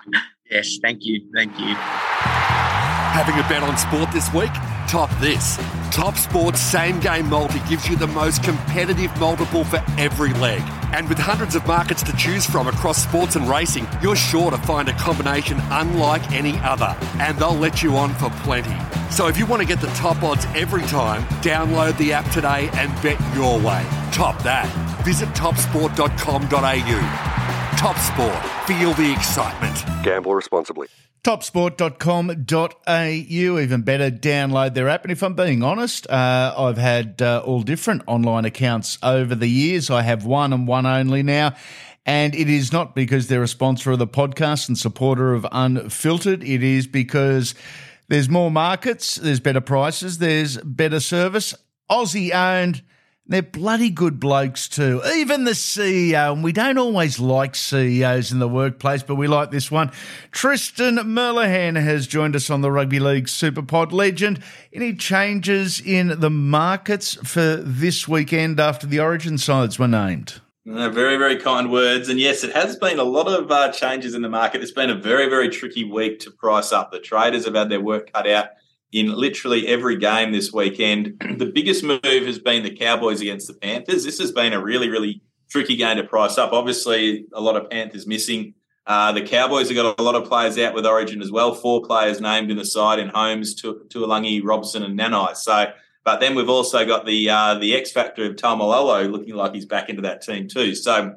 yes, 0.50 0.78
thank 0.82 1.04
you, 1.04 1.28
thank 1.34 1.58
you. 1.58 1.74
Having 1.74 3.38
a 3.38 3.48
bet 3.48 3.62
on 3.62 3.76
sport 3.76 4.12
this 4.12 4.32
week? 4.32 4.52
Top 4.88 5.10
this. 5.18 5.58
Top 5.90 6.16
Sports 6.16 6.60
Same 6.60 6.98
Game 6.98 7.28
Multi 7.28 7.58
gives 7.68 7.86
you 7.86 7.94
the 7.94 8.06
most 8.06 8.42
competitive 8.42 9.14
multiple 9.20 9.62
for 9.62 9.82
every 9.98 10.32
leg. 10.34 10.62
And 10.94 11.06
with 11.10 11.18
hundreds 11.18 11.54
of 11.54 11.66
markets 11.66 12.02
to 12.04 12.16
choose 12.16 12.46
from 12.46 12.68
across 12.68 13.02
sports 13.02 13.36
and 13.36 13.46
racing, 13.46 13.86
you're 14.00 14.16
sure 14.16 14.50
to 14.50 14.56
find 14.56 14.88
a 14.88 14.94
combination 14.94 15.58
unlike 15.70 16.32
any 16.32 16.56
other. 16.60 16.96
And 17.20 17.38
they'll 17.38 17.52
let 17.52 17.82
you 17.82 17.98
on 17.98 18.14
for 18.14 18.30
plenty. 18.44 18.74
So 19.10 19.28
if 19.28 19.36
you 19.36 19.44
want 19.44 19.60
to 19.60 19.68
get 19.68 19.82
the 19.82 19.88
top 19.88 20.22
odds 20.22 20.46
every 20.54 20.84
time, 20.84 21.22
download 21.42 21.98
the 21.98 22.14
app 22.14 22.30
today 22.30 22.70
and 22.72 22.90
bet 23.02 23.20
your 23.34 23.60
way. 23.60 23.84
Top 24.10 24.42
that. 24.42 24.72
Visit 25.04 25.28
topsport.com.au. 25.30 27.76
Top 27.76 27.98
Sport. 27.98 28.66
Feel 28.66 28.94
the 28.94 29.12
excitement. 29.12 29.84
Gamble 30.02 30.34
responsibly 30.34 30.88
topsport.com.au. 31.24 33.58
Even 33.58 33.82
better, 33.82 34.10
download 34.10 34.74
their 34.74 34.88
app. 34.88 35.04
And 35.04 35.12
if 35.12 35.22
I'm 35.22 35.34
being 35.34 35.62
honest, 35.62 36.08
uh, 36.10 36.54
I've 36.56 36.78
had 36.78 37.20
uh, 37.20 37.42
all 37.44 37.62
different 37.62 38.02
online 38.06 38.44
accounts 38.44 38.98
over 39.02 39.34
the 39.34 39.48
years. 39.48 39.90
I 39.90 40.02
have 40.02 40.24
one 40.24 40.52
and 40.52 40.66
one 40.66 40.86
only 40.86 41.22
now. 41.22 41.54
And 42.06 42.34
it 42.34 42.48
is 42.48 42.72
not 42.72 42.94
because 42.94 43.28
they're 43.28 43.42
a 43.42 43.48
sponsor 43.48 43.90
of 43.90 43.98
the 43.98 44.06
podcast 44.06 44.68
and 44.68 44.78
supporter 44.78 45.34
of 45.34 45.46
Unfiltered. 45.52 46.42
It 46.42 46.62
is 46.62 46.86
because 46.86 47.54
there's 48.08 48.30
more 48.30 48.50
markets, 48.50 49.16
there's 49.16 49.40
better 49.40 49.60
prices, 49.60 50.16
there's 50.16 50.56
better 50.58 51.00
service. 51.00 51.54
Aussie 51.90 52.32
owned 52.32 52.82
they're 53.28 53.42
bloody 53.42 53.90
good 53.90 54.18
blokes 54.18 54.68
too. 54.68 55.02
Even 55.14 55.44
the 55.44 55.52
CEO, 55.52 56.32
and 56.32 56.42
we 56.42 56.52
don't 56.52 56.78
always 56.78 57.20
like 57.20 57.54
CEOs 57.54 58.32
in 58.32 58.38
the 58.38 58.48
workplace, 58.48 59.02
but 59.02 59.16
we 59.16 59.28
like 59.28 59.50
this 59.50 59.70
one. 59.70 59.92
Tristan 60.32 60.96
Merlehan 60.96 61.80
has 61.80 62.06
joined 62.06 62.34
us 62.34 62.48
on 62.48 62.62
the 62.62 62.72
Rugby 62.72 62.98
League 62.98 63.26
Superpod 63.26 63.92
legend. 63.92 64.42
Any 64.72 64.94
changes 64.94 65.78
in 65.78 66.20
the 66.20 66.30
markets 66.30 67.14
for 67.16 67.56
this 67.56 68.08
weekend 68.08 68.58
after 68.58 68.86
the 68.86 69.00
Origin 69.00 69.36
sides 69.36 69.78
were 69.78 69.88
named? 69.88 70.40
Uh, 70.66 70.88
very, 70.88 71.16
very 71.16 71.36
kind 71.36 71.70
words. 71.70 72.08
And 72.08 72.18
yes, 72.18 72.44
it 72.44 72.54
has 72.54 72.76
been 72.76 72.98
a 72.98 73.04
lot 73.04 73.26
of 73.26 73.50
uh, 73.50 73.72
changes 73.72 74.14
in 74.14 74.22
the 74.22 74.28
market. 74.28 74.62
It's 74.62 74.70
been 74.70 74.90
a 74.90 74.94
very, 74.94 75.28
very 75.28 75.48
tricky 75.48 75.84
week 75.84 76.20
to 76.20 76.30
price 76.30 76.72
up. 76.72 76.92
The 76.92 76.98
traders 76.98 77.44
have 77.44 77.54
had 77.54 77.70
their 77.70 77.80
work 77.80 78.12
cut 78.12 78.26
out 78.26 78.48
in 78.92 79.12
literally 79.12 79.66
every 79.68 79.96
game 79.96 80.32
this 80.32 80.52
weekend. 80.52 81.20
The 81.38 81.50
biggest 81.54 81.84
move 81.84 82.02
has 82.02 82.38
been 82.38 82.62
the 82.62 82.74
Cowboys 82.74 83.20
against 83.20 83.46
the 83.46 83.54
Panthers. 83.54 84.04
This 84.04 84.18
has 84.18 84.32
been 84.32 84.52
a 84.52 84.62
really, 84.62 84.88
really 84.88 85.22
tricky 85.50 85.76
game 85.76 85.96
to 85.96 86.04
price 86.04 86.38
up. 86.38 86.52
Obviously, 86.52 87.26
a 87.32 87.40
lot 87.40 87.56
of 87.56 87.68
Panthers 87.70 88.06
missing. 88.06 88.54
Uh, 88.86 89.12
the 89.12 89.20
Cowboys 89.20 89.68
have 89.68 89.76
got 89.76 89.98
a 89.98 90.02
lot 90.02 90.14
of 90.14 90.24
players 90.24 90.56
out 90.58 90.74
with 90.74 90.86
Origin 90.86 91.20
as 91.20 91.30
well. 91.30 91.54
Four 91.54 91.82
players 91.82 92.22
named 92.22 92.50
in 92.50 92.56
the 92.56 92.64
side 92.64 92.98
in 92.98 93.08
Holmes, 93.08 93.60
Taulagi, 93.60 94.40
Robson, 94.42 94.82
and 94.82 94.98
Nanai. 94.98 95.36
So, 95.36 95.66
but 96.04 96.20
then 96.20 96.34
we've 96.34 96.48
also 96.48 96.86
got 96.86 97.04
the 97.04 97.28
uh, 97.28 97.58
the 97.58 97.74
X 97.74 97.92
factor 97.92 98.24
of 98.24 98.36
Taumalolo 98.36 99.10
looking 99.10 99.34
like 99.34 99.54
he's 99.54 99.66
back 99.66 99.90
into 99.90 100.00
that 100.02 100.22
team 100.22 100.48
too. 100.48 100.74
So 100.74 101.16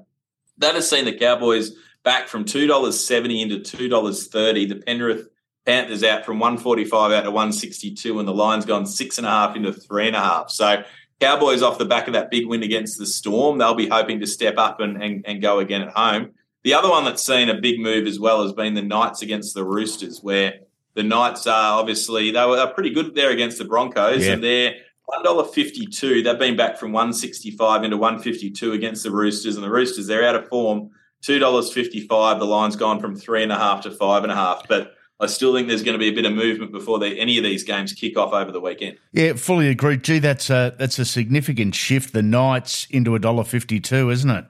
that 0.57 0.75
has 0.75 0.89
seen 0.89 1.05
the 1.05 1.17
Cowboys 1.17 1.71
back 2.03 2.27
from 2.27 2.43
two 2.43 2.67
dollars 2.67 2.99
seventy 2.99 3.41
into 3.41 3.59
two 3.59 3.87
dollars 3.87 4.27
thirty. 4.27 4.65
The 4.65 4.75
Penrith 4.75 5.29
Panthers 5.65 6.03
out 6.03 6.25
from 6.25 6.39
145 6.39 7.11
out 7.11 7.21
to 7.21 7.31
162, 7.31 8.19
and 8.19 8.27
the 8.27 8.33
line's 8.33 8.65
gone 8.65 8.85
six 8.85 9.17
and 9.17 9.27
a 9.27 9.29
half 9.29 9.55
into 9.55 9.71
three 9.71 10.07
and 10.07 10.15
a 10.15 10.19
half. 10.19 10.49
So 10.49 10.83
Cowboys 11.19 11.61
off 11.61 11.77
the 11.77 11.85
back 11.85 12.07
of 12.07 12.13
that 12.13 12.31
big 12.31 12.47
win 12.47 12.63
against 12.63 12.97
the 12.97 13.05
Storm, 13.05 13.59
they'll 13.59 13.75
be 13.75 13.87
hoping 13.87 14.19
to 14.19 14.27
step 14.27 14.55
up 14.57 14.79
and, 14.79 15.01
and, 15.01 15.23
and 15.27 15.41
go 15.41 15.59
again 15.59 15.83
at 15.83 15.93
home. 15.93 16.31
The 16.63 16.73
other 16.73 16.89
one 16.89 17.05
that's 17.05 17.23
seen 17.23 17.49
a 17.49 17.61
big 17.61 17.79
move 17.79 18.07
as 18.07 18.19
well 18.19 18.43
has 18.43 18.53
been 18.53 18.73
the 18.73 18.81
Knights 18.81 19.21
against 19.21 19.53
the 19.53 19.63
Roosters, 19.63 20.21
where 20.21 20.61
the 20.95 21.03
Knights 21.03 21.47
are 21.47 21.79
obviously 21.79 22.31
they 22.31 22.45
were 22.45 22.67
pretty 22.73 22.89
good 22.89 23.15
there 23.15 23.31
against 23.31 23.59
the 23.59 23.65
Broncos, 23.65 24.25
yeah. 24.25 24.33
and 24.33 24.43
they're 24.43 24.75
one 25.05 25.23
dollar 25.23 25.43
fifty 25.43 25.85
two. 25.85 26.21
They've 26.21 26.37
been 26.37 26.55
back 26.55 26.77
from 26.77 26.91
one 26.91 27.13
sixty 27.13 27.51
five 27.51 27.83
into 27.83 27.97
one 27.97 28.19
fifty 28.19 28.51
two 28.51 28.73
against 28.73 29.03
the 29.03 29.11
Roosters, 29.11 29.55
and 29.55 29.63
the 29.63 29.71
Roosters 29.71 30.07
they're 30.07 30.25
out 30.25 30.35
of 30.35 30.47
form. 30.49 30.89
Two 31.21 31.39
dollars 31.39 31.71
fifty 31.71 32.01
five. 32.07 32.39
The 32.39 32.45
line's 32.45 32.75
gone 32.75 32.99
from 32.99 33.15
three 33.15 33.41
and 33.41 33.51
a 33.51 33.57
half 33.57 33.81
to 33.83 33.91
five 33.91 34.23
and 34.23 34.31
a 34.31 34.35
half, 34.35 34.67
but 34.67 34.93
I 35.21 35.27
still 35.27 35.53
think 35.53 35.67
there's 35.67 35.83
going 35.83 35.93
to 35.93 35.99
be 35.99 36.07
a 36.09 36.13
bit 36.13 36.25
of 36.25 36.33
movement 36.33 36.71
before 36.71 36.97
they, 36.97 37.17
any 37.17 37.37
of 37.37 37.43
these 37.43 37.63
games 37.63 37.93
kick 37.93 38.17
off 38.17 38.33
over 38.33 38.51
the 38.51 38.59
weekend. 38.59 38.97
Yeah, 39.13 39.33
fully 39.33 39.69
agree. 39.69 39.97
Gee, 39.97 40.19
that's 40.19 40.49
a 40.49 40.75
that's 40.77 40.97
a 40.97 41.05
significant 41.05 41.75
shift. 41.75 42.11
The 42.11 42.23
Knights 42.23 42.87
into 42.89 43.13
a 43.13 43.19
dollar 43.19 43.43
fifty 43.43 43.79
two, 43.79 44.09
isn't 44.09 44.29
it? 44.29 44.45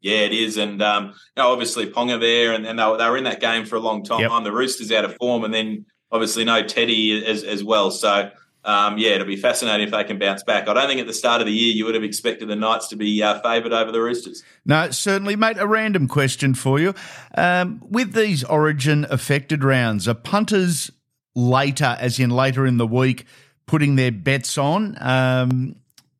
Yeah, 0.00 0.18
it 0.18 0.32
is, 0.32 0.56
and 0.56 0.82
um, 0.82 1.06
you 1.06 1.12
know, 1.42 1.50
obviously 1.50 1.90
Ponga 1.90 2.20
there, 2.20 2.52
and, 2.52 2.66
and 2.66 2.78
they, 2.78 2.84
were, 2.84 2.96
they 2.96 3.08
were 3.08 3.16
in 3.16 3.24
that 3.24 3.40
game 3.40 3.64
for 3.64 3.76
a 3.76 3.80
long 3.80 4.04
time. 4.04 4.20
Yep. 4.20 4.44
The 4.44 4.52
Roosters 4.52 4.92
out 4.92 5.04
of 5.04 5.16
form, 5.16 5.44
and 5.44 5.52
then 5.54 5.86
obviously 6.12 6.44
no 6.44 6.62
Teddy 6.62 7.24
as, 7.24 7.42
as 7.42 7.64
well. 7.64 7.90
So 7.90 8.30
um, 8.68 8.98
yeah, 8.98 9.12
it'll 9.12 9.26
be 9.26 9.36
fascinating 9.36 9.86
if 9.86 9.92
they 9.92 10.04
can 10.04 10.18
bounce 10.18 10.42
back. 10.42 10.68
I 10.68 10.74
don't 10.74 10.86
think 10.86 11.00
at 11.00 11.06
the 11.06 11.14
start 11.14 11.40
of 11.40 11.46
the 11.46 11.52
year 11.52 11.72
you 11.72 11.86
would 11.86 11.94
have 11.94 12.04
expected 12.04 12.48
the 12.48 12.56
Knights 12.56 12.88
to 12.88 12.96
be 12.96 13.22
uh, 13.22 13.40
favoured 13.40 13.72
over 13.72 13.90
the 13.90 14.00
Roosters. 14.00 14.44
No, 14.66 14.90
certainly, 14.90 15.36
mate. 15.36 15.56
A 15.58 15.66
random 15.66 16.06
question 16.06 16.52
for 16.52 16.78
you. 16.78 16.94
Um, 17.34 17.82
with 17.88 18.12
these 18.12 18.44
origin 18.44 19.06
affected 19.08 19.64
rounds, 19.64 20.06
are 20.06 20.12
punters 20.12 20.90
later, 21.34 21.96
as 21.98 22.20
in 22.20 22.28
later 22.28 22.66
in 22.66 22.76
the 22.76 22.86
week, 22.86 23.24
putting 23.66 23.96
their 23.96 24.12
bets 24.12 24.58
on? 24.58 24.98
Um, 25.00 25.76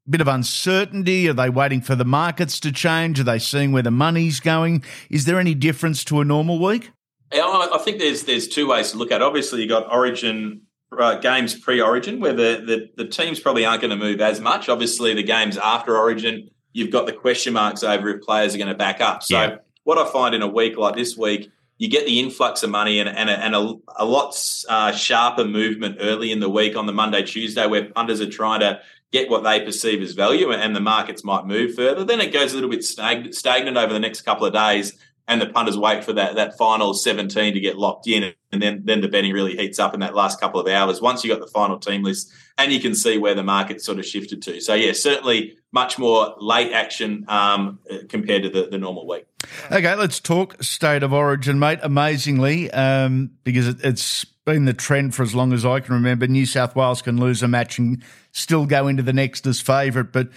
bit 0.09 0.23
of 0.23 0.29
uncertainty? 0.29 1.29
Are 1.29 1.35
they 1.35 1.51
waiting 1.51 1.83
for 1.83 1.97
the 1.97 2.07
markets 2.07 2.61
to 2.61 2.73
change? 2.73 3.21
Are 3.21 3.25
they 3.25 3.39
seeing 3.39 3.73
where 3.73 3.83
the 3.83 3.91
money's 3.91 4.41
going? 4.41 4.83
Is 5.11 5.27
there 5.27 5.39
any 5.39 5.53
difference 5.53 6.03
to 6.05 6.21
a 6.21 6.25
normal 6.25 6.59
week? 6.59 6.93
Yeah, 7.31 7.43
I 7.43 7.75
I 7.75 7.79
think 7.79 7.99
there's 7.99 8.23
there's 8.23 8.49
two 8.49 8.69
ways 8.69 8.93
to 8.93 8.97
look 8.97 9.13
at. 9.13 9.21
it. 9.21 9.23
Obviously, 9.23 9.61
you 9.61 9.69
got 9.69 9.93
Origin 9.93 10.63
uh, 10.97 11.17
games 11.17 11.55
pre-Origin, 11.59 12.21
where 12.21 12.33
the, 12.33 12.63
the 12.97 13.05
the 13.05 13.09
teams 13.09 13.41
probably 13.41 13.65
aren't 13.65 13.81
going 13.83 13.91
to 13.91 13.97
move 13.97 14.21
as 14.21 14.41
much. 14.41 14.69
Obviously, 14.69 15.15
the 15.15 15.23
games 15.23 15.57
after 15.59 15.97
Origin, 15.97 16.51
you've 16.73 16.91
got 16.91 17.07
the 17.07 17.13
question 17.13 17.53
marks 17.53 17.83
over 17.83 18.09
if 18.09 18.23
players 18.23 18.55
are 18.55 18.59
going 18.59 18.69
to 18.69 18.75
back 18.75 19.01
up. 19.01 19.23
So, 19.23 19.41
Yeah. 19.41 19.57
what 19.85 19.99
I 19.99 20.11
find 20.11 20.35
in 20.35 20.43
a 20.43 20.49
week 20.49 20.77
like 20.77 20.95
this 20.97 21.17
week, 21.17 21.51
you 21.77 21.89
get 21.89 22.07
the 22.07 22.19
influx 22.19 22.63
of 22.63 22.71
money 22.71 23.01
and 23.01 23.09
and 23.09 23.29
a, 23.31 23.39
and 23.45 23.55
a, 23.55 23.75
a 23.97 24.05
lot 24.05 24.35
uh, 24.69 24.93
sharper 24.93 25.45
movement 25.45 25.99
early 26.01 26.33
in 26.33 26.41
the 26.41 26.49
week 26.49 26.77
on 26.77 26.87
the 26.87 26.93
Monday 26.93 27.23
Tuesday, 27.23 27.67
where 27.67 27.85
punters 27.87 28.21
are 28.21 28.31
trying 28.31 28.61
to 28.61 28.81
get 29.11 29.31
what 29.31 29.43
they 29.43 29.61
perceive 29.61 30.03
as 30.03 30.13
value, 30.13 30.53
and 30.53 30.77
the 30.77 30.81
markets 30.81 31.25
might 31.25 31.47
move 31.47 31.75
further. 31.75 32.05
Then 32.05 32.21
it 32.21 32.33
goes 32.33 32.53
a 32.53 32.55
little 32.57 32.69
bit 32.71 32.85
stagnant 32.85 33.77
over 33.77 33.93
the 33.93 34.01
next 34.01 34.23
couple 34.23 34.47
of 34.47 34.53
days 34.53 34.99
and 35.29 35.41
the 35.41 35.47
punters 35.47 35.79
wait 35.79 36.03
for 36.03 36.13
that 36.13 36.35
that 36.35 36.59
final 36.59 36.95
17 36.95 37.55
to 37.55 37.61
get 37.61 37.79
locked 37.79 38.09
in 38.09 38.33
and 38.51 38.61
then 38.63 38.83
then 38.85 39.01
the 39.01 39.09
betting 39.09 39.33
really 39.33 39.57
heats 39.57 39.79
up 39.79 39.95
in 39.95 40.01
that 40.01 40.15
last 40.15 40.41
couple 40.41 40.59
of 40.59 40.67
hours 40.67 41.01
once 41.01 41.23
you 41.23 41.31
got 41.31 41.41
the 41.41 41.47
final 41.47 41.79
team 41.79 42.03
list 42.03 42.33
and 42.57 42.73
you 42.73 42.81
can 42.81 42.95
see 42.95 43.19
where 43.19 43.35
the 43.35 43.45
market 43.45 43.81
sort 43.81 43.99
of 43.99 44.07
shifted 44.07 44.43
to 44.43 44.61
so 44.61 44.75
yeah 44.75 44.93
certainly 44.93 45.57
much 45.71 45.99
more 45.99 46.35
late 46.41 46.73
action 46.73 47.25
um, 47.29 47.79
compared 48.09 48.43
to 48.43 48.49
the, 48.49 48.69
the 48.71 48.79
normal 48.79 49.07
week 49.07 49.27
Okay, 49.71 49.95
let's 49.95 50.19
talk 50.19 50.63
state 50.63 51.03
of 51.03 51.13
origin, 51.13 51.59
mate. 51.59 51.79
Amazingly, 51.83 52.71
um, 52.73 53.31
because 53.45 53.69
it, 53.69 53.77
it's 53.85 54.25
been 54.45 54.65
the 54.65 54.73
trend 54.73 55.15
for 55.15 55.23
as 55.23 55.35
long 55.35 55.53
as 55.53 55.65
I 55.65 55.81
can 55.81 55.95
remember. 55.95 56.27
New 56.27 56.47
South 56.47 56.75
Wales 56.75 57.03
can 57.03 57.19
lose 57.19 57.43
a 57.43 57.49
match 57.49 57.79
and 57.79 58.03
still 58.33 58.67
go 58.67 58.89
into 58.89 59.03
the 59.03 59.13
next 59.13 59.47
as 59.47 59.61
favourite, 59.61 60.11
but 60.11 60.29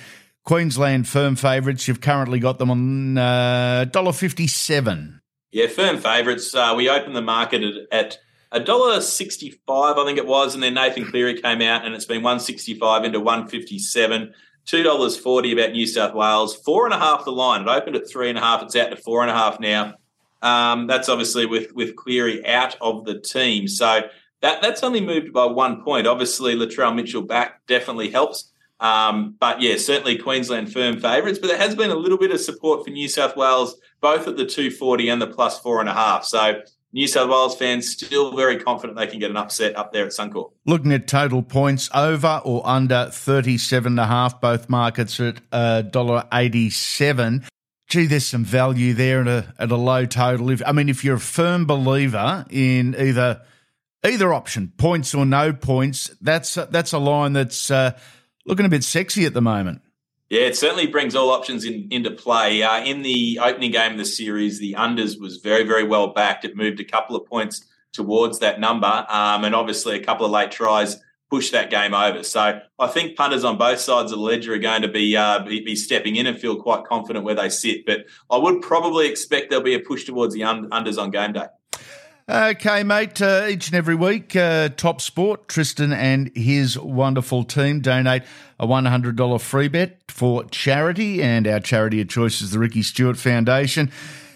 Queensland 0.44 1.08
firm 1.08 1.36
favourites. 1.36 1.88
You've 1.88 2.02
currently 2.02 2.40
got 2.40 2.60
them 2.60 2.72
on 2.72 3.18
uh, 3.18 3.86
dollar 3.86 4.14
fifty 4.14 4.48
seven. 4.48 5.22
yeah 5.52 5.68
firm 5.68 5.98
favourites 5.98 6.54
uh, 6.56 6.74
we 6.76 6.90
opened 6.90 7.16
the 7.16 7.22
market 7.22 7.64
at, 7.64 7.76
at 7.92 8.18
a 8.54 8.60
dollar 8.60 9.00
65 9.00 9.98
i 9.98 10.06
think 10.06 10.18
it 10.18 10.28
was 10.28 10.54
and 10.54 10.62
then 10.64 10.74
nathan 10.74 11.06
cleary 11.06 11.40
came 11.42 11.62
out 11.62 11.86
and 11.86 11.96
it's 11.96 12.04
been 12.06 12.22
165 12.22 13.06
into 13.06 13.20
157 13.20 14.34
Two 14.66 14.84
dollars 14.84 15.18
forty 15.18 15.52
about 15.54 15.72
New 15.72 15.88
South 15.88 16.14
Wales. 16.14 16.56
Four 16.56 16.86
and 16.86 16.94
a 16.94 17.00
half 17.00 17.26
the 17.26 17.32
line. 17.32 17.62
It 17.64 17.68
opened 17.68 17.96
at 17.96 18.08
three 18.08 18.30
and 18.30 18.38
a 18.38 18.42
half. 18.42 18.62
It's 18.62 18.76
out 18.76 18.92
to 18.92 18.96
four 18.96 19.24
and 19.24 19.32
a 19.32 19.34
half 19.34 19.60
now. 19.60 19.96
Um, 20.44 20.86
that's 20.86 21.10
obviously 21.10 21.48
with 21.48 21.74
with 21.74 21.96
Cleary 21.96 22.46
out 22.46 22.76
of 22.80 23.04
the 23.06 23.20
team. 23.20 23.68
So 23.68 24.02
that 24.42 24.62
that's 24.62 24.84
only 24.84 25.02
moved 25.02 25.34
by 25.34 25.46
one 25.46 25.84
point. 25.84 26.06
Obviously, 26.06 26.56
Latrell 26.56 26.96
Mitchell 26.96 27.24
back 27.24 27.66
definitely 27.66 28.12
helps. 28.12 28.52
Um, 28.82 29.36
but 29.40 29.62
yeah, 29.62 29.78
certainly 29.78 30.18
Queensland 30.18 30.74
firm 30.74 31.00
favourites. 31.00 31.40
But 31.40 31.48
there 31.48 31.58
has 31.58 31.76
been 31.76 31.92
a 31.92 31.96
little 31.96 32.18
bit 32.18 32.32
of 32.32 32.42
support 32.42 32.84
for 32.84 32.90
New 32.90 33.08
South 33.08 33.38
Wales, 33.38 33.76
both 34.02 34.28
at 34.28 34.38
the 34.38 34.46
two 34.46 34.72
forty 34.72 35.08
and 35.08 35.22
the 35.22 35.28
plus 35.28 35.60
four 35.60 35.80
and 35.80 35.88
a 35.88 35.94
half. 35.94 36.26
So 36.26 36.62
New 36.94 37.08
South 37.08 37.30
Wales 37.30 37.56
fans 37.56 37.90
still 37.90 38.36
very 38.36 38.58
confident 38.58 38.98
they 38.98 39.08
can 39.08 39.20
get 39.20 39.30
an 39.30 39.38
upset 39.38 39.78
up 39.78 39.94
there 39.94 40.06
at 40.06 40.12
Suncorp. 40.12 40.52
Looking 40.66 40.92
at 40.92 41.08
total 41.08 41.42
points 41.42 41.90
over 41.94 42.42
or 42.44 42.68
under 42.68 43.10
37 43.12 43.94
and 43.94 44.00
a 44.00 44.08
half, 44.08 44.42
both 44.42 44.68
markets 44.68 45.20
at 45.20 45.38
uh, 45.54 45.84
$1.87. 45.86 47.46
Gee, 47.88 48.06
there's 48.08 48.26
some 48.26 48.44
value 48.44 48.94
there 48.94 49.22
at 49.22 49.28
a, 49.28 49.54
at 49.58 49.72
a 49.72 49.76
low 49.76 50.06
total. 50.06 50.50
If 50.50 50.62
I 50.66 50.72
mean, 50.72 50.90
if 50.90 51.04
you're 51.04 51.16
a 51.16 51.20
firm 51.20 51.66
believer 51.66 52.46
in 52.50 52.96
either 52.98 53.42
either 54.04 54.34
option, 54.34 54.72
points 54.78 55.14
or 55.14 55.26
no 55.26 55.54
points, 55.54 56.10
that's 56.22 56.56
that's 56.56 56.94
a 56.94 57.00
line 57.00 57.34
that's 57.34 57.70
uh, 57.70 57.98
looking 58.46 58.66
a 58.66 58.70
bit 58.70 58.84
sexy 58.84 59.26
at 59.26 59.34
the 59.34 59.42
moment. 59.42 59.82
Yeah, 60.30 60.42
it 60.42 60.56
certainly 60.56 60.88
brings 60.88 61.14
all 61.14 61.30
options 61.30 61.66
in, 61.66 61.90
into 61.92 62.10
play. 62.12 62.64
Uh, 62.64 62.86
in 62.86 63.02
the 63.02 63.40
opening 63.44 63.72
game 63.72 63.92
of 63.92 63.98
the 63.98 64.06
series, 64.06 64.60
the 64.60 64.76
unders 64.78 65.20
was 65.20 65.38
very, 65.38 65.64
very 65.64 65.84
well 65.84 66.08
backed. 66.14 66.46
It 66.46 66.56
moved 66.56 66.80
a 66.80 66.86
couple 66.86 67.18
of 67.18 67.26
points 67.26 67.66
towards 67.92 68.40
that 68.40 68.60
number, 68.60 69.06
um, 69.10 69.44
and 69.44 69.54
obviously 69.54 69.98
a 69.98 70.04
couple 70.04 70.26
of 70.26 70.32
late 70.32 70.52
tries 70.52 71.02
pushed 71.30 71.54
that 71.54 71.70
game 71.70 71.94
over. 71.94 72.24
So 72.24 72.60
I 72.78 72.88
think 72.88 73.16
punters 73.16 73.46
on 73.46 73.58
both 73.58 73.80
sides 73.80 74.12
of 74.12 74.20
the 74.20 74.24
ledger 74.24 74.54
are 74.54 74.58
going 74.58 74.82
to 74.82 74.90
be, 74.90 75.16
uh, 75.16 75.44
be 75.44 75.62
be 75.62 75.76
stepping 75.76 76.18
in 76.18 76.28
and 76.28 76.38
feel 76.38 76.62
quite 76.62 76.84
confident 76.84 77.24
where 77.24 77.36
they 77.36 77.50
sit. 77.50 77.86
But 77.86 78.06
I 78.30 78.38
would 78.38 78.62
probably 78.62 79.08
expect 79.08 79.50
there'll 79.50 79.64
be 79.64 79.74
a 79.74 79.80
push 79.80 80.06
towards 80.06 80.34
the 80.34 80.44
un- 80.44 80.70
unders 80.70 81.02
on 81.02 81.10
game 81.10 81.32
day. 81.34 81.48
Okay, 82.30 82.84
mate. 82.84 83.22
Uh, 83.22 83.48
each 83.50 83.68
and 83.68 83.76
every 83.76 83.96
week, 83.96 84.36
uh, 84.36 84.70
Top 84.70 85.02
Sport, 85.02 85.48
Tristan 85.48 85.92
and 85.92 86.32
his 86.36 86.78
wonderful 86.78 87.44
team 87.44 87.82
donate 87.82 88.24
a 88.60 88.68
$100 88.68 89.42
free 89.42 89.68
bet 89.68 90.00
for 90.08 90.46
charity, 90.46 91.22
and 91.22 91.48
our 91.48 91.60
charity 91.60 92.00
of 92.00 92.10
choice 92.10 92.42
is 92.42 92.52
the 92.52 92.60
Ricky 92.60 92.84
Stuart 92.84 93.18
Foundation. 93.18 93.92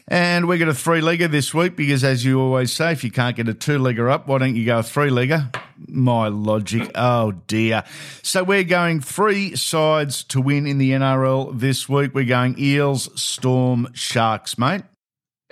And 0.08 0.48
we 0.48 0.58
get 0.58 0.68
a 0.68 0.74
three 0.74 1.02
legger 1.02 1.30
this 1.30 1.54
week 1.54 1.76
because, 1.76 2.04
as 2.04 2.26
you 2.26 2.40
always 2.40 2.72
say, 2.72 2.92
if 2.92 3.04
you 3.04 3.12
can't 3.12 3.36
get 3.36 3.48
a 3.48 3.54
two 3.54 3.80
legger 3.80 4.12
up, 4.12 4.28
why 4.28 4.40
don't 4.40 4.56
you 4.56 4.66
go 4.66 4.80
a 4.80 4.84
three 4.84 5.10
legger? 5.10 5.56
My 5.88 6.28
logic. 6.28 6.92
Oh, 6.96 7.32
dear. 7.48 7.84
So 8.22 8.44
we're 8.44 8.64
going 8.64 9.00
three 9.00 9.56
sides 9.56 10.24
to 10.26 10.42
win 10.42 10.68
in 10.68 10.78
the 10.78 10.92
NRL 10.92 11.60
this 11.60 11.90
week. 11.90 12.14
We're 12.14 12.26
going 12.26 12.56
Eels, 12.60 13.10
Storm, 13.20 13.88
Sharks, 13.94 14.58
mate. 14.58 14.84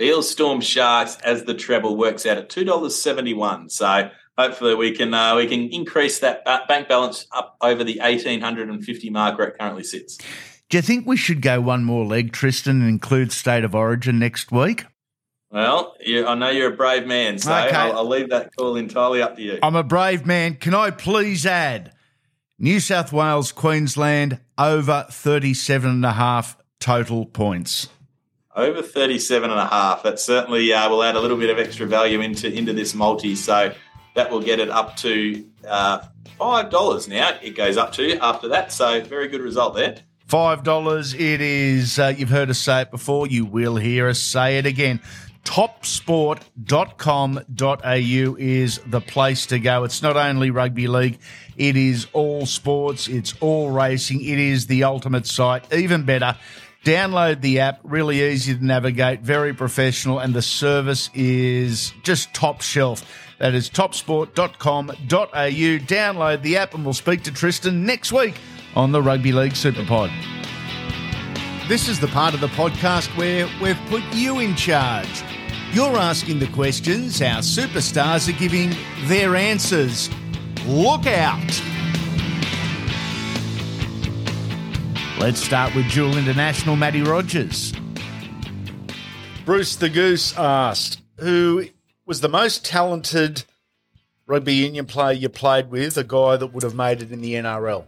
Eels 0.01 0.29
Storm 0.29 0.61
Sharks 0.61 1.17
as 1.23 1.43
the 1.43 1.53
treble 1.53 1.95
works 1.97 2.25
out 2.25 2.37
at 2.37 2.49
two 2.49 2.63
dollars 2.63 2.95
seventy 3.01 3.33
one. 3.33 3.69
So 3.69 4.09
hopefully 4.37 4.75
we 4.75 4.91
can 4.91 5.13
uh, 5.13 5.35
we 5.35 5.47
can 5.47 5.69
increase 5.69 6.19
that 6.19 6.43
bank 6.67 6.87
balance 6.87 7.27
up 7.31 7.55
over 7.61 7.83
the 7.83 7.99
eighteen 8.01 8.41
hundred 8.41 8.69
and 8.69 8.83
fifty 8.83 9.09
mark 9.09 9.37
where 9.37 9.47
it 9.47 9.57
currently 9.59 9.83
sits. 9.83 10.17
Do 10.69 10.77
you 10.77 10.81
think 10.81 11.05
we 11.05 11.17
should 11.17 11.41
go 11.41 11.61
one 11.61 11.83
more 11.83 12.05
leg, 12.05 12.31
Tristan, 12.31 12.81
and 12.81 12.89
include 12.89 13.31
State 13.31 13.63
of 13.63 13.75
Origin 13.75 14.17
next 14.17 14.51
week? 14.51 14.85
Well, 15.51 15.93
you, 15.99 16.25
I 16.25 16.33
know 16.33 16.49
you're 16.49 16.73
a 16.73 16.75
brave 16.75 17.05
man, 17.05 17.37
so 17.37 17.53
Okay. 17.55 17.75
I'll, 17.75 17.97
I'll 17.99 18.07
leave 18.09 18.29
that 18.31 18.55
call 18.55 18.75
entirely 18.75 19.21
up 19.21 19.35
to 19.35 19.41
you. 19.43 19.59
I'm 19.61 19.75
a 19.75 19.83
brave 19.83 20.25
man. 20.25 20.55
Can 20.55 20.73
I 20.73 20.89
please 20.89 21.45
add 21.45 21.93
New 22.57 22.79
South 22.79 23.13
Wales, 23.13 23.51
Queensland 23.51 24.39
over 24.57 25.05
37 25.11 25.91
and 25.91 26.05
a 26.05 26.13
half 26.13 26.57
total 26.79 27.27
points? 27.27 27.87
Over 28.55 28.81
37 28.81 29.49
and 29.49 29.59
a 29.59 29.65
half. 29.65 30.03
That 30.03 30.19
certainly 30.19 30.71
uh, 30.71 30.89
will 30.89 31.03
add 31.03 31.15
a 31.15 31.19
little 31.19 31.37
bit 31.37 31.49
of 31.49 31.57
extra 31.57 31.87
value 31.87 32.21
into 32.21 32.51
into 32.51 32.73
this 32.73 32.93
multi. 32.93 33.35
So 33.35 33.73
that 34.15 34.29
will 34.29 34.41
get 34.41 34.59
it 34.59 34.69
up 34.69 34.95
to 34.97 35.45
uh, 35.67 35.99
five 36.37 36.69
dollars 36.69 37.07
now. 37.07 37.37
It 37.41 37.55
goes 37.55 37.77
up 37.77 37.93
to 37.93 38.17
after 38.17 38.49
that. 38.49 38.71
So 38.71 39.01
very 39.01 39.27
good 39.27 39.41
result 39.41 39.75
there. 39.75 39.97
Five 40.27 40.63
dollars. 40.63 41.13
It 41.13 41.41
is. 41.41 41.97
Uh, 41.97 42.13
you've 42.15 42.29
heard 42.29 42.49
us 42.49 42.59
say 42.59 42.81
it 42.81 42.91
before. 42.91 43.27
You 43.27 43.45
will 43.45 43.77
hear 43.77 44.07
us 44.07 44.19
say 44.19 44.57
it 44.57 44.65
again. 44.65 44.99
Topsport.com.au 45.45 48.35
is 48.39 48.79
the 48.85 49.01
place 49.01 49.45
to 49.47 49.59
go. 49.59 49.83
It's 49.83 50.01
not 50.01 50.15
only 50.15 50.51
rugby 50.51 50.87
league, 50.87 51.19
it 51.57 51.75
is 51.75 52.07
all 52.13 52.45
sports, 52.45 53.09
it's 53.09 53.33
all 53.41 53.69
racing, 53.69 54.23
it 54.23 54.39
is 54.39 54.67
the 54.67 54.85
ultimate 54.85 55.27
site. 55.27 55.73
Even 55.73 56.03
better, 56.03 56.37
download 56.83 57.41
the 57.41 57.59
app, 57.59 57.79
really 57.83 58.21
easy 58.21 58.55
to 58.55 58.65
navigate, 58.65 59.21
very 59.21 59.53
professional, 59.53 60.19
and 60.19 60.33
the 60.33 60.41
service 60.41 61.09
is 61.13 61.93
just 62.03 62.33
top 62.33 62.61
shelf. 62.61 63.03
That 63.39 63.53
is 63.53 63.69
topsport.com.au. 63.69 64.95
Download 64.95 66.41
the 66.41 66.57
app, 66.57 66.73
and 66.73 66.83
we'll 66.83 66.93
speak 66.93 67.23
to 67.23 67.31
Tristan 67.31 67.85
next 67.85 68.11
week 68.11 68.35
on 68.75 68.91
the 68.91 69.01
Rugby 69.01 69.31
League 69.31 69.53
Superpod. 69.53 70.11
This 71.67 71.87
is 71.87 71.99
the 71.99 72.07
part 72.07 72.33
of 72.33 72.41
the 72.41 72.47
podcast 72.47 73.15
where 73.17 73.47
we've 73.61 73.79
put 73.87 74.03
you 74.13 74.39
in 74.39 74.55
charge. 74.55 75.23
You're 75.71 75.97
asking 75.97 76.39
the 76.39 76.47
questions, 76.47 77.21
our 77.21 77.39
superstars 77.39 78.29
are 78.29 78.37
giving 78.37 78.75
their 79.05 79.35
answers. 79.35 80.09
Look 80.65 81.07
out! 81.07 81.72
Let's 85.23 85.41
start 85.41 85.73
with 85.73 85.89
Dual 85.89 86.17
International 86.17 86.75
Matty 86.75 87.01
Rogers. 87.01 87.71
Bruce 89.45 89.77
the 89.77 89.87
Goose 89.87 90.37
asked, 90.37 90.99
who 91.15 91.67
was 92.05 92.19
the 92.19 92.27
most 92.27 92.65
talented 92.65 93.45
rugby 94.27 94.53
union 94.53 94.85
player 94.85 95.13
you 95.13 95.29
played 95.29 95.71
with, 95.71 95.97
a 95.97 96.03
guy 96.03 96.35
that 96.35 96.47
would 96.47 96.63
have 96.63 96.75
made 96.75 97.01
it 97.01 97.13
in 97.13 97.21
the 97.21 97.35
NRL? 97.35 97.85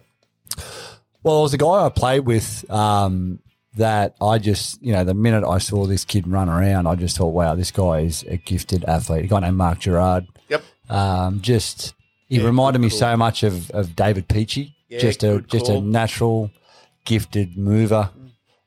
Well, 1.24 1.40
it 1.40 1.42
was 1.42 1.54
a 1.54 1.58
guy 1.58 1.86
I 1.86 1.90
played 1.90 2.22
with 2.22 2.64
um, 2.72 3.40
that 3.76 4.16
I 4.22 4.38
just, 4.38 4.82
you 4.82 4.94
know, 4.94 5.04
the 5.04 5.14
minute 5.14 5.44
I 5.46 5.58
saw 5.58 5.86
this 5.86 6.06
kid 6.06 6.30
run 6.30 6.48
around, 6.48 6.88
I 6.88 6.96
just 6.96 7.18
thought, 7.18 7.34
wow, 7.34 7.54
this 7.54 7.70
guy 7.70 8.00
is 8.00 8.24
a 8.30 8.38
gifted 8.38 8.86
athlete. 8.86 9.26
A 9.26 9.28
guy 9.28 9.42
named 9.42 9.58
Mark 9.58 9.80
Gerrard. 9.80 10.26
Yep. 10.48 10.64
Um, 10.90 11.42
just 11.42 11.96
He 12.30 12.38
Yeah, 12.38 12.46
reminded 12.46 12.80
me 12.80 12.88
good 12.88 12.96
so 12.96 13.18
much 13.18 13.44
of, 13.44 13.70
of 13.72 13.94
David 13.94 14.30
Peachey. 14.30 14.72
Yeah, 14.88 15.00
just 15.00 15.22
a 15.24 15.42
just 15.42 15.66
call. 15.66 15.80
a 15.80 15.82
natural, 15.82 16.50
gifted 17.06 17.58
mover. 17.58 18.10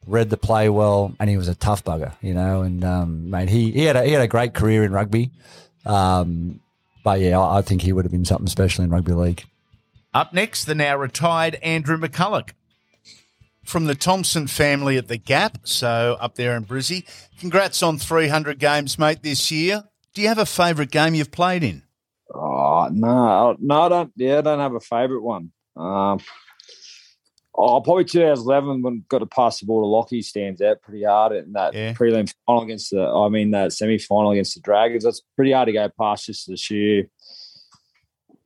Read 0.07 0.31
the 0.31 0.39
play 0.39 0.71
well, 0.71 1.15
and 1.21 1.29
he 1.29 1.37
was 1.37 1.49
a 1.49 1.55
tough 1.55 1.85
bugger, 1.85 2.15
you 2.23 2.33
know. 2.33 2.63
And 2.63 2.83
um, 2.83 3.29
mate, 3.29 3.51
he 3.51 3.71
he 3.73 3.85
had 3.85 3.97
a, 3.97 4.05
he 4.05 4.13
had 4.13 4.23
a 4.23 4.29
great 4.29 4.55
career 4.55 4.83
in 4.85 4.93
rugby. 4.93 5.31
Um, 5.85 6.61
but 7.05 7.21
yeah, 7.21 7.39
I, 7.39 7.59
I 7.59 7.63
think 7.63 7.83
he 7.83 7.93
would 7.93 8.07
have 8.07 8.13
been 8.13 8.25
something 8.25 8.47
special 8.47 8.85
in 8.85 8.91
rugby 8.91 9.13
league. 9.13 9.45
Up 10.15 10.33
next, 10.33 10.65
the 10.65 10.75
now 10.75 10.97
retired 10.97 11.57
Andrew 11.57 11.99
McCullough 11.99 12.51
from 13.65 13.85
the 13.85 13.95
Thompson 13.95 14.47
family 14.47 14.97
at 14.97 15.09
the 15.09 15.19
Gap, 15.19 15.59
so 15.65 16.17
up 16.21 16.37
there 16.37 16.57
in 16.57 16.65
Brizzy. 16.65 17.05
Congrats 17.39 17.83
on 17.83 17.99
300 17.99 18.59
games, 18.59 18.99
mate, 18.99 19.23
this 19.23 19.51
year. 19.51 19.85
Do 20.15 20.23
you 20.23 20.29
have 20.29 20.39
a 20.39 20.47
favourite 20.47 20.91
game 20.91 21.15
you've 21.15 21.31
played 21.31 21.63
in? 21.63 21.83
Oh 22.35 22.89
no, 22.91 23.57
no, 23.61 23.83
I 23.83 23.89
don't. 23.89 24.13
Yeah, 24.17 24.39
I 24.39 24.41
don't 24.41 24.59
have 24.59 24.75
a 24.75 24.81
favourite 24.81 25.23
one. 25.23 25.53
Um, 25.77 26.19
oh, 27.59 27.81
probably 27.81 28.05
2011 28.05 28.83
when 28.83 29.05
got 29.09 29.19
to 29.19 29.27
pass 29.27 29.61
the 29.61 29.67
ball 29.67 29.81
to 29.83 29.87
Lockie 29.87 30.23
stands 30.23 30.63
out 30.63 30.81
pretty 30.81 31.05
hard 31.05 31.33
in 31.33 31.53
that 31.55 31.75
prelim 31.95 32.33
final 32.47 32.63
against 32.63 32.91
the. 32.91 33.03
I 33.03 33.29
mean 33.29 33.51
that 33.51 33.73
semi 33.73 33.99
final 33.99 34.31
against 34.31 34.55
the 34.55 34.61
Dragons. 34.61 35.05
That's 35.05 35.23
pretty 35.37 35.53
hard 35.53 35.67
to 35.67 35.73
go 35.73 35.89
past 35.99 36.27
just 36.27 36.47
the 36.47 36.57
sheer 36.57 37.09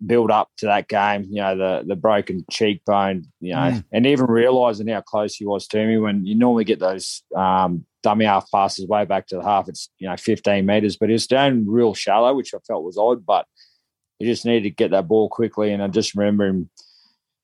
build 0.04 0.32
up 0.32 0.50
to 0.58 0.66
that 0.66 0.88
game. 0.88 1.26
You 1.30 1.42
know 1.42 1.56
the 1.56 1.84
the 1.86 1.96
broken 1.96 2.44
cheekbone. 2.50 3.26
You 3.40 3.52
know, 3.52 3.58
Mm. 3.58 3.84
and 3.92 4.06
even 4.06 4.26
realizing 4.26 4.88
how 4.88 5.00
close 5.02 5.36
he 5.36 5.46
was 5.46 5.66
to 5.68 5.86
me 5.86 5.98
when 5.98 6.24
you 6.26 6.34
normally 6.34 6.64
get 6.64 6.80
those. 6.80 7.22
Um, 7.36 7.86
Dummy 8.02 8.24
half 8.24 8.50
passes 8.50 8.88
way 8.88 9.04
back 9.04 9.28
to 9.28 9.36
the 9.36 9.44
half. 9.44 9.68
It's 9.68 9.88
you 10.00 10.08
know 10.08 10.16
15 10.16 10.66
meters, 10.66 10.96
but 10.96 11.08
it's 11.08 11.28
down 11.28 11.66
real 11.68 11.94
shallow, 11.94 12.34
which 12.34 12.52
I 12.52 12.58
felt 12.66 12.82
was 12.82 12.98
odd. 12.98 13.24
But 13.24 13.46
he 14.18 14.26
just 14.26 14.44
needed 14.44 14.64
to 14.64 14.70
get 14.70 14.90
that 14.90 15.06
ball 15.06 15.28
quickly. 15.28 15.72
And 15.72 15.80
I 15.80 15.86
just 15.86 16.16
remember 16.16 16.46
him 16.46 16.68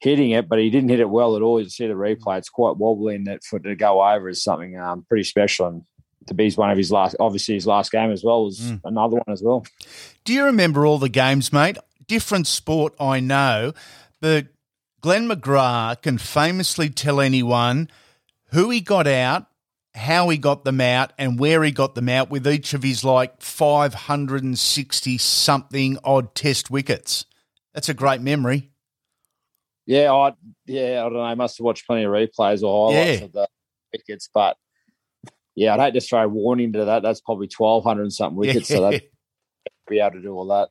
hitting 0.00 0.30
it, 0.30 0.48
but 0.48 0.58
he 0.58 0.70
didn't 0.70 0.90
hit 0.90 1.00
it 1.00 1.08
well 1.10 1.36
at 1.36 1.42
all. 1.42 1.60
You 1.60 1.68
see 1.68 1.86
the 1.86 1.94
replay; 1.94 2.38
it's 2.38 2.48
quite 2.48 2.76
wobbly, 2.76 3.14
and 3.16 3.26
that 3.26 3.44
for 3.44 3.58
to 3.58 3.74
go 3.76 4.02
over 4.02 4.28
is 4.28 4.42
something 4.42 4.78
um, 4.78 5.04
pretty 5.08 5.24
special. 5.24 5.66
And 5.66 5.82
to 6.26 6.34
be 6.34 6.50
one 6.52 6.70
of 6.70 6.76
his 6.76 6.92
last, 6.92 7.16
obviously 7.18 7.54
his 7.54 7.66
last 7.66 7.90
game 7.90 8.10
as 8.10 8.22
well 8.22 8.44
was 8.44 8.60
Mm. 8.60 8.80
another 8.84 9.16
one 9.16 9.24
as 9.32 9.42
well. 9.42 9.64
Do 10.24 10.32
you 10.34 10.44
remember 10.44 10.84
all 10.84 10.98
the 10.98 11.08
games, 11.08 11.52
mate? 11.52 11.78
Different 12.06 12.46
sport, 12.46 12.94
I 13.00 13.20
know, 13.20 13.72
but 14.20 14.46
Glenn 15.00 15.28
McGrath 15.28 16.02
can 16.02 16.18
famously 16.18 16.90
tell 16.90 17.20
anyone 17.20 17.88
who 18.52 18.68
he 18.70 18.80
got 18.80 19.06
out, 19.06 19.46
how 19.94 20.28
he 20.28 20.36
got 20.38 20.64
them 20.64 20.80
out, 20.80 21.12
and 21.18 21.38
where 21.38 21.62
he 21.64 21.70
got 21.70 21.94
them 21.94 22.08
out 22.08 22.28
with 22.30 22.46
each 22.46 22.74
of 22.74 22.82
his 22.82 23.04
like 23.04 23.40
560 23.42 25.18
something 25.18 25.98
odd 26.04 26.34
test 26.34 26.70
wickets. 26.70 27.24
That's 27.74 27.88
a 27.88 27.94
great 27.94 28.20
memory. 28.20 28.70
Yeah, 29.88 30.12
I 30.12 30.34
yeah, 30.66 31.00
I 31.00 31.04
don't 31.04 31.14
know. 31.14 31.20
I 31.22 31.34
must 31.34 31.56
have 31.58 31.64
watched 31.64 31.86
plenty 31.86 32.04
of 32.04 32.12
replays 32.12 32.62
or 32.62 32.92
highlights 32.92 33.18
Yeah. 33.20 33.24
of 33.24 33.32
the 33.32 33.48
wickets, 33.92 34.28
but 34.32 34.56
yeah, 35.56 35.74
I'd 35.74 35.80
hate 35.80 35.94
to 35.94 36.00
throw 36.06 36.22
a 36.24 36.28
warning 36.28 36.72
to 36.74 36.84
that. 36.84 37.02
That's 37.02 37.20
probably 37.22 37.48
twelve 37.48 37.82
hundred 37.84 38.02
and 38.02 38.12
something 38.12 38.36
wickets, 38.36 38.68
so 38.68 38.82
that 38.90 39.02
be 39.88 39.98
able 39.98 40.10
to 40.12 40.20
do 40.22 40.34
all 40.34 40.46
that. 40.48 40.68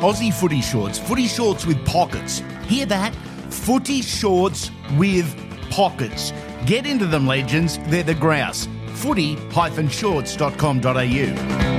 Aussie 0.00 0.32
footy 0.32 0.60
shorts, 0.62 0.98
footy 0.98 1.26
shorts 1.26 1.66
with 1.66 1.84
pockets. 1.84 2.42
Hear 2.66 2.86
that? 2.86 3.14
Footy 3.50 4.00
shorts 4.02 4.70
with 4.96 5.26
pockets. 5.70 6.32
Get 6.64 6.86
into 6.86 7.04
them, 7.06 7.26
legends. 7.26 7.78
They're 7.88 8.02
the 8.02 8.14
grouse. 8.14 8.66
Footy-shorts.com.au. 8.94 11.75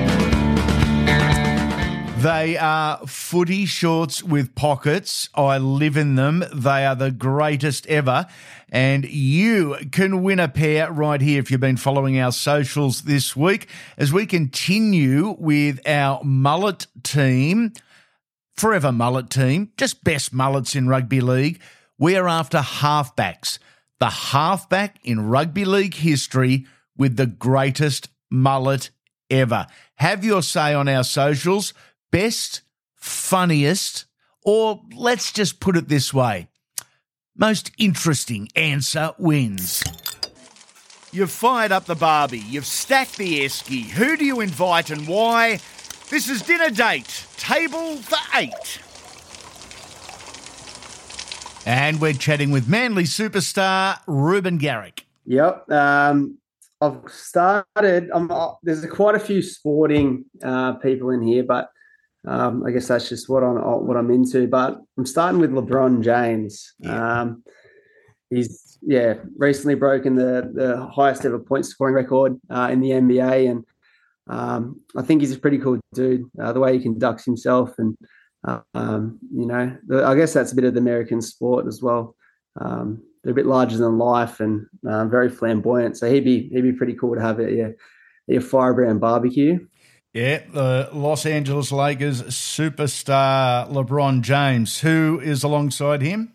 They 2.21 2.57
are 2.57 3.05
footy 3.05 3.65
shorts 3.65 4.23
with 4.23 4.55
pockets. 4.55 5.29
I 5.35 5.59
live 5.59 5.95
in 5.97 6.15
them. 6.15 6.43
They 6.51 6.83
are 6.83 6.95
the 6.95 7.11
greatest 7.11 7.85
ever. 7.85 8.25
And 8.69 9.05
you 9.05 9.77
can 9.91 10.23
win 10.23 10.39
a 10.39 10.47
pair 10.47 10.91
right 10.91 11.21
here 11.21 11.39
if 11.39 11.51
you've 11.51 11.61
been 11.61 11.77
following 11.77 12.19
our 12.19 12.31
socials 12.31 13.03
this 13.03 13.35
week 13.35 13.69
as 13.99 14.11
we 14.11 14.25
continue 14.25 15.35
with 15.37 15.79
our 15.87 16.23
mullet 16.23 16.87
team. 17.03 17.73
Forever 18.55 18.91
mullet 18.91 19.29
team, 19.29 19.71
just 19.77 20.03
best 20.03 20.33
mullets 20.33 20.75
in 20.75 20.87
rugby 20.87 21.21
league. 21.21 21.61
We 21.99 22.15
are 22.15 22.27
after 22.27 22.57
halfbacks. 22.57 23.59
The 23.99 24.09
halfback 24.09 24.97
in 25.03 25.27
rugby 25.27 25.65
league 25.65 25.93
history 25.93 26.65
with 26.97 27.15
the 27.15 27.27
greatest 27.27 28.09
mullet 28.31 28.89
ever. 29.29 29.67
Have 29.95 30.23
your 30.23 30.41
say 30.41 30.73
on 30.73 30.87
our 30.87 31.03
socials. 31.03 31.73
Best, 32.11 32.61
funniest, 32.95 34.05
or 34.43 34.81
let's 34.95 35.31
just 35.31 35.59
put 35.59 35.77
it 35.77 35.87
this 35.87 36.13
way 36.13 36.47
most 37.37 37.71
interesting 37.77 38.49
answer 38.55 39.11
wins. 39.17 39.83
You've 41.11 41.31
fired 41.31 41.71
up 41.71 41.85
the 41.85 41.95
Barbie, 41.95 42.39
you've 42.39 42.65
stacked 42.65 43.17
the 43.17 43.45
Esky. 43.45 43.83
Who 43.83 44.17
do 44.17 44.25
you 44.25 44.41
invite 44.41 44.89
and 44.89 45.07
why? 45.07 45.59
This 46.09 46.29
is 46.29 46.41
dinner 46.41 46.69
date, 46.69 47.25
table 47.37 47.97
for 47.97 48.17
eight. 48.37 48.81
And 51.65 51.99
we're 52.01 52.13
chatting 52.13 52.51
with 52.51 52.67
Manly 52.67 53.03
superstar 53.03 53.99
Reuben 54.07 54.57
Garrick. 54.57 55.05
Yep. 55.25 55.69
Um, 55.69 56.37
I've 56.79 57.01
started. 57.07 58.09
I'm, 58.13 58.31
uh, 58.31 58.53
there's 58.63 58.85
quite 58.85 59.15
a 59.15 59.19
few 59.19 59.41
sporting 59.41 60.25
uh, 60.43 60.73
people 60.73 61.09
in 61.09 61.21
here, 61.21 61.43
but 61.43 61.69
um, 62.27 62.63
I 62.65 62.71
guess 62.71 62.87
that's 62.87 63.07
just 63.09 63.29
what 63.29 63.43
I'm 63.43 63.55
what 63.55 63.97
I'm 63.97 64.11
into. 64.11 64.47
But 64.47 64.79
I'm 64.97 65.05
starting 65.05 65.39
with 65.39 65.51
LeBron 65.51 66.03
James. 66.03 66.73
Um, 66.85 67.43
he's 68.29 68.77
yeah 68.81 69.15
recently 69.37 69.75
broken 69.75 70.15
the 70.15 70.51
the 70.53 70.85
highest 70.87 71.25
ever 71.25 71.39
point 71.39 71.65
scoring 71.65 71.95
record 71.95 72.39
uh, 72.49 72.69
in 72.71 72.81
the 72.81 72.91
NBA, 72.91 73.49
and 73.49 73.65
um, 74.27 74.81
I 74.95 75.03
think 75.03 75.21
he's 75.21 75.35
a 75.35 75.39
pretty 75.39 75.57
cool 75.57 75.79
dude. 75.93 76.29
Uh, 76.39 76.51
the 76.51 76.59
way 76.59 76.77
he 76.77 76.83
conducts 76.83 77.23
himself, 77.23 77.73
and 77.77 77.97
uh, 78.45 78.59
um, 78.73 79.19
you 79.33 79.45
know, 79.45 79.75
the, 79.87 80.05
I 80.05 80.15
guess 80.15 80.33
that's 80.33 80.51
a 80.51 80.55
bit 80.55 80.65
of 80.65 80.73
the 80.73 80.81
American 80.81 81.21
sport 81.21 81.65
as 81.65 81.81
well. 81.81 82.15
Um, 82.59 83.03
they're 83.23 83.31
a 83.31 83.35
bit 83.35 83.45
larger 83.45 83.77
than 83.77 83.97
life 83.97 84.39
and 84.39 84.65
uh, 84.87 85.05
very 85.05 85.29
flamboyant. 85.29 85.97
So 85.97 86.11
he'd 86.11 86.25
be 86.25 86.49
he'd 86.49 86.61
be 86.61 86.73
pretty 86.73 86.93
cool 86.93 87.15
to 87.15 87.21
have 87.21 87.39
at 87.39 87.51
your, 87.51 87.69
at 87.69 87.75
your 88.27 88.41
firebrand 88.41 88.99
barbecue. 88.99 89.65
Yeah, 90.17 90.41
the 90.51 90.89
Los 90.93 91.27
Angeles 91.27 91.71
Lakers 91.71 92.23
superstar 92.23 93.69
LeBron 93.69 94.21
James. 94.21 94.79
Who 94.79 95.19
is 95.23 95.43
alongside 95.43 96.01
him? 96.01 96.33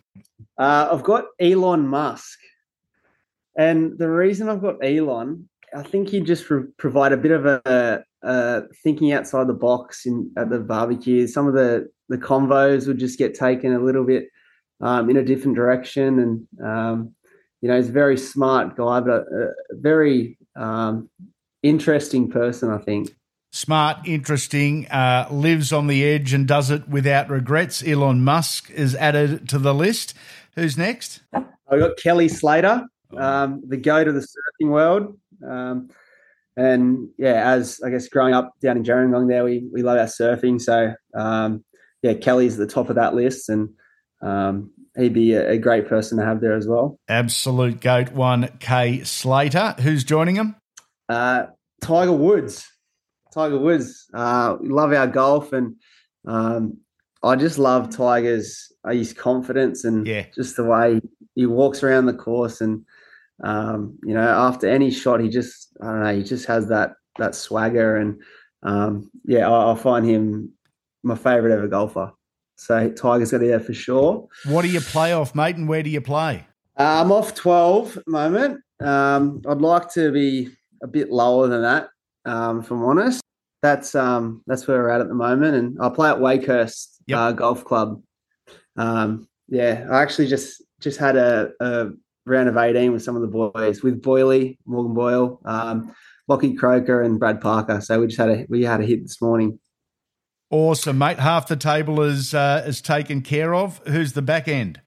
Uh, 0.56 0.90
I've 0.92 1.02
got 1.02 1.24
Elon 1.40 1.88
Musk, 1.88 2.38
and 3.58 3.98
the 3.98 4.08
reason 4.08 4.48
I've 4.48 4.62
got 4.62 4.76
Elon, 4.84 5.48
I 5.76 5.82
think 5.82 6.10
he 6.10 6.20
just 6.20 6.46
pro- 6.46 6.68
provide 6.78 7.10
a 7.10 7.16
bit 7.16 7.32
of 7.32 7.44
a, 7.44 8.04
a 8.22 8.62
thinking 8.84 9.12
outside 9.12 9.48
the 9.48 9.52
box 9.52 10.06
in 10.06 10.30
at 10.38 10.48
the 10.48 10.60
barbecue. 10.60 11.26
Some 11.26 11.48
of 11.48 11.54
the 11.54 11.90
the 12.08 12.18
convos 12.18 12.86
would 12.86 13.00
just 13.00 13.18
get 13.18 13.34
taken 13.34 13.72
a 13.72 13.80
little 13.80 14.04
bit 14.04 14.28
um, 14.80 15.10
in 15.10 15.16
a 15.16 15.24
different 15.24 15.56
direction, 15.56 16.20
and 16.20 16.64
um, 16.64 17.16
you 17.60 17.68
know 17.68 17.78
he's 17.78 17.88
a 17.88 17.92
very 17.92 18.16
smart 18.16 18.76
guy, 18.76 19.00
but 19.00 19.24
a, 19.26 19.48
a 19.72 19.74
very 19.74 20.38
um, 20.54 21.10
interesting 21.64 22.30
person. 22.30 22.70
I 22.70 22.78
think. 22.78 23.12
Smart, 23.54 23.98
interesting, 24.06 24.88
uh, 24.88 25.28
lives 25.30 25.74
on 25.74 25.86
the 25.86 26.02
edge 26.04 26.32
and 26.32 26.48
does 26.48 26.70
it 26.70 26.88
without 26.88 27.28
regrets. 27.28 27.86
Elon 27.86 28.24
Musk 28.24 28.70
is 28.70 28.94
added 28.94 29.46
to 29.50 29.58
the 29.58 29.74
list. 29.74 30.14
Who's 30.54 30.78
next? 30.78 31.20
I 31.34 31.78
got 31.78 31.98
Kelly 31.98 32.28
Slater, 32.28 32.86
um, 33.14 33.62
the 33.68 33.76
goat 33.76 34.08
of 34.08 34.14
the 34.14 34.20
surfing 34.20 34.70
world. 34.70 35.18
Um, 35.46 35.90
and 36.56 37.10
yeah, 37.18 37.52
as 37.52 37.78
I 37.84 37.90
guess 37.90 38.08
growing 38.08 38.32
up 38.32 38.52
down 38.62 38.78
in 38.78 38.84
Gerringong, 38.84 39.28
there 39.28 39.44
we 39.44 39.68
we 39.70 39.82
love 39.82 39.98
our 39.98 40.06
surfing. 40.06 40.58
So 40.58 40.94
um, 41.14 41.62
yeah, 42.00 42.14
Kelly's 42.14 42.58
at 42.58 42.66
the 42.66 42.72
top 42.72 42.88
of 42.88 42.96
that 42.96 43.14
list, 43.14 43.50
and 43.50 43.68
um, 44.22 44.70
he'd 44.96 45.12
be 45.12 45.34
a, 45.34 45.50
a 45.50 45.58
great 45.58 45.88
person 45.88 46.16
to 46.16 46.24
have 46.24 46.40
there 46.40 46.56
as 46.56 46.66
well. 46.66 46.98
Absolute 47.06 47.82
goat 47.82 48.12
one, 48.12 48.48
K 48.60 49.04
Slater. 49.04 49.74
Who's 49.80 50.04
joining 50.04 50.36
him? 50.36 50.56
Uh, 51.08 51.48
Tiger 51.82 52.12
Woods. 52.12 52.66
Tiger 53.32 53.58
Woods. 53.58 54.08
Uh, 54.14 54.56
we 54.60 54.68
love 54.68 54.92
our 54.92 55.06
golf, 55.06 55.52
and 55.52 55.76
um, 56.26 56.78
I 57.22 57.36
just 57.36 57.58
love 57.58 57.90
Tiger's 57.90 58.72
uh, 58.84 58.90
his 58.90 59.12
confidence 59.12 59.84
and 59.84 60.06
just 60.34 60.56
the 60.56 60.64
way 60.64 61.00
he 61.34 61.46
walks 61.46 61.82
around 61.82 62.06
the 62.06 62.14
course. 62.14 62.60
And 62.60 62.84
um, 63.42 63.98
you 64.04 64.14
know, 64.14 64.28
after 64.28 64.68
any 64.68 64.90
shot, 64.90 65.20
he 65.20 65.28
just 65.28 65.76
I 65.80 65.86
don't 65.86 66.02
know, 66.02 66.16
he 66.16 66.22
just 66.22 66.46
has 66.46 66.68
that 66.68 66.92
that 67.18 67.34
swagger, 67.34 67.96
and 67.96 68.20
um, 68.62 69.10
yeah, 69.24 69.48
I, 69.48 69.72
I 69.72 69.74
find 69.74 70.06
him 70.06 70.52
my 71.02 71.16
favorite 71.16 71.52
ever 71.52 71.68
golfer. 71.68 72.12
So 72.56 72.90
Tiger's 72.90 73.32
got 73.32 73.38
to 73.38 73.42
be 73.42 73.48
there 73.48 73.60
for 73.60 73.74
sure. 73.74 74.28
What 74.44 74.62
do 74.62 74.68
you 74.68 74.80
play 74.80 75.12
off, 75.12 75.34
mate, 75.34 75.56
and 75.56 75.68
where 75.68 75.82
do 75.82 75.90
you 75.90 76.00
play? 76.00 76.46
Uh, 76.78 77.02
I'm 77.02 77.10
off 77.10 77.34
12 77.34 77.96
at 77.96 78.04
the 78.04 78.10
moment. 78.10 78.60
Um, 78.80 79.42
I'd 79.48 79.58
like 79.58 79.92
to 79.94 80.12
be 80.12 80.48
a 80.82 80.86
bit 80.86 81.10
lower 81.10 81.48
than 81.48 81.62
that, 81.62 81.88
um, 82.24 82.60
if 82.60 82.70
I'm 82.70 82.82
honest. 82.84 83.21
That's 83.62 83.94
um 83.94 84.42
that's 84.46 84.66
where 84.66 84.82
we're 84.82 84.90
at 84.90 85.00
at 85.00 85.08
the 85.08 85.14
moment, 85.14 85.54
and 85.54 85.78
I 85.80 85.88
play 85.88 86.10
at 86.10 86.18
Wakehurst 86.18 87.00
uh, 87.12 87.32
Golf 87.32 87.64
Club. 87.64 88.02
Um, 88.76 89.28
yeah, 89.48 89.86
I 89.90 90.02
actually 90.02 90.26
just 90.28 90.62
just 90.80 90.98
had 90.98 91.16
a, 91.16 91.50
a 91.60 91.90
round 92.26 92.48
of 92.48 92.56
eighteen 92.56 92.92
with 92.92 93.02
some 93.02 93.16
of 93.16 93.22
the 93.22 93.28
boys 93.28 93.82
with 93.82 94.02
Boyley, 94.02 94.58
Morgan 94.66 94.94
Boyle, 94.94 95.40
um, 95.44 95.94
Lockie 96.28 96.54
Croker, 96.54 97.02
and 97.02 97.18
Brad 97.18 97.40
Parker. 97.40 97.80
So 97.80 98.00
we 98.00 98.08
just 98.08 98.18
had 98.18 98.30
a 98.30 98.46
we 98.48 98.64
had 98.64 98.80
a 98.80 98.84
hit 98.84 99.02
this 99.02 99.22
morning. 99.22 99.58
Awesome, 100.50 100.98
mate. 100.98 101.18
Half 101.18 101.48
the 101.48 101.56
table 101.56 102.02
is 102.02 102.34
uh, 102.34 102.64
is 102.66 102.82
taken 102.82 103.22
care 103.22 103.54
of. 103.54 103.80
Who's 103.86 104.12
the 104.12 104.22
back 104.22 104.48
end? 104.48 104.80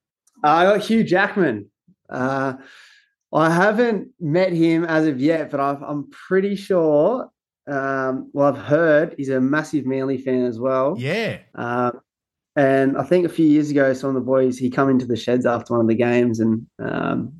Uh, 0.44 0.50
I 0.50 0.64
got 0.66 0.82
Hugh 0.82 1.04
Jackman. 1.04 1.72
Uh, 2.10 2.54
I 3.34 3.50
haven't 3.50 4.10
met 4.20 4.54
him 4.54 4.86
as 4.86 5.08
of 5.08 5.20
yet, 5.20 5.50
but 5.50 5.60
I've, 5.60 5.82
I'm 5.82 6.10
pretty 6.10 6.56
sure. 6.56 7.32
Um, 7.68 8.30
well, 8.34 8.54
I've 8.54 8.62
heard 8.62 9.16
he's 9.18 9.30
a 9.30 9.42
massive 9.42 9.86
Manly 9.86 10.18
fan 10.18 10.46
as 10.46 10.60
well. 10.60 10.96
Yeah. 10.98 11.40
Um, 11.56 12.00
and 12.56 12.98
I 12.98 13.04
think 13.04 13.26
a 13.26 13.30
few 13.30 13.46
years 13.46 13.70
ago, 13.70 13.94
some 13.94 14.10
of 14.10 14.16
the 14.16 14.22
boys 14.22 14.58
he 14.58 14.70
come 14.70 14.90
into 14.90 15.06
the 15.06 15.18
sheds 15.18 15.46
after 15.46 15.74
one 15.74 15.82
of 15.82 15.88
the 15.88 15.96
games 15.96 16.40
and 16.40 16.66
um, 16.80 17.34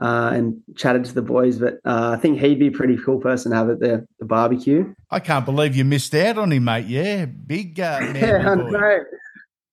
uh, 0.00 0.30
and 0.32 0.60
chatted 0.76 1.04
to 1.04 1.14
the 1.14 1.22
boys. 1.22 1.58
But 1.58 1.74
uh, 1.84 2.14
I 2.16 2.16
think 2.16 2.40
he'd 2.40 2.58
be 2.58 2.68
a 2.68 2.72
pretty 2.72 2.96
cool 2.96 3.18
person 3.18 3.50
to 3.50 3.56
have 3.56 3.70
at 3.70 3.80
the, 3.80 4.06
the 4.18 4.24
barbecue. 4.24 4.92
I 5.10 5.20
can't 5.20 5.44
believe 5.44 5.76
you 5.76 5.84
missed 5.84 6.14
out 6.14 6.38
on 6.38 6.52
him, 6.52 6.64
mate. 6.64 6.86
Yeah, 6.86 7.26
big 7.26 7.78
uh, 7.78 8.00
man. 8.12 8.16
yeah, 8.16 8.50
I 8.50 8.54
know. 8.54 9.04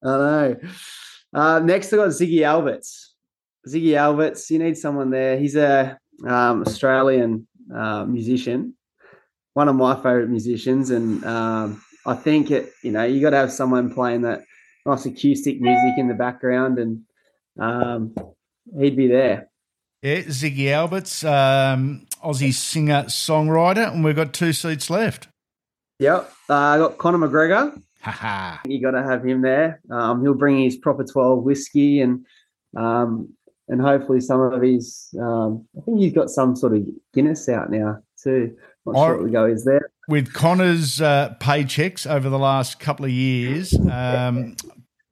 I 0.03 0.17
know. 0.17 0.55
Uh, 1.33 1.59
next, 1.59 1.93
I 1.93 1.97
got 1.97 2.09
Ziggy 2.09 2.43
Alberts. 2.43 3.13
Ziggy 3.67 3.95
Alberts, 3.95 4.49
you 4.49 4.59
need 4.59 4.77
someone 4.77 5.11
there. 5.11 5.37
He's 5.37 5.55
a 5.55 5.97
um, 6.27 6.63
Australian 6.63 7.47
uh, 7.73 8.05
musician, 8.05 8.75
one 9.53 9.67
of 9.67 9.75
my 9.75 9.95
favorite 9.95 10.29
musicians, 10.29 10.89
and 10.89 11.23
um, 11.25 11.81
I 12.05 12.15
think 12.15 12.51
it. 12.51 12.71
You 12.83 12.91
know, 12.91 13.03
you 13.03 13.21
got 13.21 13.31
to 13.31 13.37
have 13.37 13.51
someone 13.51 13.93
playing 13.93 14.21
that 14.21 14.43
nice 14.85 15.05
acoustic 15.05 15.61
music 15.61 15.97
in 15.97 16.07
the 16.07 16.13
background, 16.13 16.79
and 16.79 17.01
um, 17.59 18.15
he'd 18.79 18.95
be 18.95 19.07
there. 19.07 19.49
Yeah, 20.01 20.21
Ziggy 20.21 20.71
Alberts, 20.71 21.23
um, 21.23 22.07
Aussie 22.23 22.53
singer 22.53 23.03
songwriter, 23.03 23.91
and 23.91 24.03
we've 24.03 24.15
got 24.15 24.33
two 24.33 24.53
seats 24.53 24.89
left. 24.89 25.27
Yep, 25.99 26.31
uh, 26.49 26.53
I 26.53 26.77
got 26.79 26.97
Conor 26.97 27.19
McGregor. 27.19 27.79
You 28.65 28.81
got 28.81 28.91
to 28.91 29.03
have 29.03 29.23
him 29.23 29.43
there. 29.43 29.79
Um, 29.91 30.23
he'll 30.23 30.33
bring 30.33 30.63
his 30.63 30.75
proper 30.75 31.03
twelve 31.03 31.43
whiskey 31.43 32.01
and 32.01 32.25
um, 32.75 33.31
and 33.67 33.79
hopefully 33.79 34.21
some 34.21 34.41
of 34.41 34.59
his. 34.61 35.13
Um, 35.21 35.67
I 35.77 35.81
think 35.81 35.99
he's 35.99 36.13
got 36.13 36.31
some 36.31 36.55
sort 36.55 36.75
of 36.75 36.83
Guinness 37.13 37.47
out 37.47 37.69
now 37.69 38.01
too. 38.23 38.55
Not 38.85 38.95
sure 38.95 39.17
what 39.17 39.25
the 39.25 39.31
go 39.31 39.45
is 39.45 39.63
there. 39.65 39.89
With 40.07 40.33
Conor's 40.33 40.99
uh, 41.01 41.35
paychecks 41.39 42.09
over 42.09 42.29
the 42.29 42.39
last 42.39 42.79
couple 42.79 43.05
of 43.05 43.11
years, 43.11 43.73
um, 43.89 44.55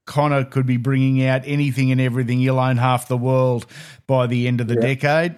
Conor 0.05 0.43
could 0.43 0.65
be 0.65 0.77
bringing 0.77 1.23
out 1.23 1.43
anything 1.45 1.91
and 1.91 2.01
everything. 2.01 2.39
You'll 2.39 2.59
own 2.59 2.77
half 2.77 3.07
the 3.07 3.17
world 3.17 3.65
by 4.07 4.25
the 4.27 4.47
end 4.47 4.59
of 4.61 4.67
the 4.67 4.73
Yeah. 4.75 4.81
decade. 4.95 5.35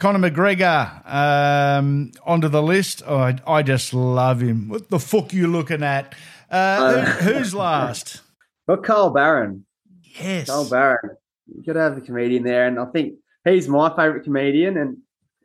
Conor 0.00 0.30
McGregor 0.30 1.06
um, 1.08 2.10
onto 2.24 2.48
the 2.48 2.62
list. 2.62 3.02
Oh, 3.06 3.18
I, 3.18 3.36
I 3.46 3.62
just 3.62 3.94
love 3.94 4.40
him. 4.40 4.68
What 4.68 4.90
the 4.90 4.98
fuck 4.98 5.32
you 5.32 5.46
looking 5.46 5.82
at? 5.82 6.14
Uh, 6.50 7.00
who- 7.04 7.32
who's 7.34 7.54
last? 7.54 8.20
Got 8.68 8.82
Carl 8.82 9.10
Barron. 9.10 9.66
Yes. 10.02 10.48
Carl 10.48 10.68
Barron. 10.68 11.10
You 11.54 11.62
got 11.62 11.74
to 11.74 11.80
have 11.80 11.94
the 11.94 12.00
comedian 12.00 12.42
there, 12.44 12.66
and 12.66 12.78
I 12.78 12.86
think 12.86 13.14
he's 13.44 13.68
my 13.68 13.90
favourite 13.90 14.24
comedian. 14.24 14.76
And 14.78 14.96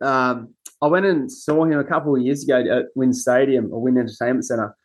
um, 0.01 0.53
I 0.81 0.87
went 0.87 1.05
and 1.05 1.31
saw 1.31 1.65
him 1.65 1.79
a 1.79 1.83
couple 1.83 2.15
of 2.15 2.21
years 2.21 2.43
ago 2.43 2.59
at 2.59 2.85
WIN 2.95 3.13
Stadium 3.13 3.69
or 3.71 3.81
WIN 3.81 3.97
Entertainment 3.97 4.45
Centre, 4.45 4.75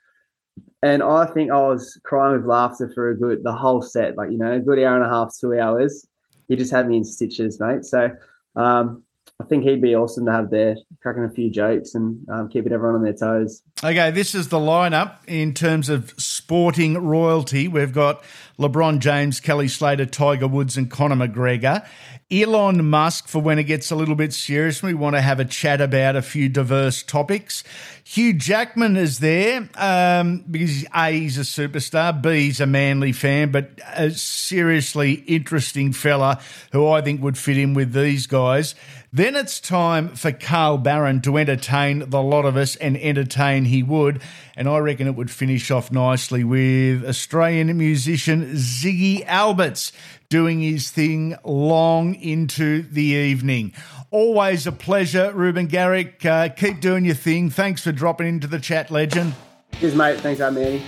and 0.82 1.02
I 1.02 1.26
think 1.26 1.50
I 1.50 1.60
was 1.60 1.98
crying 2.04 2.36
with 2.36 2.46
laughter 2.46 2.90
for 2.94 3.10
a 3.10 3.16
good 3.16 3.42
the 3.42 3.52
whole 3.52 3.82
set, 3.82 4.16
like 4.16 4.30
you 4.30 4.38
know, 4.38 4.52
a 4.52 4.60
good 4.60 4.78
hour 4.78 4.96
and 4.96 5.04
a 5.04 5.08
half, 5.08 5.32
two 5.38 5.58
hours. 5.58 6.06
He 6.48 6.56
just 6.56 6.72
had 6.72 6.88
me 6.88 6.98
in 6.98 7.04
stitches, 7.04 7.58
mate. 7.58 7.84
So 7.84 8.10
um, 8.54 9.02
I 9.40 9.44
think 9.44 9.64
he'd 9.64 9.82
be 9.82 9.96
awesome 9.96 10.26
to 10.26 10.32
have 10.32 10.50
there, 10.50 10.76
cracking 11.02 11.24
a 11.24 11.30
few 11.30 11.50
jokes 11.50 11.94
and 11.94 12.18
um, 12.28 12.48
keeping 12.48 12.72
everyone 12.72 12.96
on 12.96 13.02
their 13.02 13.14
toes. 13.14 13.62
Okay, 13.82 14.10
this 14.10 14.34
is 14.34 14.48
the 14.48 14.58
lineup 14.58 15.16
in 15.26 15.54
terms 15.54 15.88
of 15.88 16.14
sporting 16.16 16.98
royalty. 16.98 17.66
We've 17.66 17.92
got 17.92 18.22
LeBron 18.58 19.00
James, 19.00 19.40
Kelly 19.40 19.68
Slater, 19.68 20.06
Tiger 20.06 20.46
Woods, 20.46 20.76
and 20.76 20.90
Conor 20.90 21.16
McGregor. 21.16 21.86
Elon 22.30 22.88
Musk 22.88 23.28
for 23.28 23.40
when 23.40 23.58
it 23.58 23.64
gets 23.64 23.90
a 23.90 23.96
little 23.96 24.14
bit 24.14 24.32
serious. 24.32 24.82
We 24.82 24.94
want 24.94 25.14
to 25.14 25.20
have 25.20 25.40
a 25.40 25.44
chat 25.44 25.80
about 25.80 26.16
a 26.16 26.22
few 26.22 26.48
diverse 26.48 27.02
topics. 27.02 27.62
Hugh 28.02 28.32
Jackman 28.32 28.96
is 28.96 29.18
there 29.18 29.68
um, 29.76 30.44
because 30.50 30.84
A, 30.94 31.12
he's 31.12 31.38
a 31.38 31.42
superstar, 31.42 32.20
B, 32.20 32.46
he's 32.46 32.60
a 32.60 32.66
manly 32.66 33.12
fan, 33.12 33.50
but 33.50 33.78
a 33.94 34.10
seriously 34.10 35.12
interesting 35.12 35.92
fella 35.92 36.40
who 36.72 36.88
I 36.88 37.02
think 37.02 37.22
would 37.22 37.38
fit 37.38 37.58
in 37.58 37.74
with 37.74 37.92
these 37.92 38.26
guys. 38.26 38.74
Then 39.12 39.36
it's 39.36 39.60
time 39.60 40.16
for 40.16 40.32
Carl 40.32 40.76
Barron 40.76 41.20
to 41.20 41.38
entertain 41.38 42.10
the 42.10 42.20
lot 42.20 42.44
of 42.44 42.56
us, 42.56 42.74
and 42.74 42.96
entertain 42.96 43.64
he 43.64 43.80
would. 43.80 44.20
And 44.56 44.68
I 44.68 44.78
reckon 44.78 45.06
it 45.06 45.14
would 45.14 45.30
finish 45.30 45.70
off 45.70 45.92
nicely 45.92 46.42
with 46.42 47.04
Australian 47.04 47.78
musician 47.78 48.54
Ziggy 48.54 49.24
Alberts 49.24 49.92
doing 50.28 50.60
his 50.60 50.90
thing 50.90 51.36
long 51.44 52.14
into 52.14 52.82
the 52.82 53.02
evening. 53.02 53.72
Always 54.10 54.66
a 54.66 54.72
pleasure, 54.72 55.32
Reuben 55.32 55.66
Garrick. 55.66 56.24
Uh, 56.24 56.48
keep 56.48 56.80
doing 56.80 57.04
your 57.04 57.14
thing. 57.14 57.50
Thanks 57.50 57.82
for 57.82 57.92
dropping 57.92 58.26
into 58.28 58.46
the 58.46 58.60
chat, 58.60 58.90
legend. 58.90 59.34
Cheers, 59.72 59.94
mate. 59.94 60.20
Thanks, 60.20 60.40
Andy. 60.40 60.82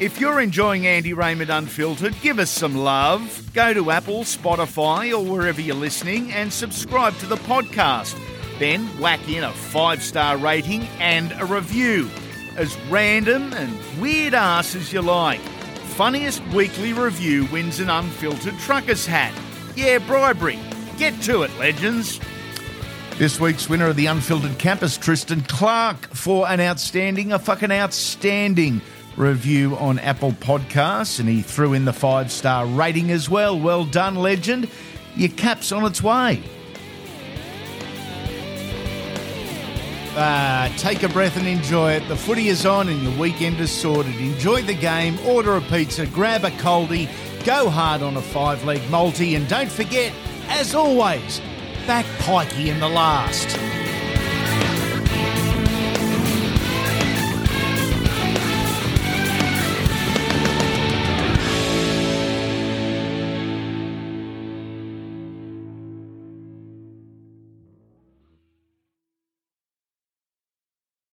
If 0.00 0.20
you're 0.20 0.40
enjoying 0.40 0.86
Andy 0.86 1.12
Raymond 1.12 1.50
Unfiltered, 1.50 2.14
give 2.22 2.38
us 2.38 2.50
some 2.50 2.76
love. 2.76 3.50
Go 3.54 3.72
to 3.72 3.90
Apple, 3.92 4.24
Spotify, 4.24 5.12
or 5.16 5.24
wherever 5.24 5.60
you're 5.60 5.76
listening 5.76 6.32
and 6.32 6.52
subscribe 6.52 7.16
to 7.18 7.26
the 7.26 7.36
podcast. 7.36 8.18
Then 8.58 8.86
whack 8.98 9.28
in 9.28 9.44
a 9.44 9.52
five 9.52 10.02
star 10.02 10.36
rating 10.36 10.82
and 10.98 11.32
a 11.38 11.44
review. 11.44 12.10
As 12.56 12.76
random 12.90 13.52
and 13.52 13.78
weird 14.00 14.34
ass 14.34 14.74
as 14.74 14.92
you 14.92 15.02
like. 15.02 15.40
Funniest 15.92 16.42
weekly 16.48 16.94
review 16.94 17.44
wins 17.52 17.78
an 17.78 17.90
unfiltered 17.90 18.58
trucker's 18.60 19.04
hat. 19.04 19.32
Yeah, 19.76 19.98
bribery. 19.98 20.58
Get 20.96 21.20
to 21.24 21.42
it, 21.42 21.50
legends. 21.58 22.18
This 23.18 23.38
week's 23.38 23.68
winner 23.68 23.88
of 23.88 23.96
the 23.96 24.06
Unfiltered 24.06 24.58
Campus, 24.58 24.96
Tristan 24.96 25.42
Clark, 25.42 26.08
for 26.14 26.48
an 26.48 26.62
outstanding, 26.62 27.30
a 27.30 27.38
fucking 27.38 27.70
outstanding 27.70 28.80
review 29.18 29.76
on 29.76 29.98
Apple 29.98 30.32
Podcasts. 30.32 31.20
And 31.20 31.28
he 31.28 31.42
threw 31.42 31.74
in 31.74 31.84
the 31.84 31.92
five 31.92 32.32
star 32.32 32.64
rating 32.64 33.10
as 33.10 33.28
well. 33.28 33.60
Well 33.60 33.84
done, 33.84 34.14
legend. 34.14 34.70
Your 35.14 35.28
cap's 35.28 35.72
on 35.72 35.84
its 35.84 36.02
way. 36.02 36.42
Ah, 40.14 40.70
take 40.76 41.02
a 41.04 41.08
breath 41.08 41.38
and 41.38 41.46
enjoy 41.46 41.92
it. 41.92 42.06
The 42.06 42.16
footy 42.16 42.48
is 42.48 42.66
on 42.66 42.88
and 42.88 43.02
your 43.02 43.18
weekend 43.18 43.60
is 43.60 43.70
sorted. 43.70 44.14
Enjoy 44.16 44.60
the 44.60 44.74
game, 44.74 45.18
order 45.26 45.56
a 45.56 45.60
pizza, 45.62 46.06
grab 46.06 46.44
a 46.44 46.50
coldie, 46.50 47.08
go 47.44 47.70
hard 47.70 48.02
on 48.02 48.18
a 48.18 48.22
five 48.22 48.62
leg 48.64 48.82
multi, 48.90 49.36
and 49.36 49.48
don't 49.48 49.72
forget, 49.72 50.12
as 50.48 50.74
always, 50.74 51.40
back 51.86 52.04
pikey 52.18 52.66
in 52.66 52.78
the 52.78 52.88
last. 52.88 53.81